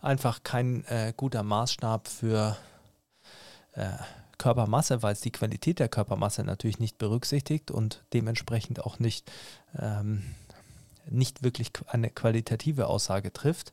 einfach 0.00 0.42
kein 0.42 0.84
äh, 0.86 1.12
guter 1.14 1.42
Maßstab 1.42 2.08
für 2.08 2.56
äh, 3.72 3.90
Körpermasse, 4.44 5.02
weil 5.02 5.14
es 5.14 5.22
die 5.22 5.32
Qualität 5.32 5.78
der 5.78 5.88
Körpermasse 5.88 6.44
natürlich 6.44 6.78
nicht 6.78 6.98
berücksichtigt 6.98 7.70
und 7.70 8.04
dementsprechend 8.12 8.84
auch 8.84 8.98
nicht, 8.98 9.32
ähm, 9.78 10.22
nicht 11.08 11.42
wirklich 11.42 11.70
eine 11.86 12.10
qualitative 12.10 12.88
Aussage 12.88 13.32
trifft. 13.32 13.72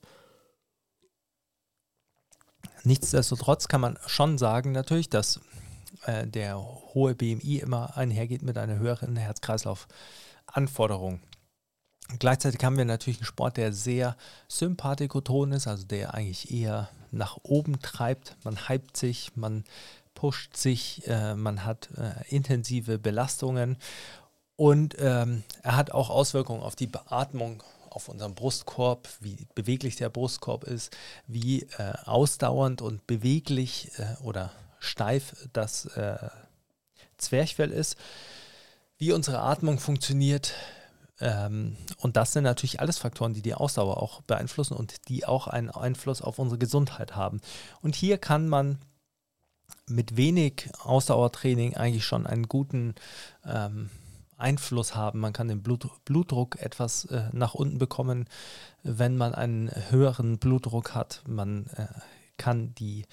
Nichtsdestotrotz 2.83 3.67
kann 3.67 3.81
man 3.81 3.99
schon 4.05 4.37
sagen 4.37 4.71
natürlich, 4.71 5.09
dass 5.09 5.41
äh, 6.05 6.25
der 6.25 6.57
hohe 6.57 7.15
BMI 7.15 7.57
immer 7.57 7.97
einhergeht 7.97 8.41
mit 8.41 8.57
einer 8.57 8.79
höheren 8.79 9.17
Herz-Kreislauf-Anforderung. 9.17 11.19
Gleichzeitig 12.17 12.63
haben 12.63 12.77
wir 12.77 12.85
natürlich 12.85 13.19
einen 13.19 13.25
Sport, 13.25 13.57
der 13.57 13.73
sehr 13.73 14.15
sympathikoton 14.47 15.51
ist, 15.51 15.67
also 15.67 15.85
der 15.85 16.13
eigentlich 16.13 16.49
eher 16.49 16.87
nach 17.11 17.37
oben 17.43 17.81
treibt. 17.81 18.37
Man 18.45 18.69
hypt 18.69 18.95
sich, 18.95 19.35
man 19.35 19.65
pusht 20.21 20.55
sich, 20.55 21.01
äh, 21.07 21.33
man 21.33 21.65
hat 21.65 21.89
äh, 21.97 22.13
intensive 22.29 22.99
Belastungen 22.99 23.77
und 24.55 24.95
ähm, 24.99 25.43
er 25.63 25.75
hat 25.75 25.89
auch 25.89 26.11
Auswirkungen 26.11 26.61
auf 26.61 26.75
die 26.75 26.85
Beatmung, 26.85 27.63
auf 27.89 28.07
unseren 28.07 28.35
Brustkorb, 28.35 29.09
wie 29.19 29.47
beweglich 29.55 29.95
der 29.95 30.09
Brustkorb 30.09 30.65
ist, 30.65 30.95
wie 31.25 31.63
äh, 31.79 31.93
ausdauernd 32.05 32.83
und 32.83 33.07
beweglich 33.07 33.89
äh, 33.97 34.21
oder 34.21 34.51
steif 34.77 35.49
das 35.53 35.87
äh, 35.87 36.29
Zwerchfell 37.17 37.71
ist, 37.71 37.95
wie 38.99 39.13
unsere 39.13 39.39
Atmung 39.39 39.79
funktioniert. 39.79 40.53
Ähm, 41.19 41.77
und 41.97 42.15
das 42.15 42.33
sind 42.33 42.43
natürlich 42.43 42.79
alles 42.79 42.99
Faktoren, 42.99 43.33
die 43.33 43.41
die 43.41 43.55
Ausdauer 43.55 43.97
auch 43.97 44.21
beeinflussen 44.21 44.75
und 44.77 45.09
die 45.09 45.25
auch 45.25 45.47
einen 45.47 45.71
Einfluss 45.71 46.21
auf 46.21 46.37
unsere 46.37 46.59
Gesundheit 46.59 47.15
haben. 47.15 47.41
Und 47.81 47.95
hier 47.95 48.19
kann 48.19 48.47
man 48.47 48.77
mit 49.87 50.17
wenig 50.17 50.69
Ausdauertraining 50.83 51.75
eigentlich 51.75 52.05
schon 52.05 52.25
einen 52.25 52.47
guten 52.47 52.95
ähm, 53.45 53.89
Einfluss 54.37 54.95
haben. 54.95 55.19
Man 55.19 55.33
kann 55.33 55.47
den 55.47 55.61
Blut, 55.61 55.87
Blutdruck 56.05 56.59
etwas 56.59 57.05
äh, 57.05 57.29
nach 57.31 57.53
unten 57.53 57.77
bekommen, 57.77 58.25
wenn 58.83 59.17
man 59.17 59.35
einen 59.35 59.71
höheren 59.89 60.39
Blutdruck 60.39 60.95
hat. 60.95 61.21
Man 61.27 61.67
äh, 61.75 61.87
kann 62.37 62.73
die 62.75 63.05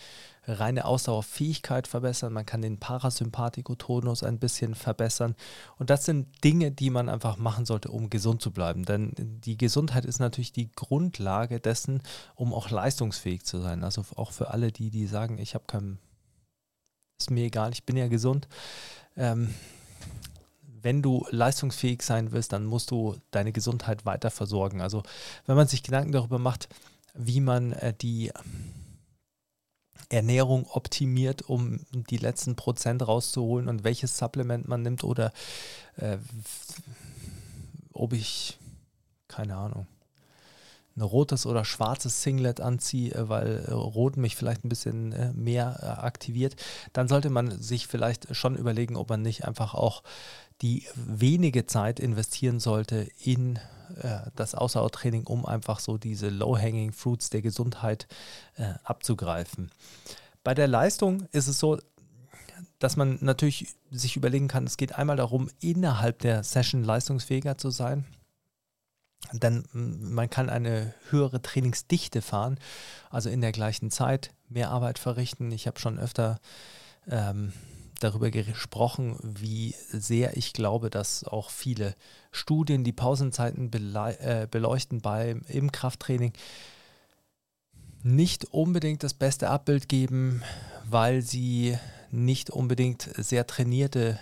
reine 0.47 0.87
Ausdauerfähigkeit 0.87 1.87
verbessern, 1.87 2.33
man 2.33 2.47
kann 2.47 2.63
den 2.63 2.79
Parasympathikotonus 2.81 4.23
ein 4.23 4.39
bisschen 4.39 4.75
verbessern. 4.75 5.35
Und 5.77 5.91
das 5.91 6.07
sind 6.07 6.43
Dinge, 6.43 6.71
die 6.71 6.89
man 6.89 7.11
einfach 7.11 7.37
machen 7.37 7.67
sollte, 7.67 7.91
um 7.91 8.09
gesund 8.09 8.41
zu 8.41 8.51
bleiben. 8.51 8.87
Denn 8.87 9.13
die 9.17 9.59
Gesundheit 9.59 10.07
ist 10.07 10.19
natürlich 10.19 10.53
die 10.53 10.73
Grundlage 10.73 11.61
dessen, 11.61 12.03
um 12.35 12.55
auch 12.55 12.71
leistungsfähig 12.71 13.45
zu 13.45 13.61
sein. 13.61 13.85
Also 13.85 14.03
auch 14.17 14.33
für 14.33 14.51
alle 14.51 14.73
die, 14.73 14.89
die 14.89 15.07
sagen, 15.07 15.37
ich 15.37 15.55
habe 15.55 15.65
kein, 15.67 15.99
ist 17.19 17.31
mir 17.31 17.45
egal, 17.45 17.73
ich 17.73 17.85
bin 17.85 17.97
ja 17.97 18.09
gesund. 18.09 18.49
Ähm, 19.17 19.55
wenn 20.81 21.03
du 21.03 21.27
leistungsfähig 21.31 22.03
sein 22.03 22.31
willst, 22.31 22.53
dann 22.53 22.65
musst 22.65 22.91
du 22.93 23.17
deine 23.33 23.53
Gesundheit 23.53 24.07
weiter 24.07 24.31
versorgen. 24.31 24.81
Also 24.81 25.03
wenn 25.47 25.57
man 25.57 25.67
sich 25.67 25.83
Gedanken 25.83 26.13
darüber 26.13 26.39
macht, 26.39 26.69
wie 27.15 27.41
man 27.41 27.73
äh, 27.73 27.93
die 27.93 28.31
Ernährung 30.09 30.67
optimiert, 30.71 31.43
um 31.43 31.81
die 31.93 32.17
letzten 32.17 32.55
Prozent 32.55 33.07
rauszuholen 33.07 33.69
und 33.69 33.85
welches 33.85 34.17
Supplement 34.17 34.69
man 34.69 34.83
nimmt 34.83 35.05
oder 35.05 35.33
äh, 35.97 36.19
ob 37.93 38.13
ich, 38.13 38.59
keine 39.27 39.57
Ahnung, 39.57 39.87
ein 40.99 41.03
rotes 41.03 41.47
oder 41.47 41.65
schwarzes 41.65 42.23
Singlet 42.23 42.61
anziehe, 42.61 43.15
äh, 43.15 43.29
weil 43.29 43.65
äh, 43.67 43.73
Rot 43.73 44.17
mich 44.17 44.37
vielleicht 44.37 44.65
ein 44.65 44.69
bisschen 44.69 45.13
äh, 45.13 45.33
mehr 45.33 46.03
aktiviert, 46.03 46.57
dann 46.93 47.09
sollte 47.09 47.31
man 47.31 47.61
sich 47.61 47.87
vielleicht 47.87 48.35
schon 48.35 48.57
überlegen, 48.57 48.97
ob 48.97 49.09
man 49.09 49.23
nicht 49.23 49.45
einfach 49.47 49.75
auch 49.75 50.03
die 50.61 50.87
wenige 50.95 51.67
Zeit 51.67 52.01
investieren 52.01 52.59
sollte 52.59 53.09
in 53.23 53.59
das 54.35 54.55
Ausdauertraining, 54.55 55.27
um 55.27 55.47
einfach 55.47 55.81
so 55.81 55.97
diese 55.97 56.29
Low-Hanging 56.29 56.93
Fruits 56.93 57.31
der 57.31 57.41
Gesundheit 57.41 58.07
abzugreifen. 58.85 59.71
Bei 60.45 60.53
der 60.53 60.69
Leistung 60.69 61.27
ist 61.33 61.47
es 61.47 61.59
so, 61.59 61.79
dass 62.79 62.97
man 62.97 63.19
natürlich 63.23 63.69
sich 63.91 64.17
überlegen 64.17 64.49
kann, 64.49 64.65
es 64.65 64.77
geht 64.77 64.95
einmal 64.97 65.17
darum, 65.17 65.49
innerhalb 65.61 66.19
der 66.19 66.45
Session 66.45 66.85
leistungsfähiger 66.85 67.57
zu 67.57 67.71
sein. 67.71 68.05
Denn 69.33 69.65
man 69.73 70.31
kann 70.31 70.49
eine 70.49 70.95
höhere 71.11 71.43
Trainingsdichte 71.43 72.23
fahren, 72.23 72.59
also 73.11 73.29
in 73.29 73.41
der 73.41 73.53
gleichen 73.53 73.91
Zeit 73.91 74.31
mehr 74.49 74.71
Arbeit 74.71 74.99
verrichten. 74.99 75.53
Ich 75.53 75.67
habe 75.67 75.79
schon 75.79 75.99
öfter 75.99 76.41
ähm, 77.11 77.53
darüber 78.01 78.31
gesprochen, 78.31 79.19
wie 79.23 79.75
sehr 79.91 80.37
ich 80.37 80.53
glaube, 80.53 80.89
dass 80.89 81.25
auch 81.25 81.51
viele 81.51 81.95
Studien 82.31 82.85
die 82.85 82.93
Pausenzeiten 82.93 83.71
äh, 83.73 84.47
beleuchten 84.51 85.01
beim, 85.01 85.43
im 85.49 85.73
Krafttraining 85.73 86.33
nicht 88.03 88.47
unbedingt 88.47 89.03
das 89.03 89.15
beste 89.15 89.51
Abbild 89.51 89.89
geben, 89.89 90.43
weil 90.85 91.23
sie 91.23 91.77
nicht 92.11 92.51
unbedingt 92.51 93.11
sehr 93.17 93.47
trainierte 93.47 94.19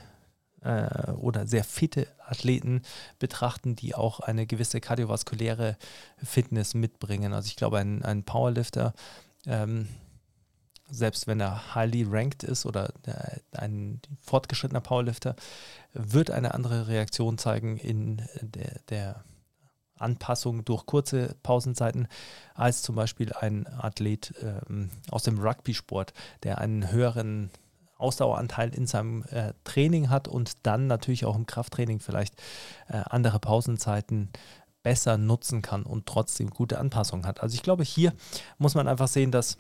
äh, 0.62 1.11
oder 1.12 1.46
sehr 1.46 1.64
fitte 1.64 2.07
Athleten 2.24 2.82
betrachten, 3.18 3.76
die 3.76 3.94
auch 3.94 4.20
eine 4.20 4.46
gewisse 4.46 4.80
kardiovaskuläre 4.80 5.76
Fitness 6.22 6.74
mitbringen. 6.74 7.32
Also 7.32 7.48
ich 7.48 7.57
glaube, 7.57 7.78
ein, 7.78 8.04
ein 8.04 8.24
Powerlifter 8.24 8.94
ähm, 9.46 9.88
selbst 10.88 11.26
wenn 11.26 11.40
er 11.40 11.74
highly 11.74 12.04
ranked 12.09 12.44
ist 12.44 12.66
oder 12.66 12.92
ein 13.52 14.00
fortgeschrittener 14.22 14.80
Powerlifter, 14.80 15.34
wird 15.92 16.30
eine 16.30 16.54
andere 16.54 16.88
Reaktion 16.88 17.38
zeigen 17.38 17.76
in 17.76 18.22
der, 18.40 18.80
der 18.88 19.24
Anpassung 19.98 20.64
durch 20.64 20.84
kurze 20.86 21.34
Pausenzeiten 21.42 22.07
als 22.54 22.82
zum 22.82 22.94
Beispiel 22.94 23.32
ein 23.32 23.66
Athlet 23.66 24.34
ähm, 24.42 24.90
aus 25.11 25.22
dem 25.22 25.38
Rugby-Sport, 25.38 26.12
der 26.42 26.59
einen 26.59 26.92
höheren 26.92 27.50
Ausdaueranteil 27.97 28.74
in 28.74 28.86
seinem 28.86 29.24
äh, 29.30 29.53
Training 29.64 30.11
hat 30.11 30.28
und 30.28 30.53
dann 30.62 30.86
natürlich 30.86 31.24
auch 31.24 31.36
im 31.36 31.47
Krafttraining 31.47 32.01
vielleicht 32.01 32.34
äh, 32.88 33.03
andere 33.09 33.38
Pausenzeiten 33.38 34.30
besser 34.82 35.18
nutzen 35.18 35.62
kann 35.62 35.82
und 35.82 36.07
trotzdem 36.07 36.51
gute 36.51 36.78
Anpassungen 36.78 37.26
hat. 37.26 37.42
Also 37.42 37.55
ich 37.55 37.62
glaube, 37.62 37.82
hier 37.82 38.12
muss 38.59 38.74
man 38.74 38.86
einfach 38.86 39.09
sehen, 39.09 39.32
dass 39.32 39.57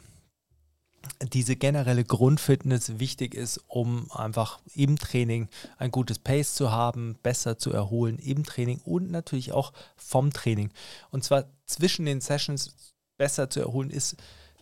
diese 1.32 1.56
generelle 1.56 2.04
Grundfitness 2.04 2.98
wichtig 2.98 3.34
ist, 3.34 3.60
um 3.68 4.10
einfach 4.12 4.60
im 4.74 4.98
Training 4.98 5.48
ein 5.78 5.90
gutes 5.90 6.18
Pace 6.18 6.54
zu 6.54 6.72
haben, 6.72 7.16
besser 7.22 7.58
zu 7.58 7.72
erholen 7.72 8.18
im 8.18 8.44
Training 8.44 8.80
und 8.84 9.10
natürlich 9.10 9.52
auch 9.52 9.72
vom 9.96 10.32
Training. 10.32 10.70
Und 11.10 11.24
zwar 11.24 11.44
zwischen 11.66 12.06
den 12.06 12.20
Sessions 12.20 12.74
besser 13.16 13.50
zu 13.50 13.60
erholen, 13.60 13.90
ist 13.90 14.16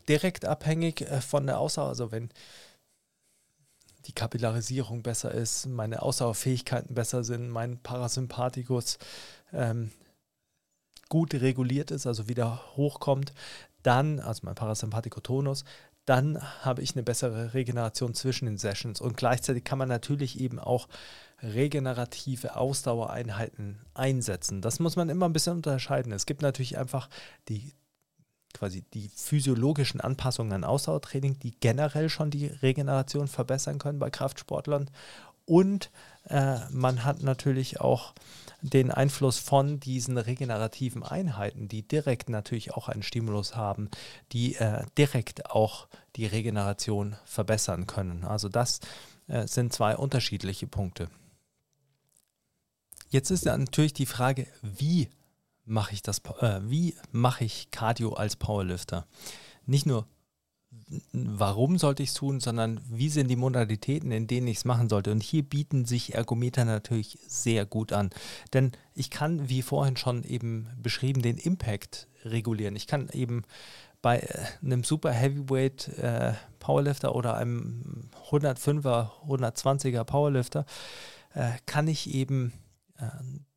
direkt 0.08 0.44
abhängig 0.44 1.02
äh, 1.02 1.20
von 1.20 1.46
der 1.46 1.58
Ausdauer. 1.58 1.88
Also 1.88 2.12
wenn 2.12 2.30
die 4.06 4.12
Kapillarisierung 4.12 5.02
besser 5.02 5.32
ist, 5.32 5.66
meine 5.66 6.02
Ausdauerfähigkeiten 6.02 6.94
besser 6.94 7.24
sind, 7.24 7.48
mein 7.48 7.78
Parasympathikus 7.78 8.98
ähm, 9.52 9.90
gut 11.08 11.34
reguliert 11.34 11.90
ist, 11.90 12.06
also 12.06 12.28
wieder 12.28 12.60
hochkommt, 12.76 13.32
dann, 13.82 14.20
also 14.20 14.40
mein 14.44 14.54
Parasympathikotonus, 14.54 15.64
dann 16.06 16.40
habe 16.62 16.82
ich 16.82 16.94
eine 16.94 17.02
bessere 17.02 17.54
Regeneration 17.54 18.14
zwischen 18.14 18.46
den 18.46 18.58
Sessions. 18.58 19.00
Und 19.00 19.16
gleichzeitig 19.16 19.64
kann 19.64 19.78
man 19.78 19.88
natürlich 19.88 20.38
eben 20.38 20.58
auch 20.58 20.88
regenerative 21.42 22.56
Ausdauereinheiten 22.56 23.80
einsetzen. 23.94 24.60
Das 24.60 24.80
muss 24.80 24.96
man 24.96 25.08
immer 25.08 25.26
ein 25.26 25.32
bisschen 25.32 25.56
unterscheiden. 25.56 26.12
Es 26.12 26.26
gibt 26.26 26.42
natürlich 26.42 26.78
einfach 26.78 27.08
die 27.48 27.72
quasi 28.54 28.82
die 28.94 29.10
physiologischen 29.14 30.00
Anpassungen 30.00 30.52
an 30.52 30.64
Ausdauertraining, 30.64 31.38
die 31.38 31.52
generell 31.60 32.08
schon 32.08 32.30
die 32.30 32.46
Regeneration 32.46 33.28
verbessern 33.28 33.78
können 33.78 33.98
bei 33.98 34.10
Kraftsportlern. 34.10 34.90
Und 35.44 35.90
äh, 36.28 36.58
man 36.70 37.04
hat 37.04 37.22
natürlich 37.22 37.80
auch 37.80 38.14
den 38.62 38.90
Einfluss 38.90 39.38
von 39.38 39.78
diesen 39.78 40.16
regenerativen 40.16 41.02
Einheiten, 41.02 41.68
die 41.68 41.86
direkt 41.86 42.30
natürlich 42.30 42.72
auch 42.72 42.88
einen 42.88 43.02
Stimulus 43.02 43.56
haben, 43.56 43.90
die 44.32 44.54
äh, 44.54 44.84
direkt 44.96 45.50
auch 45.50 45.86
die 46.16 46.24
Regeneration 46.24 47.16
verbessern 47.26 47.86
können. 47.86 48.24
Also 48.24 48.48
das 48.48 48.80
äh, 49.26 49.46
sind 49.46 49.74
zwei 49.74 49.96
unterschiedliche 49.96 50.66
Punkte. 50.66 51.10
Jetzt 53.10 53.30
ist 53.30 53.44
natürlich 53.44 53.92
die 53.92 54.06
Frage, 54.06 54.46
wie 54.62 55.08
mache 55.64 55.94
ich 55.94 56.02
das, 56.02 56.18
äh, 56.40 56.60
wie 56.62 56.94
mache 57.12 57.44
ich 57.44 57.70
Cardio 57.70 58.14
als 58.14 58.36
Powerlifter? 58.36 59.06
Nicht 59.66 59.86
nur 59.86 60.06
warum 61.12 61.78
sollte 61.78 62.02
ich 62.02 62.10
es 62.10 62.14
tun, 62.14 62.40
sondern 62.40 62.80
wie 62.88 63.08
sind 63.08 63.28
die 63.28 63.36
Modalitäten, 63.36 64.10
in 64.12 64.26
denen 64.26 64.46
ich 64.46 64.58
es 64.58 64.64
machen 64.64 64.88
sollte. 64.88 65.12
Und 65.12 65.22
hier 65.22 65.42
bieten 65.42 65.84
sich 65.84 66.14
Ergometer 66.14 66.64
natürlich 66.64 67.18
sehr 67.26 67.64
gut 67.66 67.92
an. 67.92 68.10
Denn 68.52 68.72
ich 68.94 69.10
kann, 69.10 69.48
wie 69.48 69.62
vorhin 69.62 69.96
schon 69.96 70.24
eben 70.24 70.68
beschrieben, 70.82 71.22
den 71.22 71.38
Impact 71.38 72.08
regulieren. 72.24 72.76
Ich 72.76 72.86
kann 72.86 73.08
eben 73.10 73.42
bei 74.02 74.18
äh, 74.18 74.46
einem 74.62 74.84
Super 74.84 75.12
Heavyweight 75.12 75.88
äh, 75.98 76.34
Powerlifter 76.58 77.14
oder 77.14 77.36
einem 77.36 78.10
105er, 78.30 79.10
120er 79.26 80.04
Powerlifter, 80.04 80.66
äh, 81.34 81.52
kann 81.66 81.88
ich 81.88 82.14
eben 82.14 82.52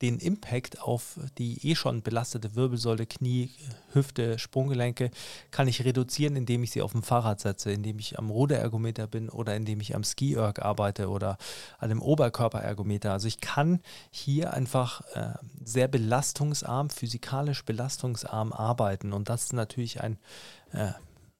den 0.02 0.18
Impact 0.18 0.80
auf 0.80 1.18
die 1.38 1.68
eh 1.68 1.74
schon 1.74 2.02
belastete 2.02 2.54
Wirbelsäule, 2.54 3.06
Knie, 3.06 3.50
Hüfte, 3.92 4.38
Sprunggelenke 4.38 5.10
kann 5.50 5.66
ich 5.68 5.84
reduzieren, 5.84 6.36
indem 6.36 6.62
ich 6.62 6.70
sie 6.70 6.82
auf 6.82 6.92
dem 6.92 7.02
Fahrrad 7.02 7.40
setze, 7.40 7.72
indem 7.72 7.98
ich 7.98 8.18
am 8.18 8.30
Ruderergometer 8.30 9.06
bin 9.06 9.28
oder 9.28 9.56
indem 9.56 9.80
ich 9.80 9.94
am 9.94 10.04
Ski-Erg 10.04 10.62
arbeite 10.62 11.08
oder 11.08 11.38
an 11.78 11.88
dem 11.88 12.02
Oberkörperergometer. 12.02 13.12
Also 13.12 13.28
ich 13.28 13.40
kann 13.40 13.80
hier 14.10 14.52
einfach 14.52 15.00
äh, 15.14 15.34
sehr 15.64 15.88
belastungsarm, 15.88 16.90
physikalisch 16.90 17.64
belastungsarm 17.64 18.52
arbeiten 18.52 19.12
und 19.12 19.28
das 19.28 19.44
ist 19.44 19.52
natürlich 19.52 20.00
ein 20.00 20.18
äh, 20.72 20.92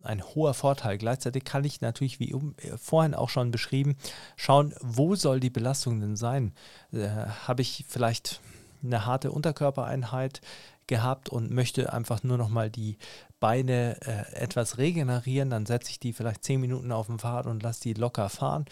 ein 0.02 0.22
hoher 0.22 0.54
Vorteil. 0.54 0.98
Gleichzeitig 0.98 1.44
kann 1.44 1.64
ich 1.64 1.80
natürlich, 1.80 2.20
wie 2.20 2.32
äh, 2.32 2.78
vorhin 2.78 3.14
auch 3.14 3.28
schon 3.28 3.50
beschrieben, 3.50 3.96
schauen, 4.36 4.74
wo 4.80 5.14
soll 5.14 5.40
die 5.40 5.50
Belastung 5.50 6.00
denn 6.00 6.16
sein? 6.16 6.52
Äh, 6.92 7.08
Habe 7.46 7.62
ich 7.62 7.84
vielleicht 7.88 8.40
eine 8.82 9.06
harte 9.06 9.32
Unterkörpereinheit 9.32 10.40
gehabt 10.86 11.28
und 11.28 11.50
möchte 11.50 11.92
einfach 11.92 12.22
nur 12.22 12.38
noch 12.38 12.48
mal 12.48 12.70
die 12.70 12.96
Beine 13.40 13.96
äh, 14.00 14.34
etwas 14.34 14.78
regenerieren, 14.78 15.50
dann 15.50 15.66
setze 15.66 15.90
ich 15.90 16.00
die 16.00 16.12
vielleicht 16.12 16.44
10 16.44 16.60
Minuten 16.60 16.92
auf 16.92 17.06
dem 17.06 17.18
Fahrrad 17.18 17.46
und 17.46 17.62
lasse 17.62 17.82
die 17.82 17.94
locker 17.94 18.28
fahren. 18.28 18.66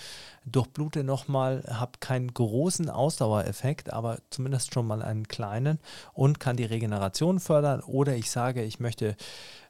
Durchblute 0.44 1.04
nochmal, 1.04 1.64
habe 1.68 1.92
keinen 2.00 2.32
großen 2.32 2.90
Ausdauereffekt, 2.90 3.92
aber 3.92 4.18
zumindest 4.30 4.74
schon 4.74 4.86
mal 4.86 5.02
einen 5.02 5.28
kleinen 5.28 5.78
und 6.12 6.40
kann 6.40 6.56
die 6.56 6.64
Regeneration 6.64 7.40
fördern. 7.40 7.80
Oder 7.80 8.16
ich 8.16 8.30
sage, 8.30 8.62
ich 8.62 8.80
möchte 8.80 9.16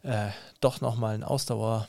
äh, 0.02 0.28
doch 0.60 0.80
nochmal 0.80 1.14
einen 1.14 1.24
Ausdauer 1.24 1.88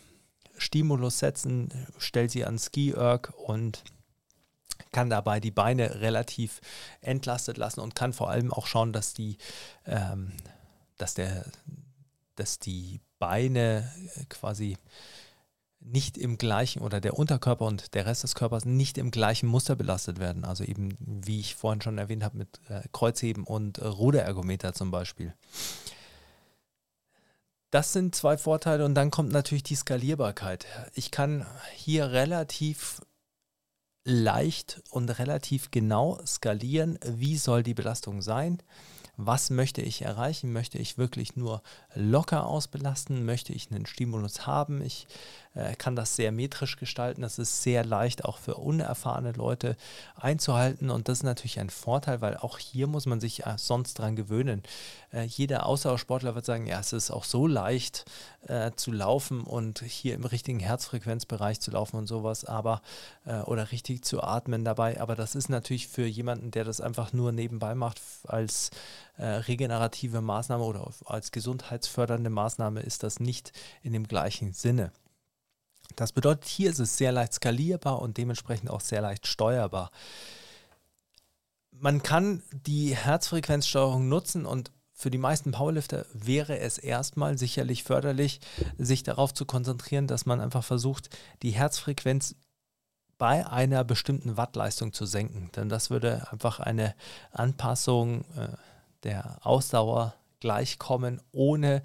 Stimulus 0.58 1.20
setzen, 1.20 1.70
stelle 1.98 2.30
sie 2.30 2.46
an 2.46 2.58
Ski-Erg 2.58 3.34
und 3.38 3.84
kann 4.92 5.10
dabei 5.10 5.40
die 5.40 5.52
Beine 5.52 6.02
relativ 6.02 6.62
entlastet 7.02 7.58
lassen 7.58 7.82
und 7.82 7.96
kann 7.96 8.14
vor 8.14 8.30
allem 8.30 8.52
auch 8.52 8.68
schauen, 8.68 8.94
dass 8.94 9.14
die, 9.14 9.38
ähm, 9.86 10.32
dass 10.98 11.14
der, 11.14 11.46
dass 12.40 12.60
die 12.60 13.02
Beine 13.20 13.92
quasi 14.30 14.78
nicht 15.80 16.18
im 16.18 16.38
gleichen 16.38 16.82
oder 16.82 17.00
der 17.00 17.18
Unterkörper 17.18 17.66
und 17.66 17.94
der 17.94 18.06
Rest 18.06 18.24
des 18.24 18.36
Körpers 18.36 18.66
nicht 18.66 18.98
im 18.98 19.12
gleichen 19.12 19.48
Muster 19.48 19.76
belastet 19.76 20.20
werden. 20.20 20.44
Also 20.44 20.64
eben, 20.64 20.98
wie 21.00 21.40
ich 21.40 21.56
vorhin 21.56 21.82
schon 21.82 21.98
erwähnt 21.98 22.24
habe, 22.24 22.38
mit 22.38 22.60
äh, 22.70 22.82
Kreuzheben 22.92 23.44
und 23.44 23.78
äh, 23.78 23.88
Ruderergometer 23.88 24.74
zum 24.74 24.92
Beispiel. 24.92 25.34
Das 27.70 27.94
sind 27.94 28.16
zwei 28.16 28.38
Vorteile 28.38 28.86
und 28.86 28.96
dann 28.96 29.12
kommt 29.12 29.32
natürlich 29.32 29.64
die 29.64 29.76
Skalierbarkeit. 29.76 30.66
Ich 30.94 31.12
kann 31.12 31.46
hier 31.74 32.12
relativ 32.12 33.02
leicht 34.04 34.82
und 34.90 35.10
relativ 35.20 35.70
genau 35.70 36.20
skalieren, 36.26 36.98
wie 37.06 37.38
soll 37.38 37.62
die 37.62 37.74
Belastung 37.74 38.22
sein 38.22 38.64
was 39.18 39.50
möchte 39.50 39.82
ich 39.82 40.04
erreichen? 40.04 40.54
Möchte 40.54 40.78
ich 40.78 40.98
wirklich 41.00 41.36
nur 41.36 41.64
locker 41.98 42.46
ausbelasten? 42.46 43.26
Möchte 43.26 43.54
ich 43.54 43.72
einen 43.72 43.86
Stimulus 43.86 44.46
haben? 44.46 44.82
Ich 44.82 45.08
äh, 45.58 45.76
kann 45.76 45.96
das 45.96 46.16
sehr 46.16 46.32
metrisch 46.32 46.78
gestalten. 46.78 47.22
Das 47.22 47.40
ist 47.40 47.64
sehr 47.64 47.84
leicht 47.84 48.26
auch 48.26 48.38
für 48.38 48.56
unerfahrene 48.56 49.32
Leute 49.32 49.76
einzuhalten 50.16 50.90
und 50.90 51.10
das 51.10 51.20
ist 51.20 51.24
natürlich 51.24 51.60
ein 51.60 51.70
Vorteil, 51.70 52.22
weil 52.22 52.38
auch 52.38 52.60
hier 52.60 52.88
muss 52.88 53.06
man 53.06 53.20
sich 53.20 53.46
äh, 53.46 53.56
sonst 53.58 53.96
dran 53.96 54.16
gewöhnen. 54.16 54.62
Äh, 55.12 55.24
jeder 55.24 55.66
Ausdauersportler 55.66 56.36
wird 56.36 56.46
sagen, 56.46 56.68
ja, 56.68 56.80
es 56.80 56.94
ist 56.94 57.10
auch 57.10 57.24
so 57.24 57.48
leicht 57.48 58.06
äh, 58.48 58.72
zu 58.76 58.92
laufen 58.92 59.42
und 59.42 59.80
hier 59.80 60.14
im 60.14 60.26
richtigen 60.26 60.60
Herzfrequenzbereich 60.60 61.60
zu 61.60 61.72
laufen 61.72 61.98
und 61.98 62.08
sowas, 62.08 62.46
aber 62.46 62.82
äh, 63.26 63.40
oder 63.42 63.72
richtig 63.72 64.06
zu 64.06 64.22
atmen 64.22 64.64
dabei. 64.64 65.02
Aber 65.02 65.16
das 65.16 65.34
ist 65.34 65.50
natürlich 65.50 65.88
für 65.88 66.06
jemanden, 66.06 66.52
der 66.52 66.66
das 66.66 66.82
einfach 66.82 67.14
nur 67.14 67.32
nebenbei 67.32 67.74
macht 67.74 68.00
als 68.28 68.70
äh, 69.18 69.26
regenerative 69.26 70.22
Maßnahme 70.22 70.64
oder 70.64 70.92
als 71.06 71.32
gesundheitsfördernde 71.32 72.30
Maßnahme 72.30 72.82
ist 72.82 73.04
das 73.04 73.20
nicht 73.20 73.52
in 73.82 73.94
dem 73.94 74.08
gleichen 74.08 74.54
Sinne. 74.54 74.92
Das 75.96 76.12
bedeutet, 76.12 76.46
hier 76.46 76.70
ist 76.70 76.80
es 76.80 76.98
sehr 76.98 77.12
leicht 77.12 77.34
skalierbar 77.34 78.02
und 78.02 78.18
dementsprechend 78.18 78.70
auch 78.70 78.82
sehr 78.82 79.02
leicht 79.02 79.26
steuerbar. 79.26 79.92
Man 81.72 82.04
kann 82.04 82.44
die 82.52 82.96
Herzfrequenzsteuerung 82.96 84.08
nutzen 84.08 84.46
und 84.46 84.72
für 84.94 85.12
die 85.12 85.20
meisten 85.20 85.52
Powerlifter 85.52 86.06
wäre 86.12 86.58
es 86.58 86.80
erstmal 86.80 87.38
sicherlich 87.38 87.84
förderlich, 87.84 88.40
sich 88.80 89.04
darauf 89.04 89.32
zu 89.34 89.46
konzentrieren, 89.46 90.08
dass 90.08 90.26
man 90.26 90.42
einfach 90.42 90.64
versucht, 90.64 91.16
die 91.44 91.52
Herzfrequenz 91.52 92.36
bei 93.20 93.48
einer 93.48 93.84
bestimmten 93.84 94.38
Wattleistung 94.38 94.94
zu 94.94 95.06
senken. 95.06 95.52
Denn 95.56 95.70
das 95.70 95.90
würde 95.90 96.28
einfach 96.32 96.60
eine 96.60 96.96
Anpassung 97.32 98.26
äh, 98.36 98.50
der 99.08 99.40
Ausdauer 99.42 100.14
gleichkommen, 100.40 101.22
ohne 101.32 101.82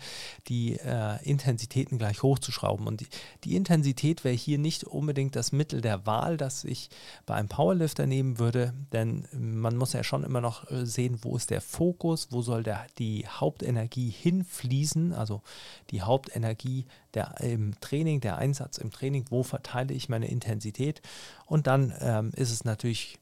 die 0.48 0.74
äh, 0.76 1.22
Intensitäten 1.24 1.98
gleich 1.98 2.22
hochzuschrauben. 2.22 2.86
Und 2.86 3.00
die, 3.00 3.06
die 3.44 3.56
Intensität 3.56 4.24
wäre 4.24 4.34
hier 4.34 4.58
nicht 4.58 4.84
unbedingt 4.84 5.36
das 5.36 5.52
Mittel 5.52 5.80
der 5.80 6.06
Wahl, 6.06 6.36
das 6.36 6.64
ich 6.64 6.90
bei 7.24 7.34
einem 7.34 7.48
Powerlifter 7.48 8.06
nehmen 8.06 8.38
würde, 8.38 8.74
denn 8.92 9.26
man 9.32 9.76
muss 9.76 9.94
ja 9.94 10.04
schon 10.04 10.24
immer 10.24 10.40
noch 10.40 10.70
äh, 10.70 10.84
sehen, 10.84 11.18
wo 11.22 11.36
ist 11.36 11.50
der 11.50 11.60
Fokus, 11.60 12.28
wo 12.30 12.42
soll 12.42 12.62
der, 12.62 12.86
die 12.98 13.26
Hauptenergie 13.26 14.10
hinfließen, 14.10 15.12
also 15.12 15.42
die 15.90 16.02
Hauptenergie 16.02 16.86
der, 17.14 17.40
im 17.40 17.78
Training, 17.80 18.20
der 18.20 18.36
Einsatz 18.36 18.78
im 18.78 18.90
Training, 18.90 19.24
wo 19.30 19.42
verteile 19.42 19.94
ich 19.94 20.08
meine 20.08 20.28
Intensität. 20.28 21.00
Und 21.46 21.66
dann 21.66 21.94
ähm, 22.00 22.32
ist 22.34 22.50
es 22.50 22.64
natürlich 22.64 23.18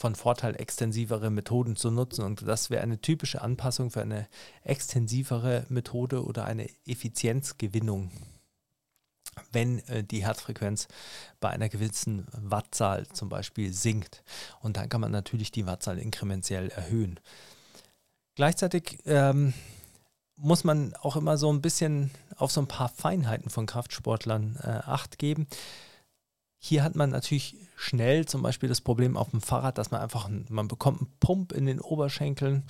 von 0.00 0.14
Vorteil, 0.14 0.58
extensivere 0.58 1.28
Methoden 1.28 1.76
zu 1.76 1.90
nutzen. 1.90 2.24
Und 2.24 2.48
das 2.48 2.70
wäre 2.70 2.82
eine 2.82 3.02
typische 3.02 3.42
Anpassung 3.42 3.90
für 3.90 4.00
eine 4.00 4.28
extensivere 4.64 5.66
Methode 5.68 6.24
oder 6.24 6.46
eine 6.46 6.70
Effizienzgewinnung, 6.86 8.10
wenn 9.52 9.80
äh, 9.88 10.02
die 10.02 10.24
Herzfrequenz 10.24 10.88
bei 11.38 11.50
einer 11.50 11.68
gewissen 11.68 12.26
Wattzahl 12.32 13.08
zum 13.08 13.28
Beispiel 13.28 13.74
sinkt. 13.74 14.24
Und 14.60 14.78
dann 14.78 14.88
kann 14.88 15.02
man 15.02 15.12
natürlich 15.12 15.52
die 15.52 15.66
Wattzahl 15.66 15.98
inkrementell 15.98 16.70
erhöhen. 16.70 17.20
Gleichzeitig 18.36 19.00
ähm, 19.04 19.52
muss 20.34 20.64
man 20.64 20.94
auch 20.94 21.16
immer 21.16 21.36
so 21.36 21.52
ein 21.52 21.60
bisschen 21.60 22.10
auf 22.36 22.50
so 22.50 22.62
ein 22.62 22.68
paar 22.68 22.88
Feinheiten 22.88 23.50
von 23.50 23.66
Kraftsportlern 23.66 24.56
äh, 24.62 24.66
acht 24.66 25.18
geben. 25.18 25.46
Hier 26.62 26.84
hat 26.84 26.94
man 26.94 27.08
natürlich 27.08 27.56
schnell 27.74 28.26
zum 28.26 28.42
Beispiel 28.42 28.68
das 28.68 28.82
Problem 28.82 29.16
auf 29.16 29.30
dem 29.30 29.40
Fahrrad, 29.40 29.78
dass 29.78 29.90
man 29.90 30.02
einfach, 30.02 30.28
man 30.50 30.68
bekommt 30.68 31.00
einen 31.00 31.10
Pump 31.18 31.52
in 31.52 31.64
den 31.64 31.80
Oberschenkeln. 31.80 32.64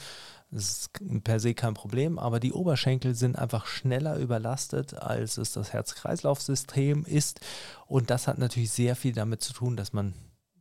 Das 0.53 0.71
ist 0.71 0.91
per 1.25 1.41
se 1.41 1.55
kein 1.55 1.75
Problem, 1.75 2.17
aber 2.17 2.39
die 2.39 2.53
Oberschenkel 2.53 3.17
sind 3.17 3.37
einfach 3.37 3.67
schneller 3.67 4.17
überlastet, 4.17 4.95
als 4.95 5.39
es 5.39 5.53
das 5.53 5.73
Herz-Kreislauf-System 5.73 7.05
ist. 7.05 7.41
Und 7.87 8.11
das 8.11 8.29
hat 8.29 8.39
natürlich 8.39 8.71
sehr 8.71 8.95
viel 8.95 9.13
damit 9.13 9.43
zu 9.43 9.53
tun, 9.53 9.77
dass 9.77 9.93
man 9.93 10.15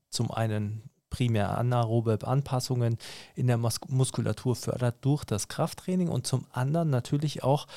zum 0.10 0.32
einen 0.32 0.90
primär 1.12 1.56
anaerobe 1.56 2.18
Anpassungen 2.24 2.98
in 3.36 3.46
der 3.46 3.58
Mus 3.58 3.80
Muskulatur 3.88 4.56
fördert 4.56 4.98
durch 5.02 5.24
das 5.24 5.48
Krafttraining 5.48 6.08
und 6.10 6.26
zum 6.26 6.48
anderen 6.52 6.90
natürlich 6.90 7.44
auch 7.44 7.68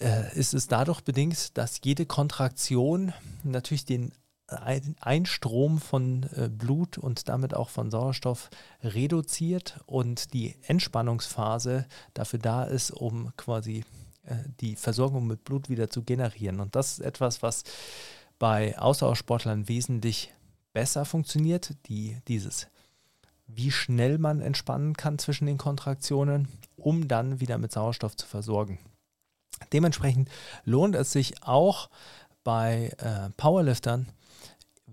äh, 0.00 0.36
ist 0.36 0.54
es 0.54 0.68
dadurch 0.68 1.00
bedingt, 1.00 1.56
dass 1.56 1.80
jede 1.82 2.06
Kontraktion 2.06 3.12
natürlich 3.44 3.84
den 3.84 4.12
ein 4.54 4.96
Einstrom 5.00 5.78
von 5.80 6.24
äh, 6.36 6.48
Blut 6.48 6.98
und 6.98 7.28
damit 7.28 7.54
auch 7.54 7.68
von 7.68 7.90
Sauerstoff 7.90 8.50
reduziert 8.82 9.80
und 9.86 10.32
die 10.32 10.56
Entspannungsphase 10.62 11.86
dafür 12.14 12.38
da 12.38 12.64
ist, 12.64 12.90
um 12.90 13.34
quasi 13.36 13.84
äh, 14.24 14.36
die 14.60 14.76
Versorgung 14.76 15.26
mit 15.26 15.44
Blut 15.44 15.68
wieder 15.68 15.90
zu 15.90 16.02
generieren. 16.02 16.60
Und 16.60 16.76
das 16.76 16.92
ist 16.92 17.00
etwas, 17.00 17.42
was 17.42 17.64
bei 18.38 18.78
Ausdauersportlern 18.78 19.68
wesentlich 19.68 20.32
besser 20.72 21.04
funktioniert, 21.04 21.74
die, 21.86 22.18
dieses 22.28 22.68
wie 23.46 23.70
schnell 23.70 24.18
man 24.18 24.40
entspannen 24.40 24.94
kann 24.94 25.18
zwischen 25.18 25.46
den 25.46 25.58
Kontraktionen, 25.58 26.48
um 26.76 27.08
dann 27.08 27.40
wieder 27.40 27.58
mit 27.58 27.72
Sauerstoff 27.72 28.16
zu 28.16 28.26
versorgen. 28.26 28.78
Dementsprechend 29.72 30.30
lohnt 30.64 30.94
es 30.94 31.12
sich 31.12 31.42
auch 31.42 31.90
bei 32.42 32.92
äh, 32.98 33.30
Powerliftern, 33.36 34.08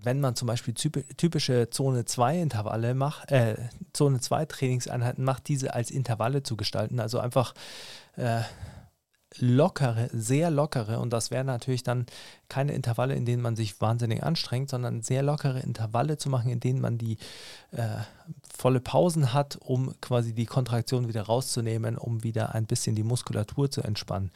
wenn 0.02 0.20
man 0.20 0.36
zum 0.36 0.48
Beispiel 0.48 0.74
typische 0.74 1.70
Zone 1.70 2.04
2 2.04 2.40
Intervalle 2.40 2.94
macht, 2.94 3.30
äh, 3.30 3.56
Zone 3.92 4.20
2 4.20 4.46
Trainingseinheiten 4.46 5.24
macht, 5.24 5.48
diese 5.48 5.74
als 5.74 5.90
Intervalle 5.90 6.42
zu 6.42 6.56
gestalten, 6.56 7.00
also 7.00 7.18
einfach 7.18 7.54
äh, 8.16 8.42
lockere, 9.38 10.08
sehr 10.12 10.50
lockere, 10.50 10.98
und 10.98 11.12
das 11.12 11.30
wären 11.30 11.46
natürlich 11.46 11.82
dann 11.82 12.06
keine 12.48 12.72
Intervalle, 12.72 13.14
in 13.14 13.24
denen 13.24 13.42
man 13.42 13.56
sich 13.56 13.80
wahnsinnig 13.80 14.22
anstrengt, 14.22 14.70
sondern 14.70 15.02
sehr 15.02 15.22
lockere 15.22 15.60
Intervalle 15.60 16.18
zu 16.18 16.28
machen, 16.28 16.50
in 16.50 16.60
denen 16.60 16.80
man 16.80 16.98
die 16.98 17.16
äh, 17.70 17.86
volle 18.54 18.80
Pausen 18.80 19.32
hat, 19.32 19.58
um 19.62 19.94
quasi 20.00 20.34
die 20.34 20.46
Kontraktion 20.46 21.08
wieder 21.08 21.22
rauszunehmen, 21.22 21.96
um 21.96 22.22
wieder 22.22 22.54
ein 22.54 22.66
bisschen 22.66 22.94
die 22.94 23.02
Muskulatur 23.02 23.70
zu 23.70 23.82
entspannen. 23.82 24.30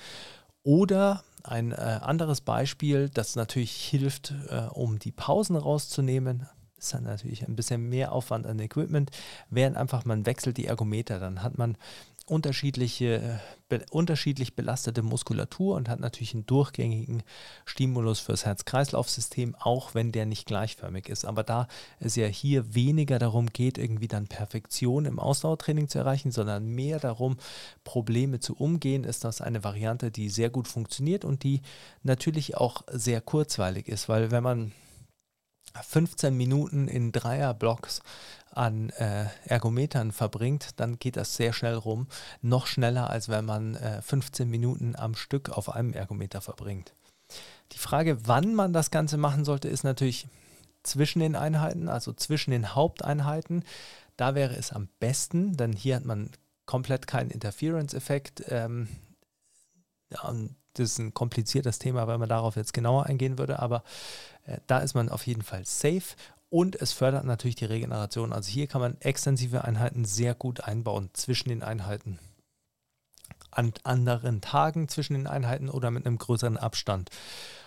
Oder 0.67 1.23
ein 1.45 1.71
äh, 1.71 1.77
anderes 1.77 2.41
Beispiel, 2.41 3.09
das 3.09 3.37
natürlich 3.37 3.71
hilft, 3.71 4.35
äh, 4.51 4.63
um 4.73 4.99
die 4.99 5.13
Pausen 5.13 5.55
rauszunehmen, 5.55 6.49
ist 6.77 6.93
dann 6.93 7.05
natürlich 7.05 7.47
ein 7.47 7.55
bisschen 7.55 7.89
mehr 7.89 8.11
Aufwand 8.11 8.49
an 8.49 8.59
Equipment, 8.59 9.13
während 9.49 9.77
einfach 9.77 10.05
man 10.05 10.27
wechselt 10.27 10.57
die 10.57 10.67
Ergometer. 10.67 11.21
Dann 11.21 11.45
hat 11.45 11.57
man 11.57 11.77
unterschiedliche, 12.27 13.41
be 13.69 13.85
unterschiedlich 13.91 14.57
belastete 14.57 15.03
Muskulatur 15.03 15.77
und 15.77 15.89
hat 15.89 16.01
natürlich 16.01 16.35
einen 16.35 16.47
durchgängigen 16.47 17.23
Stimulus 17.65 18.19
fürs 18.19 18.45
Herz-Kreislauf-System, 18.45 19.55
auch 19.55 19.95
wenn 19.95 20.11
der 20.11 20.27
nicht 20.27 20.47
gleichförmig 20.47 21.09
ist. 21.09 21.25
Aber 21.25 21.45
da 21.45 21.69
es 22.01 22.17
ja 22.17 22.27
hier 22.27 22.75
weniger 22.75 23.21
darum 23.21 23.47
geht, 23.47 23.79
irgendwie 23.79 24.09
dann 24.09 24.27
Perfektion 24.27 25.05
im 25.05 25.21
Ausdauertraining 25.21 25.89
zu 25.89 25.99
erreichen, 25.99 26.33
sondern 26.33 26.67
mehr 26.67 26.99
darum, 26.99 27.37
Probleme 27.85 28.41
zu 28.41 28.57
umgehen, 28.57 29.05
ist 29.05 29.25
das 29.25 29.41
eine 29.41 29.63
Variante, 29.63 30.11
die 30.11 30.29
sehr 30.29 30.51
gut 30.51 30.67
funktioniert 30.67 31.25
und 31.25 31.45
die 31.45 31.63
natürlich 32.03 32.57
auch 32.57 32.83
sehr 32.91 33.21
kurzweilig 33.21 33.87
ist, 33.87 34.09
weil 34.09 34.33
wenn 34.33 34.43
man 34.43 34.73
15 35.83 36.37
Minuten 36.37 36.89
in 36.89 37.13
Dreierblocks 37.13 38.01
an 38.57 38.91
äh, 38.91 39.27
Ergometern 39.45 40.13
verbringt, 40.13 40.71
dann 40.77 40.99
geht 40.99 41.17
das 41.17 41.37
sehr 41.37 41.53
schnell 41.53 41.75
rum. 41.75 42.07
Noch 42.43 42.67
schneller, 42.67 43.11
als 43.11 43.29
wenn 43.29 43.45
man 43.45 43.77
äh, 43.77 44.03
15 44.03 44.49
Minuten 44.49 44.97
am 44.97 45.15
Stück 45.15 45.51
auf 45.51 45.75
einem 45.75 45.93
Ergometer 45.93 46.41
verbringt. 46.41 46.93
Die 47.73 47.79
Frage, 47.79 48.27
wann 48.27 48.55
man 48.55 48.73
das 48.73 48.91
Ganze 48.91 49.17
machen 49.17 49.45
sollte, 49.45 49.69
ist 49.69 49.85
natürlich 49.85 50.29
zwischen 50.83 51.19
den 51.21 51.37
Einheiten, 51.37 51.89
also 51.89 52.13
zwischen 52.13 52.53
den 52.53 52.75
Haupteinheiten. 52.75 53.65
Da 54.17 54.35
wäre 54.35 54.55
es 54.55 54.73
am 54.73 54.89
besten, 55.01 55.57
denn 55.57 55.73
hier 55.73 55.97
hat 55.97 56.05
man 56.05 56.31
komplett 56.65 57.07
keinen 57.07 57.31
Interference-Effekt. 57.31 58.45
Ähm, 58.49 58.89
das 60.09 60.91
ist 60.91 60.99
ein 60.99 61.15
kompliziertes 61.15 61.79
Thema, 61.79 62.07
weil 62.07 62.19
man 62.19 62.29
darauf 62.29 62.57
jetzt 62.57 62.73
genauer 62.73 63.07
eingehen 63.07 63.39
würde, 63.39 63.59
aber 63.59 63.83
äh, 64.45 64.59
da 64.67 64.79
ist 64.79 64.95
man 64.95 65.09
auf 65.09 65.27
jeden 65.27 65.43
Fall 65.43 65.65
safe 65.65 66.15
und 66.49 66.77
es 66.81 66.93
fördert 66.93 67.25
natürlich 67.25 67.57
die 67.57 67.65
Regeneration. 67.65 68.33
Also 68.33 68.51
hier 68.51 68.67
kann 68.67 68.81
man 68.81 69.01
extensive 69.01 69.65
Einheiten 69.65 70.05
sehr 70.05 70.35
gut 70.35 70.61
einbauen 70.61 71.11
zwischen 71.13 71.49
den 71.49 71.63
Einheiten. 71.63 72.19
An 73.51 73.73
anderen 73.85 74.41
Tagen 74.41 74.89
zwischen 74.89 75.15
den 75.15 75.27
Einheiten 75.27 75.69
oder 75.69 75.91
mit 75.91 76.07
einem 76.07 76.19
größeren 76.19 76.57
Abstand. 76.57 77.11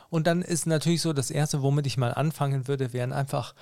Und 0.10 0.28
dann 0.28 0.42
ist 0.42 0.66
natürlich 0.66 1.02
so, 1.02 1.14
das 1.14 1.32
Erste, 1.32 1.62
womit 1.62 1.88
ich 1.88 1.98
mal 1.98 2.14
anfangen 2.14 2.68
würde, 2.68 2.94
wären 2.94 3.14
einfach 3.14 3.54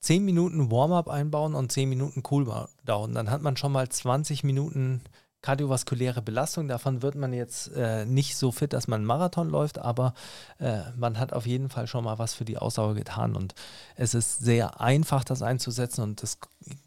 10 0.00 0.24
Minuten 0.24 0.70
Warm-up 0.70 1.08
einbauen 1.08 1.54
und 1.54 1.70
10 1.70 1.88
Minuten 1.88 2.22
Cooldown. 2.22 3.14
Dann 3.14 3.30
hat 3.30 3.42
man 3.42 3.56
schon 3.56 3.72
mal 3.72 3.88
20 3.88 4.42
Minuten 4.44 5.02
kardiovaskuläre 5.42 6.22
Belastung. 6.22 6.68
Davon 6.68 7.02
wird 7.02 7.16
man 7.16 7.32
jetzt 7.32 7.72
äh, 7.74 8.06
nicht 8.06 8.36
so 8.36 8.52
fit, 8.52 8.72
dass 8.72 8.88
man 8.88 9.00
einen 9.00 9.06
Marathon 9.06 9.50
läuft, 9.50 9.78
aber 9.78 10.14
äh, 10.58 10.80
man 10.96 11.18
hat 11.18 11.32
auf 11.32 11.46
jeden 11.46 11.68
Fall 11.68 11.86
schon 11.86 12.04
mal 12.04 12.18
was 12.18 12.32
für 12.32 12.44
die 12.44 12.58
Ausdauer 12.58 12.94
getan. 12.94 13.36
Und 13.36 13.54
es 13.96 14.14
ist 14.14 14.38
sehr 14.38 14.80
einfach, 14.80 15.24
das 15.24 15.42
einzusetzen. 15.42 16.02
Und 16.02 16.22
das 16.22 16.38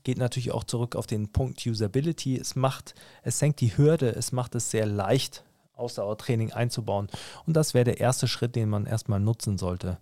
geht 0.03 0.17
natürlich 0.17 0.51
auch 0.51 0.63
zurück 0.63 0.95
auf 0.95 1.05
den 1.05 1.31
Punkt 1.31 1.65
Usability. 1.65 2.37
Es 2.37 2.55
macht, 2.55 2.95
es 3.23 3.39
senkt 3.39 3.59
die 3.59 3.77
Hürde, 3.77 4.09
es 4.09 4.31
macht 4.31 4.55
es 4.55 4.71
sehr 4.71 4.85
leicht, 4.85 5.43
Ausdauertraining 5.75 6.53
einzubauen. 6.53 7.09
Und 7.45 7.55
das 7.57 7.73
wäre 7.73 7.85
der 7.85 7.99
erste 7.99 8.27
Schritt, 8.29 8.55
den 8.55 8.69
man 8.69 8.85
erstmal 8.85 9.19
nutzen 9.19 9.57
sollte. 9.57 9.97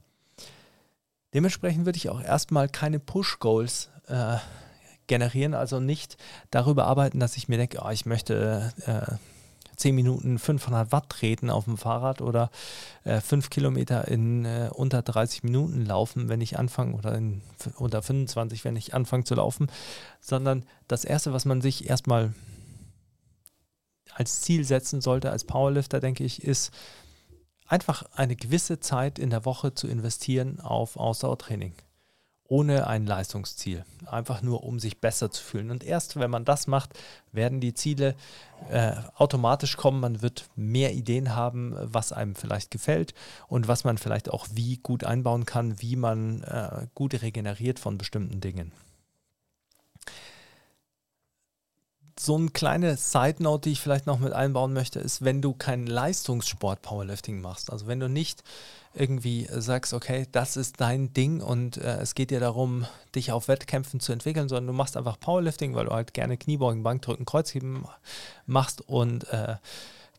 Dementsprechend 1.33 1.85
würde 1.85 1.97
ich 1.97 2.09
auch 2.09 2.21
erstmal 2.21 2.69
keine 2.69 2.99
Push-Goals 2.99 3.89
äh, 4.07 4.37
generieren, 5.07 5.53
also 5.53 5.79
nicht 5.79 6.17
darüber 6.51 6.85
arbeiten, 6.85 7.19
dass 7.19 7.37
ich 7.37 7.47
mir 7.47 7.57
denke, 7.57 7.79
oh, 7.83 7.89
ich 7.89 8.05
möchte 8.05 8.71
äh, 8.85 9.15
10 9.75 9.95
Minuten 9.95 10.39
500 10.39 10.91
Watt 10.91 11.09
treten 11.09 11.49
auf 11.49 11.65
dem 11.65 11.77
Fahrrad 11.77 12.21
oder 12.21 12.49
äh, 13.03 13.19
5 13.19 13.49
Kilometer 13.49 14.07
in 14.07 14.45
äh, 14.45 14.69
unter 14.71 15.01
30 15.01 15.43
Minuten 15.43 15.85
laufen, 15.85 16.29
wenn 16.29 16.41
ich 16.41 16.57
anfange 16.57 16.95
oder 16.95 17.15
in, 17.15 17.41
unter 17.77 18.01
25, 18.01 18.63
wenn 18.65 18.75
ich 18.75 18.93
anfange 18.93 19.23
zu 19.23 19.35
laufen, 19.35 19.67
sondern 20.21 20.65
das 20.87 21.05
Erste, 21.05 21.33
was 21.33 21.45
man 21.45 21.61
sich 21.61 21.89
erstmal 21.89 22.33
als 24.13 24.41
Ziel 24.41 24.63
setzen 24.63 25.01
sollte 25.01 25.31
als 25.31 25.43
Powerlifter, 25.43 25.99
denke 25.99 26.23
ich, 26.23 26.43
ist 26.43 26.71
einfach 27.65 28.03
eine 28.13 28.35
gewisse 28.35 28.79
Zeit 28.79 29.17
in 29.17 29.31
der 29.31 29.45
Woche 29.45 29.73
zu 29.73 29.87
investieren 29.87 30.59
auf 30.59 30.97
Ausdauertraining 30.97 31.73
ohne 32.53 32.85
ein 32.85 33.07
Leistungsziel. 33.07 33.83
Einfach 34.05 34.43
nur, 34.43 34.63
um 34.63 34.79
sich 34.79 35.01
besser 35.01 35.31
zu 35.31 35.43
fühlen. 35.43 35.71
Und 35.71 35.83
erst 35.83 36.19
wenn 36.19 36.29
man 36.29 36.45
das 36.45 36.67
macht, 36.67 36.91
werden 37.31 37.59
die 37.59 37.73
Ziele 37.73 38.13
äh, 38.69 38.91
automatisch 39.15 39.75
kommen. 39.75 39.99
Man 39.99 40.21
wird 40.21 40.45
mehr 40.55 40.93
Ideen 40.93 41.35
haben, 41.35 41.75
was 41.75 42.11
einem 42.11 42.35
vielleicht 42.35 42.69
gefällt 42.69 43.15
und 43.47 43.67
was 43.67 43.85
man 43.85 43.97
vielleicht 43.97 44.29
auch 44.29 44.45
wie 44.53 44.77
gut 44.77 45.03
einbauen 45.03 45.47
kann, 45.47 45.81
wie 45.81 45.95
man 45.95 46.43
äh, 46.43 46.85
gut 46.93 47.19
regeneriert 47.23 47.79
von 47.79 47.97
bestimmten 47.97 48.39
Dingen. 48.39 48.71
So 52.19 52.35
eine 52.35 52.49
kleine 52.49 52.97
Side 52.97 53.41
Note, 53.41 53.69
die 53.69 53.73
ich 53.73 53.81
vielleicht 53.81 54.05
noch 54.05 54.19
mit 54.19 54.33
einbauen 54.33 54.73
möchte, 54.73 54.99
ist, 54.99 55.23
wenn 55.23 55.41
du 55.41 55.53
keinen 55.53 55.87
Leistungssport 55.87 56.81
Powerlifting 56.81 57.41
machst. 57.41 57.71
Also 57.71 57.87
wenn 57.87 57.99
du 57.99 58.07
nicht 58.07 58.43
irgendwie 58.93 59.47
sagst, 59.49 59.93
okay, 59.93 60.27
das 60.31 60.55
ist 60.55 60.79
dein 60.79 61.13
Ding 61.13 61.41
und 61.41 61.77
äh, 61.77 61.97
es 61.97 62.13
geht 62.13 62.29
dir 62.29 62.39
darum, 62.39 62.85
dich 63.15 63.31
auf 63.31 63.47
Wettkämpfen 63.47 63.99
zu 63.99 64.11
entwickeln, 64.11 64.47
sondern 64.47 64.67
du 64.67 64.73
machst 64.73 64.95
einfach 64.97 65.19
Powerlifting, 65.19 65.73
weil 65.73 65.85
du 65.85 65.91
halt 65.91 66.13
gerne 66.13 66.37
Kniebeugen, 66.37 66.83
Bankdrücken, 66.83 67.25
Kreuzheben 67.25 67.85
machst 68.45 68.81
und 68.81 69.27
äh, 69.29 69.55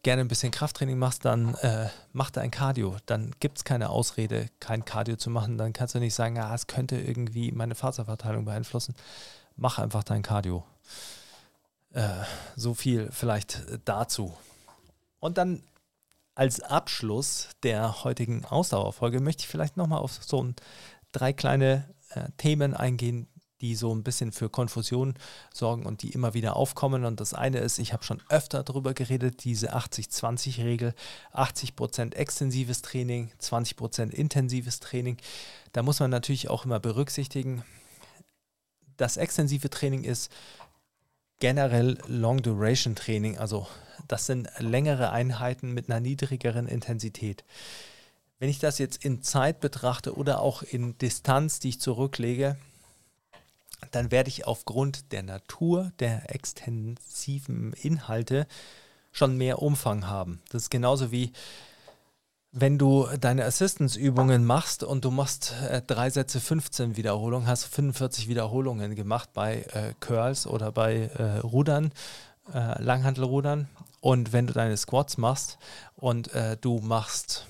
gerne 0.02 0.20
ein 0.20 0.28
bisschen 0.28 0.52
Krafttraining 0.52 0.98
machst, 0.98 1.24
dann 1.24 1.54
äh, 1.56 1.88
mach 2.12 2.30
dein 2.30 2.50
Cardio. 2.50 2.96
Dann 3.06 3.32
gibt 3.40 3.58
es 3.58 3.64
keine 3.64 3.90
Ausrede, 3.90 4.46
kein 4.60 4.84
Cardio 4.84 5.16
zu 5.16 5.30
machen. 5.30 5.56
Dann 5.56 5.72
kannst 5.72 5.94
du 5.94 5.98
nicht 5.98 6.14
sagen, 6.14 6.38
ah, 6.38 6.54
es 6.54 6.66
könnte 6.66 6.96
irgendwie 6.96 7.52
meine 7.52 7.74
Faserverteilung 7.74 8.44
beeinflussen. 8.44 8.94
Mach 9.56 9.78
einfach 9.78 10.04
dein 10.04 10.22
Cardio. 10.22 10.64
Äh, 11.94 12.08
so 12.56 12.74
viel 12.74 13.08
vielleicht 13.12 13.62
dazu. 13.84 14.34
Und 15.20 15.38
dann 15.38 15.62
als 16.34 16.60
Abschluss 16.60 17.50
der 17.62 18.02
heutigen 18.02 18.44
Ausdauerfolge 18.44 19.20
möchte 19.20 19.42
ich 19.42 19.48
vielleicht 19.48 19.76
nochmal 19.76 20.00
auf 20.00 20.18
so 20.20 20.42
ein, 20.42 20.56
drei 21.12 21.32
kleine 21.32 21.88
äh, 22.10 22.24
Themen 22.36 22.74
eingehen, 22.74 23.28
die 23.60 23.76
so 23.76 23.94
ein 23.94 24.02
bisschen 24.02 24.32
für 24.32 24.50
Konfusion 24.50 25.14
sorgen 25.54 25.86
und 25.86 26.02
die 26.02 26.10
immer 26.10 26.34
wieder 26.34 26.56
aufkommen. 26.56 27.04
Und 27.04 27.20
das 27.20 27.32
eine 27.32 27.58
ist, 27.58 27.78
ich 27.78 27.92
habe 27.92 28.02
schon 28.02 28.20
öfter 28.28 28.64
darüber 28.64 28.92
geredet, 28.92 29.44
diese 29.44 29.76
80-20-Regel. 29.76 30.94
80% 31.32 32.14
extensives 32.16 32.82
Training, 32.82 33.30
20% 33.40 34.10
intensives 34.10 34.80
Training. 34.80 35.16
Da 35.72 35.84
muss 35.84 36.00
man 36.00 36.10
natürlich 36.10 36.50
auch 36.50 36.64
immer 36.64 36.80
berücksichtigen, 36.80 37.62
das 38.96 39.16
extensive 39.16 39.70
Training 39.70 40.04
ist 40.04 40.30
generell 41.44 41.98
Long 42.06 42.40
Duration 42.40 42.96
Training, 42.96 43.36
also 43.36 43.66
das 44.08 44.24
sind 44.24 44.48
längere 44.60 45.10
Einheiten 45.10 45.74
mit 45.74 45.90
einer 45.90 46.00
niedrigeren 46.00 46.66
Intensität. 46.66 47.44
Wenn 48.38 48.48
ich 48.48 48.60
das 48.60 48.78
jetzt 48.78 49.04
in 49.04 49.20
Zeit 49.20 49.60
betrachte 49.60 50.16
oder 50.16 50.40
auch 50.40 50.62
in 50.62 50.96
Distanz, 50.96 51.60
die 51.60 51.68
ich 51.68 51.80
zurücklege, 51.82 52.56
dann 53.90 54.10
werde 54.10 54.30
ich 54.30 54.46
aufgrund 54.46 55.12
der 55.12 55.22
Natur 55.22 55.92
der 55.98 56.34
extensiven 56.34 57.74
Inhalte 57.74 58.46
schon 59.12 59.36
mehr 59.36 59.60
Umfang 59.60 60.06
haben. 60.06 60.40
Das 60.48 60.62
ist 60.62 60.70
genauso 60.70 61.12
wie 61.12 61.34
wenn 62.56 62.78
du 62.78 63.08
deine 63.20 63.44
Assistance-Übungen 63.46 64.44
machst 64.44 64.84
und 64.84 65.04
du 65.04 65.10
machst 65.10 65.52
äh, 65.68 65.82
drei 65.84 66.08
Sätze 66.08 66.38
15 66.38 66.96
Wiederholungen, 66.96 67.48
hast 67.48 67.64
45 67.64 68.28
Wiederholungen 68.28 68.94
gemacht 68.94 69.30
bei 69.34 69.66
äh, 69.72 69.92
Curls 69.98 70.46
oder 70.46 70.70
bei 70.70 71.10
äh, 71.18 71.38
Rudern, 71.40 71.90
äh, 72.54 72.80
Langhantelrudern. 72.80 73.68
Und 74.00 74.32
wenn 74.32 74.46
du 74.46 74.52
deine 74.52 74.76
Squats 74.76 75.18
machst 75.18 75.58
und 75.96 76.32
äh, 76.32 76.56
du 76.60 76.78
machst 76.78 77.48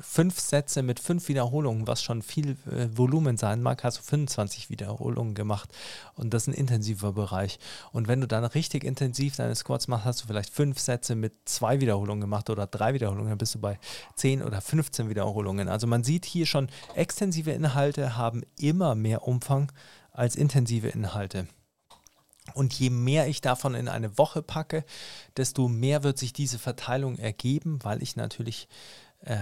fünf 0.00 0.40
Sätze 0.40 0.82
mit 0.82 1.00
fünf 1.00 1.28
Wiederholungen, 1.28 1.86
was 1.86 2.02
schon 2.02 2.22
viel 2.22 2.56
äh, 2.70 2.88
Volumen 2.96 3.36
sein 3.36 3.62
mag, 3.62 3.84
hast 3.84 3.98
du 3.98 4.02
25 4.02 4.70
Wiederholungen 4.70 5.34
gemacht. 5.34 5.70
Und 6.14 6.34
das 6.34 6.42
ist 6.42 6.48
ein 6.48 6.54
intensiver 6.54 7.12
Bereich. 7.12 7.58
Und 7.92 8.08
wenn 8.08 8.20
du 8.20 8.26
dann 8.26 8.44
richtig 8.44 8.84
intensiv 8.84 9.36
deine 9.36 9.54
Squats 9.54 9.88
machst, 9.88 10.04
hast 10.04 10.22
du 10.22 10.26
vielleicht 10.26 10.52
fünf 10.52 10.78
Sätze 10.78 11.14
mit 11.14 11.32
zwei 11.44 11.80
Wiederholungen 11.80 12.20
gemacht 12.20 12.50
oder 12.50 12.66
drei 12.66 12.94
Wiederholungen, 12.94 13.30
dann 13.30 13.38
bist 13.38 13.54
du 13.54 13.60
bei 13.60 13.78
10 14.16 14.42
oder 14.42 14.60
15 14.60 15.08
Wiederholungen. 15.08 15.68
Also 15.68 15.86
man 15.86 16.04
sieht 16.04 16.24
hier 16.24 16.46
schon, 16.46 16.68
extensive 16.94 17.50
Inhalte 17.50 18.16
haben 18.16 18.42
immer 18.58 18.94
mehr 18.94 19.26
Umfang 19.26 19.70
als 20.12 20.36
intensive 20.36 20.88
Inhalte. 20.88 21.46
Und 22.54 22.74
je 22.74 22.90
mehr 22.90 23.28
ich 23.28 23.40
davon 23.40 23.74
in 23.74 23.88
eine 23.88 24.18
Woche 24.18 24.42
packe, 24.42 24.84
desto 25.36 25.68
mehr 25.68 26.02
wird 26.02 26.18
sich 26.18 26.32
diese 26.32 26.58
Verteilung 26.58 27.16
ergeben, 27.18 27.78
weil 27.82 28.02
ich 28.02 28.16
natürlich 28.16 28.68
äh, 29.20 29.38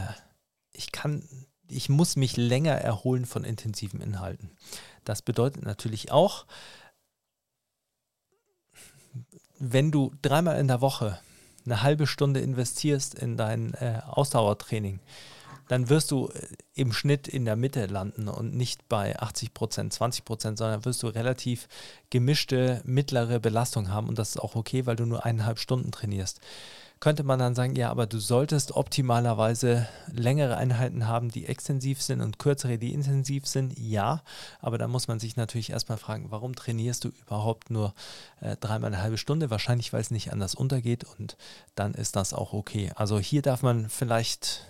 ich 0.78 0.92
kann, 0.92 1.22
ich 1.68 1.88
muss 1.88 2.16
mich 2.16 2.36
länger 2.36 2.74
erholen 2.74 3.26
von 3.26 3.44
intensiven 3.44 4.00
Inhalten. 4.00 4.50
Das 5.04 5.22
bedeutet 5.22 5.64
natürlich 5.64 6.10
auch, 6.12 6.46
wenn 9.58 9.90
du 9.90 10.12
dreimal 10.22 10.58
in 10.58 10.68
der 10.68 10.80
Woche 10.80 11.18
eine 11.64 11.82
halbe 11.82 12.06
Stunde 12.06 12.40
investierst 12.40 13.14
in 13.14 13.36
dein 13.36 13.74
äh, 13.74 14.00
Ausdauertraining, 14.06 15.00
dann 15.66 15.88
wirst 15.88 16.12
du 16.12 16.28
äh, 16.28 16.46
im 16.74 16.92
Schnitt 16.92 17.26
in 17.26 17.44
der 17.44 17.56
Mitte 17.56 17.86
landen 17.86 18.28
und 18.28 18.54
nicht 18.54 18.88
bei 18.88 19.18
80 19.18 19.52
Prozent, 19.52 19.92
20 19.92 20.24
Prozent, 20.24 20.58
sondern 20.58 20.84
wirst 20.84 21.02
du 21.02 21.08
relativ 21.08 21.68
gemischte, 22.10 22.80
mittlere 22.84 23.40
Belastung 23.40 23.90
haben 23.90 24.08
und 24.08 24.18
das 24.18 24.30
ist 24.30 24.38
auch 24.38 24.54
okay, 24.54 24.86
weil 24.86 24.96
du 24.96 25.06
nur 25.06 25.26
eineinhalb 25.26 25.58
Stunden 25.58 25.90
trainierst 25.90 26.40
könnte 27.00 27.22
man 27.22 27.38
dann 27.38 27.54
sagen, 27.54 27.76
ja, 27.76 27.90
aber 27.90 28.06
du 28.06 28.18
solltest 28.18 28.72
optimalerweise 28.72 29.88
längere 30.12 30.56
Einheiten 30.56 31.06
haben, 31.06 31.30
die 31.30 31.46
extensiv 31.46 32.02
sind 32.02 32.20
und 32.20 32.38
kürzere, 32.38 32.78
die 32.78 32.92
intensiv 32.92 33.46
sind. 33.46 33.78
Ja, 33.78 34.22
aber 34.60 34.78
da 34.78 34.88
muss 34.88 35.08
man 35.08 35.20
sich 35.20 35.36
natürlich 35.36 35.70
erstmal 35.70 35.98
fragen, 35.98 36.30
warum 36.30 36.54
trainierst 36.54 37.04
du 37.04 37.08
überhaupt 37.08 37.70
nur 37.70 37.94
äh, 38.40 38.56
dreimal 38.56 38.92
eine 38.92 39.02
halbe 39.02 39.18
Stunde? 39.18 39.50
Wahrscheinlich, 39.50 39.92
weil 39.92 40.00
es 40.00 40.10
nicht 40.10 40.32
anders 40.32 40.54
untergeht 40.54 41.04
und 41.18 41.36
dann 41.74 41.94
ist 41.94 42.16
das 42.16 42.34
auch 42.34 42.52
okay. 42.52 42.90
Also 42.96 43.18
hier 43.18 43.42
darf 43.42 43.62
man 43.62 43.88
vielleicht 43.88 44.64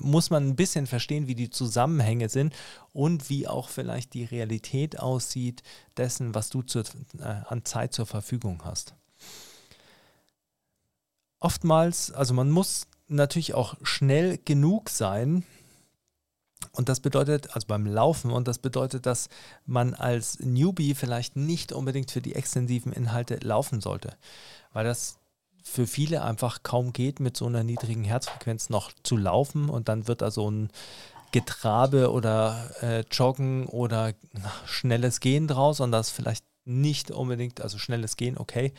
muss 0.00 0.30
man 0.30 0.48
ein 0.48 0.56
bisschen 0.56 0.88
verstehen, 0.88 1.28
wie 1.28 1.36
die 1.36 1.50
Zusammenhänge 1.50 2.28
sind 2.28 2.52
und 2.92 3.30
wie 3.30 3.46
auch 3.46 3.68
vielleicht 3.68 4.12
die 4.12 4.24
Realität 4.24 4.98
aussieht 4.98 5.62
dessen, 5.96 6.34
was 6.34 6.50
du 6.50 6.62
zu, 6.62 6.80
äh, 6.80 7.22
an 7.46 7.64
Zeit 7.64 7.92
zur 7.92 8.06
Verfügung 8.06 8.62
hast 8.64 8.94
oftmals, 11.40 12.12
also 12.12 12.34
man 12.34 12.50
muss 12.50 12.86
natürlich 13.08 13.54
auch 13.54 13.74
schnell 13.82 14.38
genug 14.44 14.90
sein. 14.90 15.44
Und 16.72 16.88
das 16.88 17.00
bedeutet, 17.00 17.54
also 17.54 17.66
beim 17.66 17.86
Laufen, 17.86 18.30
und 18.30 18.48
das 18.48 18.58
bedeutet, 18.58 19.06
dass 19.06 19.28
man 19.64 19.94
als 19.94 20.40
Newbie 20.40 20.94
vielleicht 20.94 21.36
nicht 21.36 21.72
unbedingt 21.72 22.10
für 22.10 22.20
die 22.20 22.34
extensiven 22.34 22.92
Inhalte 22.92 23.36
laufen 23.36 23.80
sollte, 23.80 24.16
weil 24.72 24.84
das 24.84 25.18
für 25.62 25.86
viele 25.86 26.22
einfach 26.22 26.62
kaum 26.62 26.92
geht, 26.92 27.20
mit 27.20 27.36
so 27.36 27.46
einer 27.46 27.62
niedrigen 27.62 28.04
Herzfrequenz 28.04 28.70
noch 28.70 28.90
zu 29.02 29.16
laufen 29.16 29.68
und 29.68 29.88
dann 29.88 30.08
wird 30.08 30.22
da 30.22 30.30
so 30.30 30.50
ein 30.50 30.70
Getrabe 31.30 32.10
oder 32.10 32.70
äh, 32.80 33.04
Joggen 33.12 33.66
oder 33.66 34.14
schnelles 34.64 35.20
Gehen 35.20 35.46
draus 35.46 35.80
und 35.80 35.92
das 35.92 36.10
vielleicht 36.10 36.44
nicht 36.68 37.10
unbedingt, 37.10 37.60
also 37.60 37.78
schnelles 37.78 38.16
Gehen, 38.16 38.38
okay, 38.38 38.72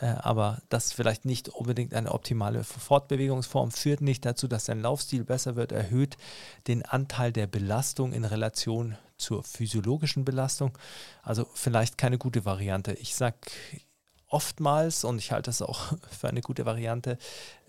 äh, 0.00 0.06
aber 0.06 0.60
das 0.68 0.92
vielleicht 0.92 1.24
nicht 1.24 1.48
unbedingt 1.48 1.94
eine 1.94 2.12
optimale 2.12 2.64
Fortbewegungsform, 2.64 3.70
führt 3.70 4.00
nicht 4.00 4.24
dazu, 4.24 4.48
dass 4.48 4.66
dein 4.66 4.82
Laufstil 4.82 5.24
besser 5.24 5.56
wird, 5.56 5.72
erhöht 5.72 6.16
den 6.66 6.84
Anteil 6.84 7.32
der 7.32 7.46
Belastung 7.46 8.12
in 8.12 8.24
Relation 8.24 8.96
zur 9.16 9.42
physiologischen 9.42 10.24
Belastung. 10.24 10.76
Also 11.22 11.46
vielleicht 11.54 11.98
keine 11.98 12.18
gute 12.18 12.44
Variante. 12.44 12.92
Ich 12.94 13.14
sage 13.14 13.36
oftmals, 14.28 15.04
und 15.04 15.18
ich 15.18 15.32
halte 15.32 15.48
das 15.48 15.62
auch 15.62 15.92
für 16.10 16.28
eine 16.28 16.40
gute 16.40 16.66
Variante, 16.66 17.18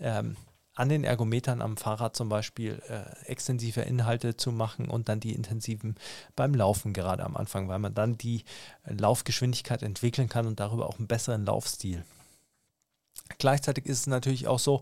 ähm, 0.00 0.36
an 0.80 0.88
den 0.88 1.04
Ergometern 1.04 1.60
am 1.60 1.76
Fahrrad 1.76 2.16
zum 2.16 2.30
Beispiel 2.30 2.80
äh, 2.88 3.26
extensive 3.26 3.82
Inhalte 3.82 4.36
zu 4.36 4.50
machen 4.50 4.88
und 4.88 5.10
dann 5.10 5.20
die 5.20 5.34
intensiven 5.34 5.94
beim 6.36 6.54
Laufen 6.54 6.94
gerade 6.94 7.22
am 7.22 7.36
Anfang, 7.36 7.68
weil 7.68 7.78
man 7.78 7.92
dann 7.92 8.16
die 8.16 8.44
Laufgeschwindigkeit 8.86 9.82
entwickeln 9.82 10.30
kann 10.30 10.46
und 10.46 10.58
darüber 10.58 10.88
auch 10.88 10.98
einen 10.98 11.06
besseren 11.06 11.44
Laufstil. 11.44 12.02
Gleichzeitig 13.38 13.84
ist 13.84 14.00
es 14.00 14.06
natürlich 14.06 14.48
auch 14.48 14.58
so, 14.58 14.80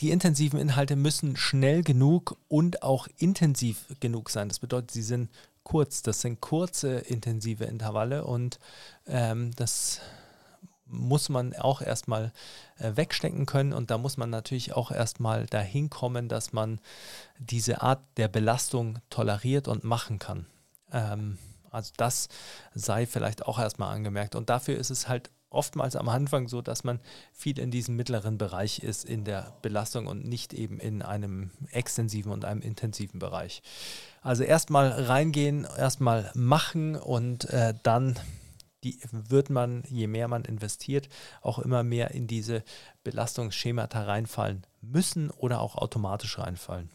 die 0.00 0.10
intensiven 0.10 0.58
Inhalte 0.58 0.96
müssen 0.96 1.36
schnell 1.36 1.84
genug 1.84 2.36
und 2.48 2.82
auch 2.82 3.06
intensiv 3.16 3.86
genug 4.00 4.28
sein. 4.28 4.48
Das 4.48 4.58
bedeutet, 4.58 4.90
sie 4.90 5.02
sind 5.02 5.30
kurz. 5.62 6.02
Das 6.02 6.20
sind 6.20 6.40
kurze 6.40 6.98
intensive 6.98 7.64
Intervalle 7.64 8.24
und 8.24 8.58
ähm, 9.06 9.52
das 9.54 10.00
muss 10.88 11.28
man 11.28 11.54
auch 11.54 11.80
erstmal 11.82 12.32
äh, 12.78 12.92
wegstecken 12.96 13.46
können 13.46 13.72
und 13.72 13.90
da 13.90 13.98
muss 13.98 14.16
man 14.16 14.30
natürlich 14.30 14.74
auch 14.74 14.90
erstmal 14.90 15.46
dahin 15.46 15.90
kommen, 15.90 16.28
dass 16.28 16.52
man 16.52 16.80
diese 17.38 17.82
Art 17.82 18.00
der 18.16 18.28
Belastung 18.28 18.98
toleriert 19.10 19.68
und 19.68 19.84
machen 19.84 20.18
kann. 20.18 20.46
Ähm, 20.92 21.38
also 21.70 21.92
das 21.96 22.28
sei 22.74 23.06
vielleicht 23.06 23.46
auch 23.46 23.58
erstmal 23.58 23.94
angemerkt 23.94 24.34
und 24.34 24.50
dafür 24.50 24.76
ist 24.76 24.90
es 24.90 25.08
halt 25.08 25.30
oftmals 25.50 25.96
am 25.96 26.08
Anfang 26.08 26.48
so, 26.48 26.60
dass 26.60 26.84
man 26.84 27.00
viel 27.32 27.58
in 27.58 27.70
diesem 27.70 27.96
mittleren 27.96 28.38
Bereich 28.38 28.80
ist 28.80 29.04
in 29.04 29.24
der 29.24 29.54
Belastung 29.62 30.06
und 30.06 30.26
nicht 30.26 30.52
eben 30.52 30.78
in 30.78 31.02
einem 31.02 31.50
extensiven 31.70 32.32
und 32.32 32.44
einem 32.44 32.60
intensiven 32.60 33.18
Bereich. 33.18 33.62
Also 34.20 34.44
erstmal 34.44 34.90
reingehen, 34.90 35.66
erstmal 35.76 36.30
machen 36.34 36.96
und 36.96 37.46
äh, 37.46 37.74
dann 37.82 38.18
die 38.84 38.98
wird 39.10 39.50
man, 39.50 39.82
je 39.88 40.06
mehr 40.06 40.28
man 40.28 40.44
investiert, 40.44 41.08
auch 41.42 41.58
immer 41.58 41.82
mehr 41.82 42.12
in 42.12 42.26
diese 42.26 42.62
Belastungsschemata 43.04 44.04
reinfallen 44.04 44.66
müssen 44.80 45.30
oder 45.30 45.60
auch 45.60 45.76
automatisch 45.76 46.38
reinfallen. 46.38 46.90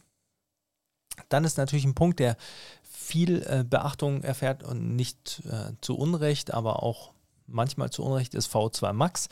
Dann 1.29 1.43
ist 1.43 1.57
natürlich 1.57 1.85
ein 1.85 1.95
Punkt, 1.95 2.19
der 2.19 2.37
viel 2.81 3.43
äh, 3.43 3.63
Beachtung 3.63 4.23
erfährt 4.23 4.63
und 4.63 4.95
nicht 4.95 5.43
äh, 5.49 5.73
zu 5.81 5.97
Unrecht, 5.97 6.53
aber 6.53 6.81
auch 6.81 7.11
manchmal 7.47 7.89
zu 7.89 8.03
Unrecht 8.03 8.33
ist 8.33 8.53
VO2 8.53 8.93
Max. 8.93 9.29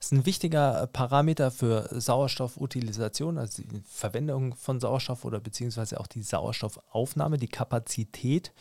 Ist 0.00 0.12
ein 0.12 0.26
wichtiger 0.26 0.86
Parameter 0.86 1.50
für 1.50 1.88
Sauerstoffutilisation, 1.90 3.36
also 3.36 3.62
die 3.62 3.82
Verwendung 3.84 4.54
von 4.54 4.78
Sauerstoff 4.78 5.24
oder 5.24 5.40
beziehungsweise 5.40 5.98
auch 5.98 6.06
die 6.06 6.22
Sauerstoffaufnahme, 6.22 7.36
die 7.36 7.48
Kapazität 7.48 8.52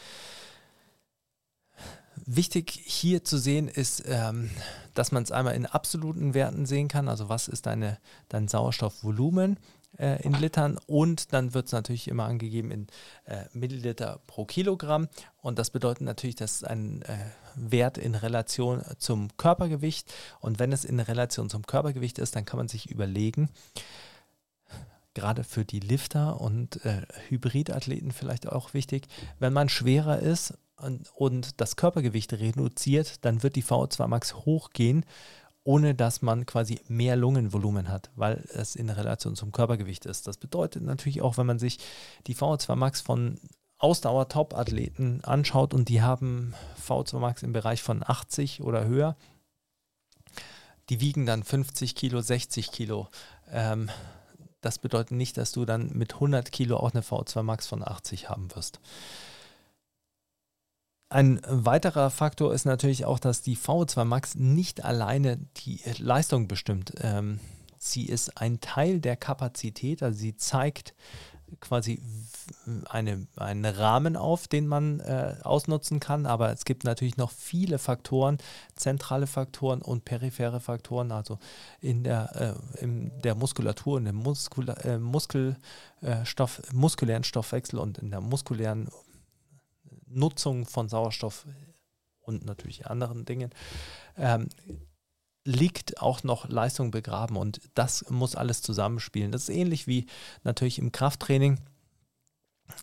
Wichtig 2.30 2.69
hier 2.86 3.23
zu 3.23 3.38
sehen 3.38 3.69
ist, 3.69 4.03
ähm, 4.05 4.49
dass 4.93 5.13
man 5.13 5.23
es 5.23 5.32
einmal 5.32 5.55
in 5.55 5.65
absoluten 5.65 6.34
Werten 6.34 6.65
sehen 6.65 6.89
kann, 6.89 7.07
also 7.07 7.30
was 7.30 7.47
ist 7.47 7.65
deine, 7.65 7.99
dein 8.28 8.49
Sauerstoffvolumen 8.49 9.57
äh, 9.97 10.21
in 10.23 10.34
Litern? 10.34 10.78
Und 10.88 11.32
dann 11.32 11.53
wird 11.53 11.67
es 11.67 11.71
natürlich 11.71 12.09
immer 12.09 12.25
angegeben 12.25 12.69
in 12.69 12.88
äh, 13.28 13.45
Milliliter 13.53 14.19
pro 14.28 14.43
Kilogramm. 14.43 15.07
Und 15.38 15.57
das 15.57 15.69
bedeutet 15.69 16.01
natürlich, 16.01 16.36
dass 16.36 16.65
ein 16.65 17.01
äh, 17.03 17.17
Wert 17.55 17.97
in 17.97 18.13
Relation 18.13 18.84
zum 18.97 19.30
Körpergewicht. 19.38 20.13
Und 20.41 20.59
wenn 20.59 20.73
es 20.73 20.84
in 20.84 20.99
Relation 20.99 21.49
zum 21.49 21.65
Körpergewicht 21.65 22.19
ist, 22.19 22.36
dann 22.36 22.43
kann 22.43 22.57
man 22.57 22.67
sich 22.67 22.91
überlegen, 22.91 23.49
gerade 25.13 25.45
für 25.45 25.63
die 25.63 25.80
Lifter 25.80 26.41
und 26.41 26.84
äh, 26.86 27.03
Hybridathleten 27.30 28.11
vielleicht 28.11 28.49
auch 28.49 28.73
wichtig, 28.73 29.07
wenn 29.39 29.53
man 29.53 29.69
schwerer 29.69 30.19
ist 30.19 30.55
und, 30.80 31.59
das 31.59 31.75
Körpergewicht 31.75 32.34
reduziert, 32.34 33.25
dann 33.25 33.43
wird 33.43 33.55
die 33.55 33.63
VO2 33.63 34.07
Max 34.07 34.36
hochgehen, 34.36 35.05
ohne 35.63 35.95
dass 35.95 36.21
man 36.21 36.45
quasi 36.45 36.80
mehr 36.88 37.15
Lungenvolumen 37.15 37.89
hat, 37.89 38.09
weil 38.15 38.43
es 38.53 38.75
in 38.75 38.89
Relation 38.89 39.36
zum 39.36 39.51
Körpergewicht 39.51 40.05
ist. 40.05 40.28
Das 40.28 40.38
bedeutet 40.38 40.84
natürlich 40.84 41.21
auch, 41.21 41.38
wenn 41.38 41.45
man 41.45 41.59
sich 41.59 41.80
die 42.28 42.36
VO2 42.36 42.75
Max 42.75 43.01
von 43.01 43.39
Ausdauer-Top-Athleten 43.80 45.23
anschaut 45.23 45.73
und 45.73 45.89
die 45.89 46.01
haben 46.01 46.53
VO2 46.88 47.19
Max 47.19 47.43
im 47.43 47.53
Bereich 47.53 47.84
von 47.84 48.03
80 48.05 48.61
oder 48.61 48.86
höher, 48.86 49.17
die 50.89 51.01
wiegen 51.01 51.25
dann 51.25 51.43
50 51.43 51.95
Kilo, 51.95 52.21
60 52.21 52.71
Kilo. 52.71 53.09
Ähm, 53.51 53.89
das 54.61 54.80
bedeutet 54.80 55.11
nicht, 55.11 55.38
dass 55.38 55.51
du 55.51 55.65
dann 55.65 55.91
mit 55.93 56.15
100 56.15 56.51
Kilo 56.51 56.78
auch 56.78 56.91
eine 56.91 57.01
VO2 57.01 57.43
Max 57.43 57.67
von 57.67 57.86
80 57.86 58.30
haben 58.30 58.53
wirst. 58.55 58.80
Ein 61.09 61.39
weiterer 61.47 62.09
Faktor 62.09 62.53
ist 62.53 62.65
natürlich 62.65 63.05
auch, 63.05 63.19
dass 63.19 63.41
die 63.41 63.55
VO2 63.55 64.03
Max 64.03 64.35
nicht 64.35 64.83
alleine 64.83 65.37
die 65.57 65.79
Leistung 65.99 66.49
bestimmt. 66.49 66.93
Ähm, 67.01 67.39
sie 67.77 68.05
ist 68.05 68.41
ein 68.41 68.59
Teil 68.59 68.99
der 68.99 69.15
Kapazität, 69.15 70.03
also 70.03 70.17
sie 70.17 70.35
zeigt 70.35 70.93
quasi 71.61 72.01
eine, 72.89 73.25
einen 73.37 73.65
Rahmen 73.65 74.17
auf, 74.17 74.47
den 74.47 74.67
man 74.67 74.99
äh, 74.99 75.35
ausnutzen 75.43 75.99
kann, 75.99 76.25
aber 76.25 76.51
es 76.51 76.65
gibt 76.65 76.83
natürlich 76.83 77.17
noch 77.17 77.31
viele 77.31 77.79
Faktoren, 77.79 78.37
zentrale 78.75 79.27
Faktoren 79.27 79.81
und 79.81 80.03
periphere 80.03 80.59
Faktoren, 80.59 81.11
also 81.11 81.39
in 81.79 82.03
der, 82.03 82.57
äh, 82.79 82.83
in 82.83 83.11
der 83.21 83.35
Muskulatur, 83.35 83.97
in 83.97 84.05
dem 84.05 84.15
Muskula 84.17 84.73
äh, 84.83 84.97
Muskelstoff, 84.97 86.61
muskulären 86.73 87.23
Stoffwechsel 87.23 87.79
und 87.79 87.97
in 87.97 88.11
der 88.11 88.21
muskulären 88.21 88.89
Nutzung 90.07 90.65
von 90.65 90.89
Sauerstoff 90.89 91.45
und 92.21 92.45
natürlich 92.45 92.87
anderen 92.87 93.25
Dingen, 93.25 93.51
ähm, 94.17 94.49
liegt 95.43 96.01
auch 96.01 96.23
noch 96.23 96.49
Leistung 96.49 96.91
begraben 96.91 97.37
und 97.37 97.61
das 97.73 98.09
muss 98.09 98.35
alles 98.35 98.61
zusammenspielen. 98.61 99.31
Das 99.31 99.43
ist 99.43 99.55
ähnlich 99.55 99.87
wie 99.87 100.07
natürlich 100.43 100.77
im 100.77 100.91
Krafttraining. 100.91 101.59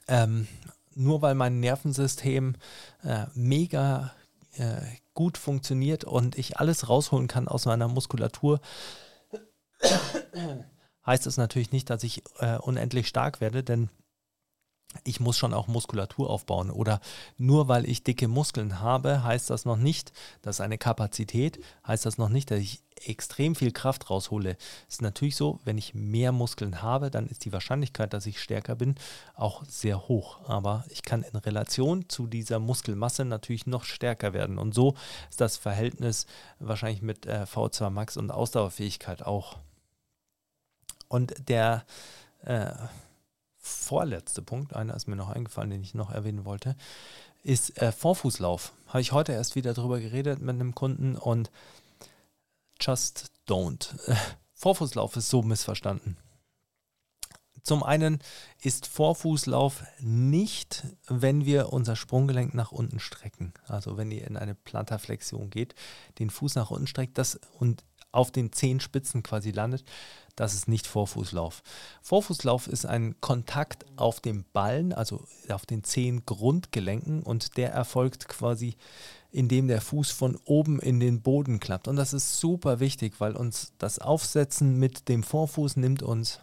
Ähm, 0.09 0.49
nur 0.95 1.21
weil 1.21 1.35
mein 1.35 1.61
Nervensystem 1.61 2.57
äh, 3.03 3.27
mega 3.35 4.15
äh, 4.57 4.81
gut 5.13 5.37
funktioniert 5.37 6.05
und 6.05 6.39
ich 6.39 6.59
alles 6.59 6.89
rausholen 6.89 7.29
kann 7.29 7.49
aus 7.49 7.67
meiner 7.67 7.89
Muskulatur, 7.89 8.61
heißt 11.05 11.27
das 11.27 11.37
natürlich 11.37 11.73
nicht, 11.73 11.91
dass 11.91 12.03
ich 12.03 12.23
äh, 12.39 12.57
unendlich 12.57 13.09
stark 13.09 13.41
werde, 13.41 13.63
denn 13.63 13.91
ich 15.03 15.21
muss 15.21 15.37
schon 15.37 15.53
auch 15.53 15.67
Muskulatur 15.67 16.31
aufbauen. 16.31 16.71
Oder 16.71 17.01
nur 17.37 17.69
weil 17.69 17.89
ich 17.89 18.05
dicke 18.05 18.29
Muskeln 18.29 18.81
habe, 18.81 19.25
heißt 19.25 19.51
das 19.51 19.65
noch 19.65 19.77
nicht, 19.77 20.13
dass 20.43 20.61
eine 20.61 20.79
Kapazität, 20.79 21.63
heißt 21.87 22.07
das 22.07 22.19
noch 22.19 22.29
nicht, 22.29 22.51
dass 22.51 22.61
ich 22.61 22.81
extrem 23.07 23.55
viel 23.55 23.73
Kraft 23.73 24.09
raushole. 24.09 24.57
Es 24.89 24.95
ist 24.95 25.03
natürlich 25.03 25.37
so, 25.37 25.61
wenn 25.65 25.79
ich 25.79 25.95
mehr 25.95 26.33
Muskeln 26.33 26.81
habe, 26.83 27.11
dann 27.11 27.27
ist 27.27 27.45
die 27.45 27.53
Wahrscheinlichkeit, 27.53 28.13
dass 28.13 28.27
ich 28.27 28.41
stärker 28.41 28.77
bin, 28.77 28.95
auch 29.35 29.65
sehr 29.67 30.09
hoch. 30.09 30.49
Aber 30.49 30.85
ich 30.89 31.03
kann 31.03 31.23
in 31.23 31.37
Relation 31.37 32.09
zu 32.09 32.27
dieser 32.27 32.59
Muskelmasse 32.59 33.25
natürlich 33.25 33.67
noch 33.67 33.85
stärker 33.85 34.33
werden. 34.33 34.59
Und 34.59 34.75
so 34.75 34.95
ist 35.29 35.41
das 35.41 35.57
Verhältnis 35.57 36.27
wahrscheinlich 36.59 37.03
mit 37.03 37.27
äh, 37.27 37.45
V2 37.53 37.91
Max 37.91 38.17
und 38.17 38.31
Ausdauerfähigkeit 38.31 39.25
auch. 39.25 39.59
Und 41.09 41.35
der 41.49 41.85
äh, 42.45 42.71
vorletzte 43.65 44.43
Punkt, 44.43 44.77
einer 44.77 44.95
ist 44.95 45.09
mir 45.09 45.17
noch 45.17 45.31
eingefallen, 45.31 45.71
den 45.71 45.83
ich 45.83 45.95
noch 45.95 46.11
erwähnen 46.11 46.45
wollte, 46.45 46.77
ist 47.43 47.81
äh, 47.81 47.93
Vorfußlauf. 47.93 48.73
Habe 48.89 49.01
ich 49.01 49.13
heute 49.13 49.33
erst 49.33 49.57
wieder 49.57 49.73
darüber 49.73 50.01
geredet 50.01 50.41
mit 50.41 50.55
einem 50.55 50.75
Kunden 50.75 51.17
und 51.17 51.51
just 52.81 53.31
don't. 53.49 53.89
Vorfußlauf 54.55 55.17
ist 55.17 55.31
so 55.31 55.43
missverstanden. 55.43 56.17
Zum 57.63 57.83
einen 57.83 58.19
ist 58.61 58.87
Vorfußlauf 58.87 59.85
nicht, 59.99 60.85
wenn 61.09 61.47
wir 61.47 61.73
unser 61.73 61.97
Sprunggelenk 61.97 62.53
nach 62.53 62.71
unten 62.71 63.01
strecken. 63.01 63.55
Also 63.67 63.97
wenn 63.97 64.11
ihr 64.11 64.27
in 64.27 64.37
eine 64.37 64.55
Plantarflexion 64.55 65.49
geht, 65.49 65.75
den 66.19 66.29
Fuß 66.29 66.57
nach 66.57 66.71
unten 66.71 66.87
streckt 66.87 67.17
das 67.17 67.41
und 67.59 67.83
auf 68.15 68.31
den 68.31 68.53
Zehenspitzen 68.53 69.23
quasi 69.23 69.51
landet, 69.51 69.85
das 70.37 70.55
ist 70.55 70.69
nicht 70.69 70.87
Vorfußlauf. 70.87 71.63
Vorfußlauf 72.03 72.67
ist 72.67 72.87
ein 72.87 73.15
Kontakt 73.21 73.87
auf 73.97 74.21
dem 74.21 74.45
Ballen, 74.53 74.93
also 74.93 75.25
auf 75.49 75.65
den 75.67 75.85
Zehengrundgelenken 75.85 77.23
und 77.23 77.57
der 77.57 77.73
erfolgt 77.73 78.29
quasi 78.29 78.77
indem 79.35 79.67
der 79.67 79.81
Fuß 79.81 80.13
von 80.13 80.39
oben 80.45 80.79
in 80.79 81.01
den 81.01 81.21
Boden 81.21 81.59
klappt. 81.59 81.89
Und 81.89 81.97
das 81.97 82.13
ist 82.13 82.39
super 82.39 82.79
wichtig, 82.79 83.15
weil 83.19 83.35
uns 83.35 83.73
das 83.79 83.99
Aufsetzen 83.99 84.79
mit 84.79 85.09
dem 85.09 85.25
Vorfuß 85.25 85.77
nimmt 85.77 86.05
uns 86.05 86.39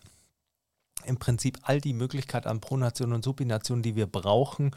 im 1.06 1.18
Prinzip 1.18 1.60
all 1.64 1.82
die 1.82 1.93
Möglichkeit 1.93 2.47
an 2.47 2.62
Pronation 2.62 3.14
und 3.14 3.24
Supination, 3.24 3.82
die 3.82 3.95
wir 3.95 4.08
brauchen, 4.08 4.72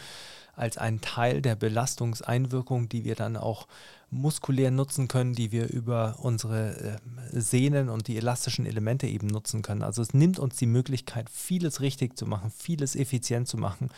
als 0.56 0.78
einen 0.78 1.00
Teil 1.00 1.42
der 1.42 1.56
Belastungseinwirkung, 1.56 2.88
die 2.88 3.04
wir 3.04 3.14
dann 3.14 3.36
auch 3.36 3.66
muskulär 4.10 4.70
nutzen 4.70 5.08
können, 5.08 5.34
die 5.34 5.50
wir 5.50 5.68
über 5.68 6.16
unsere 6.20 7.00
äh, 7.32 7.40
Sehnen 7.40 7.88
und 7.88 8.06
die 8.06 8.16
elastischen 8.16 8.64
Elemente 8.64 9.06
eben 9.06 9.26
nutzen 9.26 9.62
können. 9.62 9.82
Also 9.82 10.02
es 10.02 10.14
nimmt 10.14 10.38
uns 10.38 10.56
die 10.56 10.66
Möglichkeit, 10.66 11.28
vieles 11.28 11.80
richtig 11.80 12.16
zu 12.16 12.26
machen, 12.26 12.50
vieles 12.50 12.94
effizient 12.94 13.48
zu 13.48 13.56
machen 13.56 13.90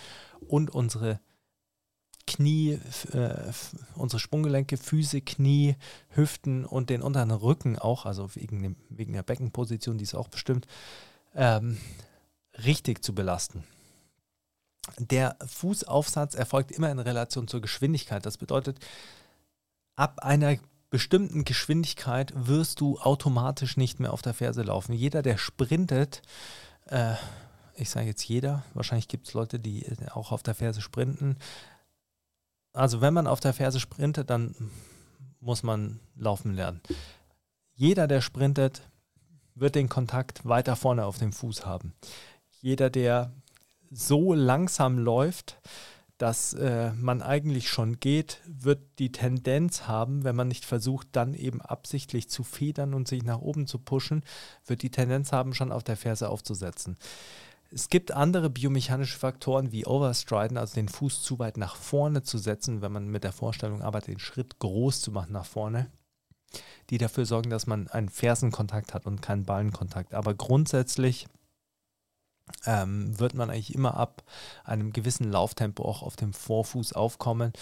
und 0.48 0.70
unsere 0.70 1.20
Knie, 2.26 2.80
äh, 3.12 3.52
unsere 3.94 4.18
Sprunggelenke, 4.18 4.76
Füße, 4.76 5.20
Knie, 5.20 5.76
Hüften 6.08 6.64
und 6.64 6.90
den 6.90 7.02
unteren 7.02 7.30
Rücken 7.30 7.78
auch, 7.78 8.04
also 8.04 8.34
wegen, 8.34 8.62
dem, 8.62 8.76
wegen 8.88 9.12
der 9.12 9.22
Beckenposition, 9.22 9.98
die 9.98 10.04
ist 10.04 10.14
auch 10.14 10.28
bestimmt, 10.28 10.66
ähm, 11.34 11.78
richtig 12.64 13.04
zu 13.04 13.14
belasten. 13.14 13.64
Der 14.98 15.36
Fußaufsatz 15.44 16.34
erfolgt 16.34 16.70
immer 16.70 16.90
in 16.90 16.98
Relation 16.98 17.48
zur 17.48 17.60
Geschwindigkeit. 17.60 18.24
Das 18.24 18.38
bedeutet, 18.38 18.78
ab 19.96 20.20
einer 20.22 20.56
bestimmten 20.90 21.44
Geschwindigkeit 21.44 22.32
wirst 22.34 22.80
du 22.80 22.98
automatisch 22.98 23.76
nicht 23.76 23.98
mehr 23.98 24.12
auf 24.12 24.22
der 24.22 24.34
Ferse 24.34 24.62
laufen. 24.62 24.92
Jeder, 24.92 25.22
der 25.22 25.38
sprintet, 25.38 26.22
äh, 26.86 27.14
ich 27.74 27.90
sage 27.90 28.06
jetzt 28.06 28.22
jeder, 28.22 28.64
wahrscheinlich 28.74 29.08
gibt 29.08 29.26
es 29.26 29.34
Leute, 29.34 29.58
die 29.58 29.84
auch 30.12 30.30
auf 30.32 30.42
der 30.42 30.54
Ferse 30.54 30.80
sprinten. 30.80 31.36
Also 32.72 33.00
wenn 33.00 33.12
man 33.12 33.26
auf 33.26 33.40
der 33.40 33.52
Ferse 33.52 33.80
sprintet, 33.80 34.30
dann 34.30 34.54
muss 35.40 35.62
man 35.62 36.00
laufen 36.14 36.54
lernen. 36.54 36.80
Jeder, 37.74 38.06
der 38.06 38.20
sprintet, 38.20 38.82
wird 39.54 39.74
den 39.74 39.88
Kontakt 39.88 40.46
weiter 40.46 40.76
vorne 40.76 41.04
auf 41.04 41.18
dem 41.18 41.32
Fuß 41.32 41.66
haben 41.66 41.94
jeder, 42.66 42.90
der 42.90 43.32
so 43.92 44.34
langsam 44.34 44.98
läuft, 44.98 45.60
dass 46.18 46.52
äh, 46.54 46.92
man 46.94 47.22
eigentlich 47.22 47.68
schon 47.68 48.00
geht, 48.00 48.40
wird 48.44 48.80
die 48.98 49.12
Tendenz 49.12 49.86
haben, 49.86 50.24
wenn 50.24 50.34
man 50.34 50.48
nicht 50.48 50.64
versucht, 50.64 51.06
dann 51.12 51.34
eben 51.34 51.60
absichtlich 51.60 52.28
zu 52.28 52.42
federn 52.42 52.92
und 52.92 53.06
sich 53.06 53.22
nach 53.22 53.38
oben 53.38 53.68
zu 53.68 53.78
pushen, 53.78 54.24
wird 54.66 54.82
die 54.82 54.90
Tendenz 54.90 55.30
haben, 55.30 55.54
schon 55.54 55.70
auf 55.70 55.84
der 55.84 55.96
Ferse 55.96 56.28
aufzusetzen. 56.28 56.96
Es 57.70 57.88
gibt 57.88 58.10
andere 58.10 58.50
biomechanische 58.50 59.16
Faktoren 59.16 59.70
wie 59.70 59.86
Overstriden, 59.86 60.56
also 60.56 60.74
den 60.74 60.88
Fuß 60.88 61.22
zu 61.22 61.38
weit 61.38 61.58
nach 61.58 61.76
vorne 61.76 62.24
zu 62.24 62.36
setzen, 62.36 62.82
wenn 62.82 62.90
man 62.90 63.06
mit 63.06 63.22
der 63.22 63.32
Vorstellung 63.32 63.80
arbeitet, 63.80 64.08
den 64.08 64.18
Schritt 64.18 64.58
groß 64.58 65.02
zu 65.02 65.12
machen 65.12 65.32
nach 65.32 65.46
vorne, 65.46 65.88
die 66.90 66.98
dafür 66.98 67.26
sorgen, 67.26 67.50
dass 67.50 67.68
man 67.68 67.86
einen 67.86 68.08
Fersenkontakt 68.08 68.92
hat 68.92 69.06
und 69.06 69.22
keinen 69.22 69.44
Ballenkontakt. 69.44 70.14
Aber 70.14 70.34
grundsätzlich 70.34 71.28
ähm, 72.64 73.18
wird 73.18 73.34
man 73.34 73.50
eigentlich 73.50 73.74
immer 73.74 73.96
ab 73.96 74.22
einem 74.64 74.92
gewissen 74.92 75.30
Lauftempo 75.30 75.84
auch 75.84 76.02
auf 76.02 76.16
dem 76.16 76.32
Vorfuß 76.32 76.92
aufkommen 76.92 77.52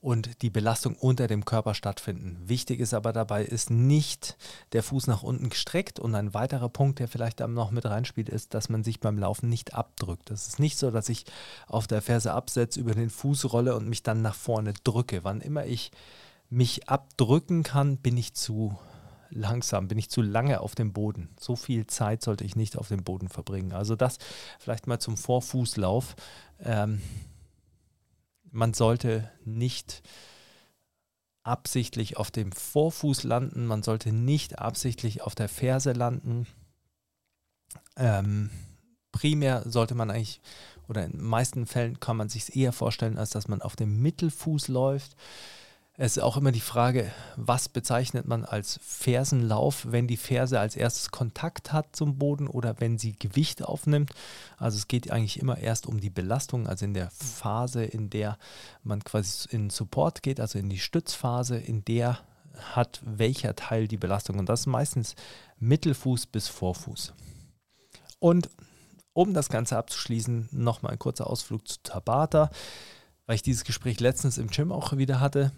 und 0.00 0.42
die 0.42 0.50
Belastung 0.50 0.94
unter 0.94 1.26
dem 1.26 1.44
Körper 1.44 1.74
stattfinden. 1.74 2.38
Wichtig 2.44 2.80
ist 2.80 2.94
aber 2.94 3.12
dabei, 3.12 3.44
ist 3.44 3.70
nicht 3.70 4.36
der 4.72 4.82
Fuß 4.82 5.06
nach 5.06 5.22
unten 5.22 5.48
gestreckt 5.48 5.98
und 5.98 6.14
ein 6.14 6.34
weiterer 6.34 6.68
Punkt, 6.68 6.98
der 6.98 7.08
vielleicht 7.08 7.40
dann 7.40 7.54
noch 7.54 7.70
mit 7.70 7.86
reinspielt, 7.86 8.28
ist, 8.28 8.54
dass 8.54 8.68
man 8.68 8.84
sich 8.84 9.00
beim 9.00 9.18
Laufen 9.18 9.48
nicht 9.48 9.74
abdrückt. 9.74 10.30
Das 10.30 10.46
ist 10.46 10.60
nicht 10.60 10.78
so, 10.78 10.90
dass 10.90 11.08
ich 11.08 11.24
auf 11.66 11.86
der 11.86 12.02
Ferse 12.02 12.32
absetze, 12.32 12.78
über 12.78 12.94
den 12.94 13.10
Fuß 13.10 13.52
rolle 13.52 13.74
und 13.74 13.88
mich 13.88 14.02
dann 14.02 14.22
nach 14.22 14.34
vorne 14.34 14.74
drücke. 14.84 15.24
Wann 15.24 15.40
immer 15.40 15.66
ich 15.66 15.90
mich 16.50 16.88
abdrücken 16.88 17.62
kann, 17.62 17.96
bin 17.96 18.16
ich 18.16 18.34
zu 18.34 18.78
langsam, 19.30 19.88
bin 19.88 19.98
ich 19.98 20.10
zu 20.10 20.22
lange 20.22 20.60
auf 20.60 20.74
dem 20.74 20.92
Boden. 20.92 21.28
So 21.38 21.56
viel 21.56 21.86
Zeit 21.86 22.22
sollte 22.22 22.44
ich 22.44 22.56
nicht 22.56 22.76
auf 22.76 22.88
dem 22.88 23.04
Boden 23.04 23.28
verbringen. 23.28 23.72
Also 23.72 23.96
das 23.96 24.18
vielleicht 24.58 24.86
mal 24.86 24.98
zum 24.98 25.16
Vorfußlauf. 25.16 26.16
Ähm, 26.60 27.00
man 28.50 28.74
sollte 28.74 29.30
nicht 29.44 30.02
absichtlich 31.42 32.16
auf 32.16 32.30
dem 32.30 32.50
Vorfuß 32.50 33.22
landen, 33.22 33.66
man 33.66 33.82
sollte 33.82 34.12
nicht 34.12 34.58
absichtlich 34.58 35.22
auf 35.22 35.34
der 35.34 35.48
Ferse 35.48 35.92
landen. 35.92 36.46
Ähm, 37.96 38.50
primär 39.12 39.62
sollte 39.66 39.94
man 39.94 40.10
eigentlich, 40.10 40.40
oder 40.88 41.04
in 41.04 41.12
den 41.12 41.22
meisten 41.22 41.66
Fällen 41.66 42.00
kann 42.00 42.16
man 42.16 42.28
sich 42.28 42.56
eher 42.56 42.72
vorstellen, 42.72 43.16
als 43.16 43.30
dass 43.30 43.48
man 43.48 43.62
auf 43.62 43.76
dem 43.76 44.02
Mittelfuß 44.02 44.68
läuft. 44.68 45.16
Es 45.98 46.18
ist 46.18 46.22
auch 46.22 46.36
immer 46.36 46.52
die 46.52 46.60
Frage, 46.60 47.10
was 47.36 47.70
bezeichnet 47.70 48.26
man 48.26 48.44
als 48.44 48.78
Fersenlauf, 48.82 49.86
wenn 49.90 50.06
die 50.06 50.18
Ferse 50.18 50.60
als 50.60 50.76
erstes 50.76 51.10
Kontakt 51.10 51.72
hat 51.72 51.96
zum 51.96 52.18
Boden 52.18 52.48
oder 52.48 52.80
wenn 52.80 52.98
sie 52.98 53.18
Gewicht 53.18 53.64
aufnimmt. 53.64 54.10
Also 54.58 54.76
es 54.76 54.88
geht 54.88 55.10
eigentlich 55.10 55.38
immer 55.40 55.56
erst 55.56 55.86
um 55.86 55.98
die 55.98 56.10
Belastung, 56.10 56.66
also 56.66 56.84
in 56.84 56.92
der 56.92 57.10
Phase, 57.10 57.82
in 57.82 58.10
der 58.10 58.36
man 58.82 59.02
quasi 59.04 59.48
in 59.50 59.70
Support 59.70 60.22
geht, 60.22 60.38
also 60.38 60.58
in 60.58 60.68
die 60.68 60.78
Stützphase, 60.78 61.56
in 61.56 61.82
der 61.86 62.18
hat 62.74 63.00
welcher 63.02 63.56
Teil 63.56 63.88
die 63.88 63.96
Belastung. 63.96 64.38
Und 64.38 64.50
das 64.50 64.60
ist 64.60 64.66
meistens 64.66 65.14
Mittelfuß 65.60 66.26
bis 66.26 66.46
Vorfuß. 66.48 67.14
Und 68.18 68.50
um 69.14 69.32
das 69.32 69.48
Ganze 69.48 69.78
abzuschließen, 69.78 70.50
nochmal 70.52 70.92
ein 70.92 70.98
kurzer 70.98 71.26
Ausflug 71.26 71.66
zu 71.66 71.78
Tabata, 71.82 72.50
weil 73.24 73.36
ich 73.36 73.42
dieses 73.42 73.64
Gespräch 73.64 73.98
letztens 73.98 74.36
im 74.36 74.48
Gym 74.48 74.72
auch 74.72 74.94
wieder 74.98 75.20
hatte. 75.20 75.52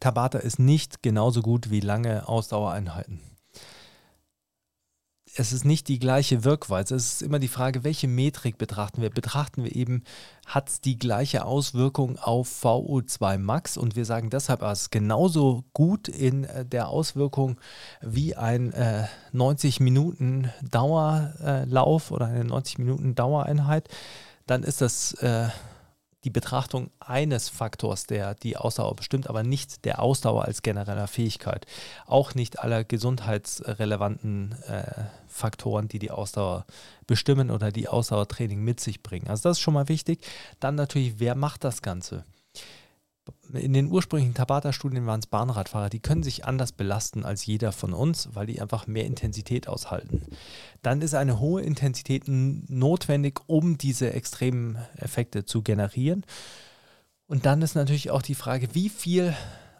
Tabata 0.00 0.38
ist 0.38 0.58
nicht 0.58 1.02
genauso 1.02 1.42
gut 1.42 1.70
wie 1.70 1.80
lange 1.80 2.28
Ausdauereinheiten. 2.28 3.20
Es 5.34 5.52
ist 5.54 5.64
nicht 5.64 5.88
die 5.88 5.98
gleiche 5.98 6.44
Wirkweise. 6.44 6.94
Es 6.94 7.14
ist 7.14 7.22
immer 7.22 7.38
die 7.38 7.48
Frage, 7.48 7.84
welche 7.84 8.06
Metrik 8.06 8.58
betrachten 8.58 9.00
wir. 9.00 9.08
Betrachten 9.08 9.64
wir 9.64 9.74
eben, 9.74 10.04
hat 10.44 10.68
es 10.68 10.80
die 10.82 10.98
gleiche 10.98 11.46
Auswirkung 11.46 12.18
auf 12.18 12.62
VO2 12.62 13.38
Max 13.38 13.78
und 13.78 13.96
wir 13.96 14.04
sagen 14.04 14.28
deshalb, 14.28 14.60
es 14.60 14.82
ist 14.82 14.90
genauso 14.90 15.64
gut 15.72 16.08
in 16.08 16.44
äh, 16.44 16.66
der 16.66 16.88
Auswirkung 16.88 17.58
wie 18.02 18.36
ein 18.36 18.72
äh, 18.74 19.06
90 19.32 19.80
Minuten 19.80 20.52
Dauerlauf 20.70 22.10
oder 22.10 22.26
eine 22.26 22.44
90 22.44 22.78
Minuten 22.78 23.14
Dauereinheit, 23.14 23.88
dann 24.46 24.62
ist 24.64 24.82
das 24.82 25.14
äh, 25.14 25.48
die 26.24 26.30
Betrachtung 26.30 26.90
eines 27.00 27.48
Faktors, 27.48 28.06
der 28.06 28.34
die 28.34 28.56
Ausdauer 28.56 28.94
bestimmt, 28.94 29.28
aber 29.28 29.42
nicht 29.42 29.84
der 29.84 30.00
Ausdauer 30.00 30.44
als 30.44 30.62
genereller 30.62 31.08
Fähigkeit. 31.08 31.66
Auch 32.06 32.34
nicht 32.34 32.60
aller 32.60 32.84
gesundheitsrelevanten 32.84 34.52
äh, 34.68 35.04
Faktoren, 35.26 35.88
die 35.88 35.98
die 35.98 36.10
Ausdauer 36.10 36.64
bestimmen 37.06 37.50
oder 37.50 37.72
die 37.72 37.88
Ausdauertraining 37.88 38.60
mit 38.60 38.80
sich 38.80 39.02
bringen. 39.02 39.28
Also 39.28 39.48
das 39.48 39.58
ist 39.58 39.62
schon 39.62 39.74
mal 39.74 39.88
wichtig. 39.88 40.20
Dann 40.60 40.76
natürlich, 40.76 41.18
wer 41.18 41.34
macht 41.34 41.64
das 41.64 41.82
Ganze? 41.82 42.24
In 43.52 43.72
den 43.72 43.90
ursprünglichen 43.90 44.34
Tabata-Studien 44.34 45.06
waren 45.06 45.20
es 45.20 45.26
Bahnradfahrer, 45.26 45.90
die 45.90 46.00
können 46.00 46.22
sich 46.22 46.44
anders 46.44 46.72
belasten 46.72 47.24
als 47.24 47.44
jeder 47.46 47.72
von 47.72 47.92
uns, 47.92 48.30
weil 48.32 48.46
die 48.46 48.60
einfach 48.60 48.86
mehr 48.86 49.04
Intensität 49.04 49.68
aushalten. 49.68 50.22
Dann 50.82 51.02
ist 51.02 51.14
eine 51.14 51.38
hohe 51.38 51.62
Intensität 51.62 52.24
notwendig, 52.26 53.40
um 53.46 53.78
diese 53.78 54.12
extremen 54.12 54.78
Effekte 54.96 55.44
zu 55.44 55.62
generieren. 55.62 56.24
Und 57.26 57.46
dann 57.46 57.62
ist 57.62 57.74
natürlich 57.74 58.10
auch 58.10 58.22
die 58.22 58.34
Frage, 58.34 58.74
wie 58.74 58.88
viel 58.88 59.34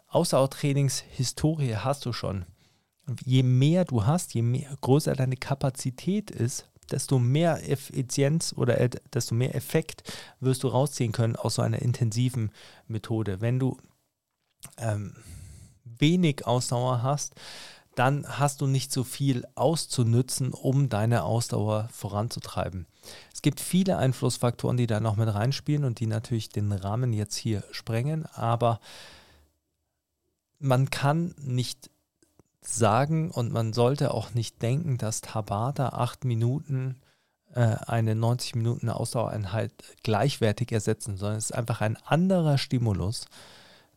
Ausdauertrainingshistorie 0.07 1.75
hast 1.75 2.05
du 2.05 2.13
schon? 2.13 2.45
Je 3.25 3.43
mehr 3.43 3.83
du 3.83 4.05
hast, 4.05 4.33
je 4.33 4.43
mehr, 4.43 4.77
größer 4.79 5.13
deine 5.15 5.35
Kapazität 5.35 6.31
ist, 6.31 6.69
desto 6.93 7.19
mehr 7.19 7.69
Effizienz 7.69 8.53
oder 8.55 8.87
desto 9.13 9.35
mehr 9.35 9.55
Effekt 9.55 10.03
wirst 10.39 10.63
du 10.63 10.67
rausziehen 10.67 11.11
können 11.11 11.35
aus 11.35 11.55
so 11.55 11.61
einer 11.61 11.81
intensiven 11.81 12.51
Methode. 12.87 13.41
Wenn 13.41 13.59
du 13.59 13.77
ähm, 14.77 15.15
wenig 15.83 16.45
Ausdauer 16.45 17.03
hast, 17.03 17.33
dann 17.95 18.25
hast 18.27 18.61
du 18.61 18.67
nicht 18.67 18.91
so 18.91 19.03
viel 19.03 19.45
auszunützen, 19.55 20.51
um 20.51 20.89
deine 20.89 21.23
Ausdauer 21.23 21.89
voranzutreiben. 21.91 22.87
Es 23.33 23.41
gibt 23.41 23.59
viele 23.59 23.97
Einflussfaktoren, 23.97 24.77
die 24.77 24.87
da 24.87 24.99
noch 24.99 25.15
mit 25.15 25.33
reinspielen 25.33 25.83
und 25.83 25.99
die 25.99 26.07
natürlich 26.07 26.49
den 26.49 26.71
Rahmen 26.71 27.13
jetzt 27.13 27.35
hier 27.35 27.63
sprengen, 27.71 28.25
aber 28.33 28.79
man 30.59 30.89
kann 30.89 31.35
nicht 31.37 31.89
sagen 32.67 33.31
und 33.31 33.51
man 33.51 33.73
sollte 33.73 34.13
auch 34.13 34.33
nicht 34.33 34.61
denken, 34.61 34.97
dass 34.97 35.21
Tabata 35.21 35.89
acht 35.89 36.25
Minuten 36.25 37.01
äh, 37.53 37.75
eine 37.85 38.15
90 38.15 38.55
Minuten 38.55 38.89
Ausdauereinheit 38.89 39.71
gleichwertig 40.03 40.71
ersetzen, 40.71 41.17
sondern 41.17 41.37
es 41.37 41.45
ist 41.45 41.55
einfach 41.55 41.81
ein 41.81 41.97
anderer 41.97 42.57
Stimulus. 42.57 43.25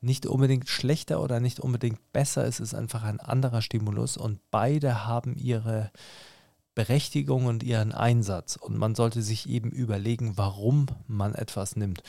Nicht 0.01 0.27
unbedingt 0.27 0.69
schlechter 0.69 1.23
oder 1.23 1.41
nicht 1.41 1.61
unbedingt 1.61 2.13
besser, 2.13 2.45
es 2.45 2.61
ist 2.61 2.75
einfach 2.75 3.03
ein 3.03 3.19
anderer 3.19 3.63
Stimulus 3.63 4.17
und 4.17 4.41
beide 4.51 5.07
haben 5.07 5.37
ihre 5.37 5.91
Berechtigung 6.75 7.47
und 7.47 7.63
ihren 7.63 7.93
Einsatz. 7.93 8.57
Und 8.57 8.77
man 8.77 8.95
sollte 8.95 9.23
sich 9.23 9.49
eben 9.49 9.71
überlegen, 9.71 10.37
warum 10.37 10.87
man 11.09 11.35
etwas 11.35 11.75
nimmt. 11.75 12.03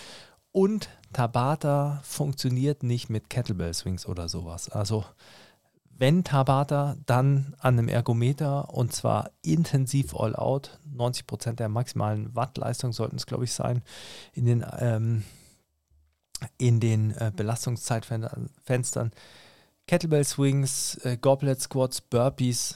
Und 0.52 0.90
Tabata 1.14 2.02
funktioniert 2.04 2.84
nicht 2.84 3.10
mit 3.10 3.30
Kettlebell 3.30 3.74
Swings 3.74 4.06
oder 4.06 4.28
sowas. 4.28 4.70
Also 4.70 5.06
wenn 6.00 6.24
Tabata, 6.24 6.96
dann 7.06 7.56
an 7.60 7.78
einem 7.78 7.90
Ergometer 7.90 8.74
und 8.74 8.94
zwar 8.94 9.32
intensiv 9.42 10.16
all 10.16 10.36
out. 10.36 10.80
90 10.86 11.28
Prozent 11.28 11.60
der 11.60 11.70
maximalen 11.70 12.36
Wattleistung 12.36 12.94
sollten 12.94 13.16
es, 13.16 13.26
glaube 13.26 13.46
ich, 13.46 13.54
sein. 13.54 13.82
In 14.34 14.46
den, 14.46 14.66
ähm, 14.80 15.24
in 16.58 16.80
den 16.80 17.12
äh, 17.12 17.32
Belastungszeitfenstern. 17.36 19.12
Kettlebell 19.88 20.24
Swings, 20.24 20.96
äh, 21.04 21.18
Goblet 21.18 21.62
Squats, 21.62 22.02
Burpees 22.02 22.76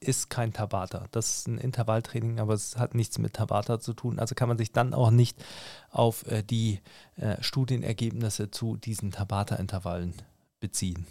ist 0.00 0.28
kein 0.28 0.52
Tabata. 0.52 1.06
Das 1.12 1.38
ist 1.38 1.48
ein 1.48 1.56
Intervalltraining, 1.56 2.40
aber 2.40 2.52
es 2.52 2.76
hat 2.76 2.94
nichts 2.94 3.18
mit 3.18 3.34
Tabata 3.34 3.80
zu 3.80 3.94
tun. 3.94 4.18
Also 4.18 4.34
kann 4.34 4.48
man 4.48 4.58
sich 4.58 4.70
dann 4.70 4.92
auch 4.92 5.10
nicht 5.10 5.42
auf 5.90 6.26
äh, 6.26 6.42
die 6.42 6.80
äh, 7.16 7.42
Studienergebnisse 7.42 8.50
zu 8.50 8.76
diesen 8.76 9.12
Tabata-Intervallen 9.12 10.12
beziehen 10.60 11.06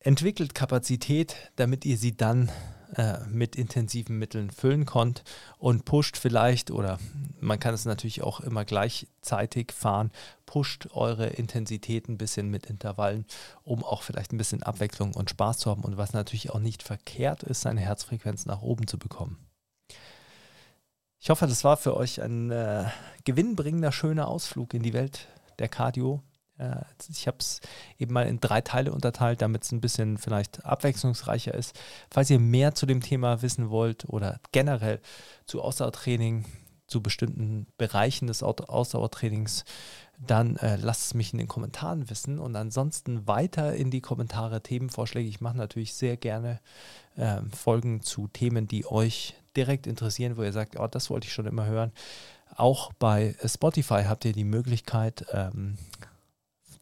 entwickelt 0.00 0.54
Kapazität, 0.54 1.36
damit 1.56 1.84
ihr 1.84 1.96
sie 1.96 2.16
dann 2.16 2.50
äh, 2.96 3.18
mit 3.28 3.54
intensiven 3.54 4.18
Mitteln 4.18 4.50
füllen 4.50 4.84
könnt 4.84 5.22
und 5.58 5.84
pusht 5.84 6.16
vielleicht, 6.16 6.70
oder 6.70 6.98
man 7.38 7.60
kann 7.60 7.74
es 7.74 7.84
natürlich 7.84 8.22
auch 8.22 8.40
immer 8.40 8.64
gleichzeitig 8.64 9.72
fahren, 9.72 10.10
pusht 10.44 10.88
eure 10.92 11.28
Intensität 11.28 12.08
ein 12.08 12.18
bisschen 12.18 12.50
mit 12.50 12.66
Intervallen, 12.66 13.26
um 13.62 13.84
auch 13.84 14.02
vielleicht 14.02 14.32
ein 14.32 14.38
bisschen 14.38 14.64
Abwechslung 14.64 15.14
und 15.14 15.30
Spaß 15.30 15.58
zu 15.58 15.70
haben 15.70 15.84
und 15.84 15.98
was 15.98 16.14
natürlich 16.14 16.50
auch 16.50 16.58
nicht 16.58 16.82
verkehrt 16.82 17.44
ist, 17.44 17.60
seine 17.60 17.80
Herzfrequenz 17.80 18.46
nach 18.46 18.62
oben 18.62 18.88
zu 18.88 18.98
bekommen. 18.98 19.38
Ich 21.20 21.28
hoffe, 21.28 21.46
das 21.46 21.62
war 21.62 21.76
für 21.76 21.96
euch 21.96 22.22
ein 22.22 22.50
äh, 22.50 22.86
gewinnbringender, 23.24 23.92
schöner 23.92 24.26
Ausflug 24.26 24.72
in 24.74 24.82
die 24.82 24.94
Welt 24.94 25.28
der 25.58 25.68
Cardio. 25.68 26.22
Äh, 26.60 26.82
ich 27.08 27.26
habe 27.26 27.38
es 27.40 27.60
eben 27.98 28.12
mal 28.12 28.26
in 28.26 28.40
drei 28.40 28.60
Teile 28.60 28.92
unterteilt, 28.92 29.42
damit 29.42 29.64
es 29.64 29.72
ein 29.72 29.80
bisschen 29.80 30.18
vielleicht 30.18 30.64
abwechslungsreicher 30.64 31.54
ist. 31.54 31.78
Falls 32.10 32.30
ihr 32.30 32.38
mehr 32.38 32.74
zu 32.74 32.86
dem 32.86 33.00
Thema 33.00 33.42
wissen 33.42 33.70
wollt 33.70 34.08
oder 34.08 34.40
generell 34.52 35.00
zu 35.46 35.62
Ausdauertraining, 35.62 36.44
zu 36.86 37.02
bestimmten 37.02 37.66
Bereichen 37.78 38.26
des 38.26 38.42
Ausdauertrainings, 38.42 39.64
dann 40.18 40.56
äh, 40.56 40.76
lasst 40.76 41.06
es 41.06 41.14
mich 41.14 41.32
in 41.32 41.38
den 41.38 41.48
Kommentaren 41.48 42.10
wissen 42.10 42.38
und 42.38 42.56
ansonsten 42.56 43.26
weiter 43.26 43.74
in 43.74 43.90
die 43.90 44.02
Kommentare 44.02 44.60
Themenvorschläge. 44.60 45.28
Ich 45.28 45.40
mache 45.40 45.56
natürlich 45.56 45.94
sehr 45.94 46.16
gerne 46.16 46.60
äh, 47.16 47.40
Folgen 47.56 48.02
zu 48.02 48.28
Themen, 48.28 48.68
die 48.68 48.86
euch 48.86 49.34
direkt 49.56 49.86
interessieren, 49.86 50.36
wo 50.36 50.42
ihr 50.42 50.52
sagt, 50.52 50.78
oh, 50.78 50.86
das 50.88 51.08
wollte 51.10 51.26
ich 51.26 51.32
schon 51.32 51.46
immer 51.46 51.64
hören. 51.64 51.92
Auch 52.56 52.92
bei 52.94 53.34
Spotify 53.44 54.04
habt 54.06 54.24
ihr 54.24 54.32
die 54.32 54.44
Möglichkeit, 54.44 55.24
ähm, 55.32 55.78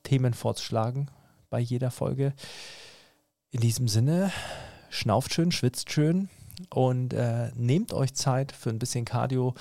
Themen 0.08 0.32
vorzuschlagen 0.32 1.10
bei 1.50 1.60
jeder 1.60 1.90
Folge. 1.90 2.32
In 3.50 3.60
diesem 3.60 3.88
Sinne, 3.88 4.32
schnauft 4.88 5.34
schön, 5.34 5.52
schwitzt 5.52 5.92
schön 5.92 6.30
und 6.70 7.12
äh, 7.12 7.50
nehmt 7.54 7.92
euch 7.92 8.14
Zeit 8.14 8.52
für 8.52 8.70
ein 8.70 8.78
bisschen 8.78 9.04
Cardio. 9.04 9.54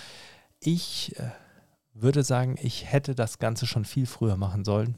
Ich 0.61 1.13
äh, 1.19 1.31
würde 1.93 2.23
sagen, 2.23 2.55
ich 2.61 2.89
hätte 2.89 3.13
das 3.13 3.39
Ganze 3.39 3.67
schon 3.67 3.83
viel 3.83 4.05
früher 4.05 4.37
machen 4.37 4.63
sollen. 4.63 4.95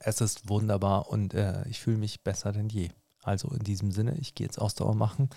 Es 0.00 0.20
ist 0.20 0.50
wunderbar 0.50 1.08
und 1.08 1.32
äh, 1.32 1.66
ich 1.68 1.80
fühle 1.80 1.96
mich 1.96 2.22
besser 2.22 2.52
denn 2.52 2.68
je. 2.68 2.90
Also 3.22 3.48
in 3.48 3.64
diesem 3.64 3.90
Sinne, 3.90 4.18
ich 4.18 4.34
gehe 4.34 4.46
jetzt 4.46 4.58
Ausdauer 4.58 4.94
machen. 4.94 5.30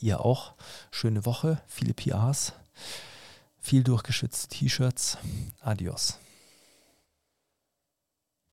Ihr 0.00 0.24
auch. 0.24 0.54
Schöne 0.90 1.24
Woche, 1.24 1.62
viele 1.68 1.94
PRs, 1.94 2.52
viel 3.60 3.84
durchgeschützte 3.84 4.48
T-Shirts. 4.48 5.18
Adios. 5.60 6.18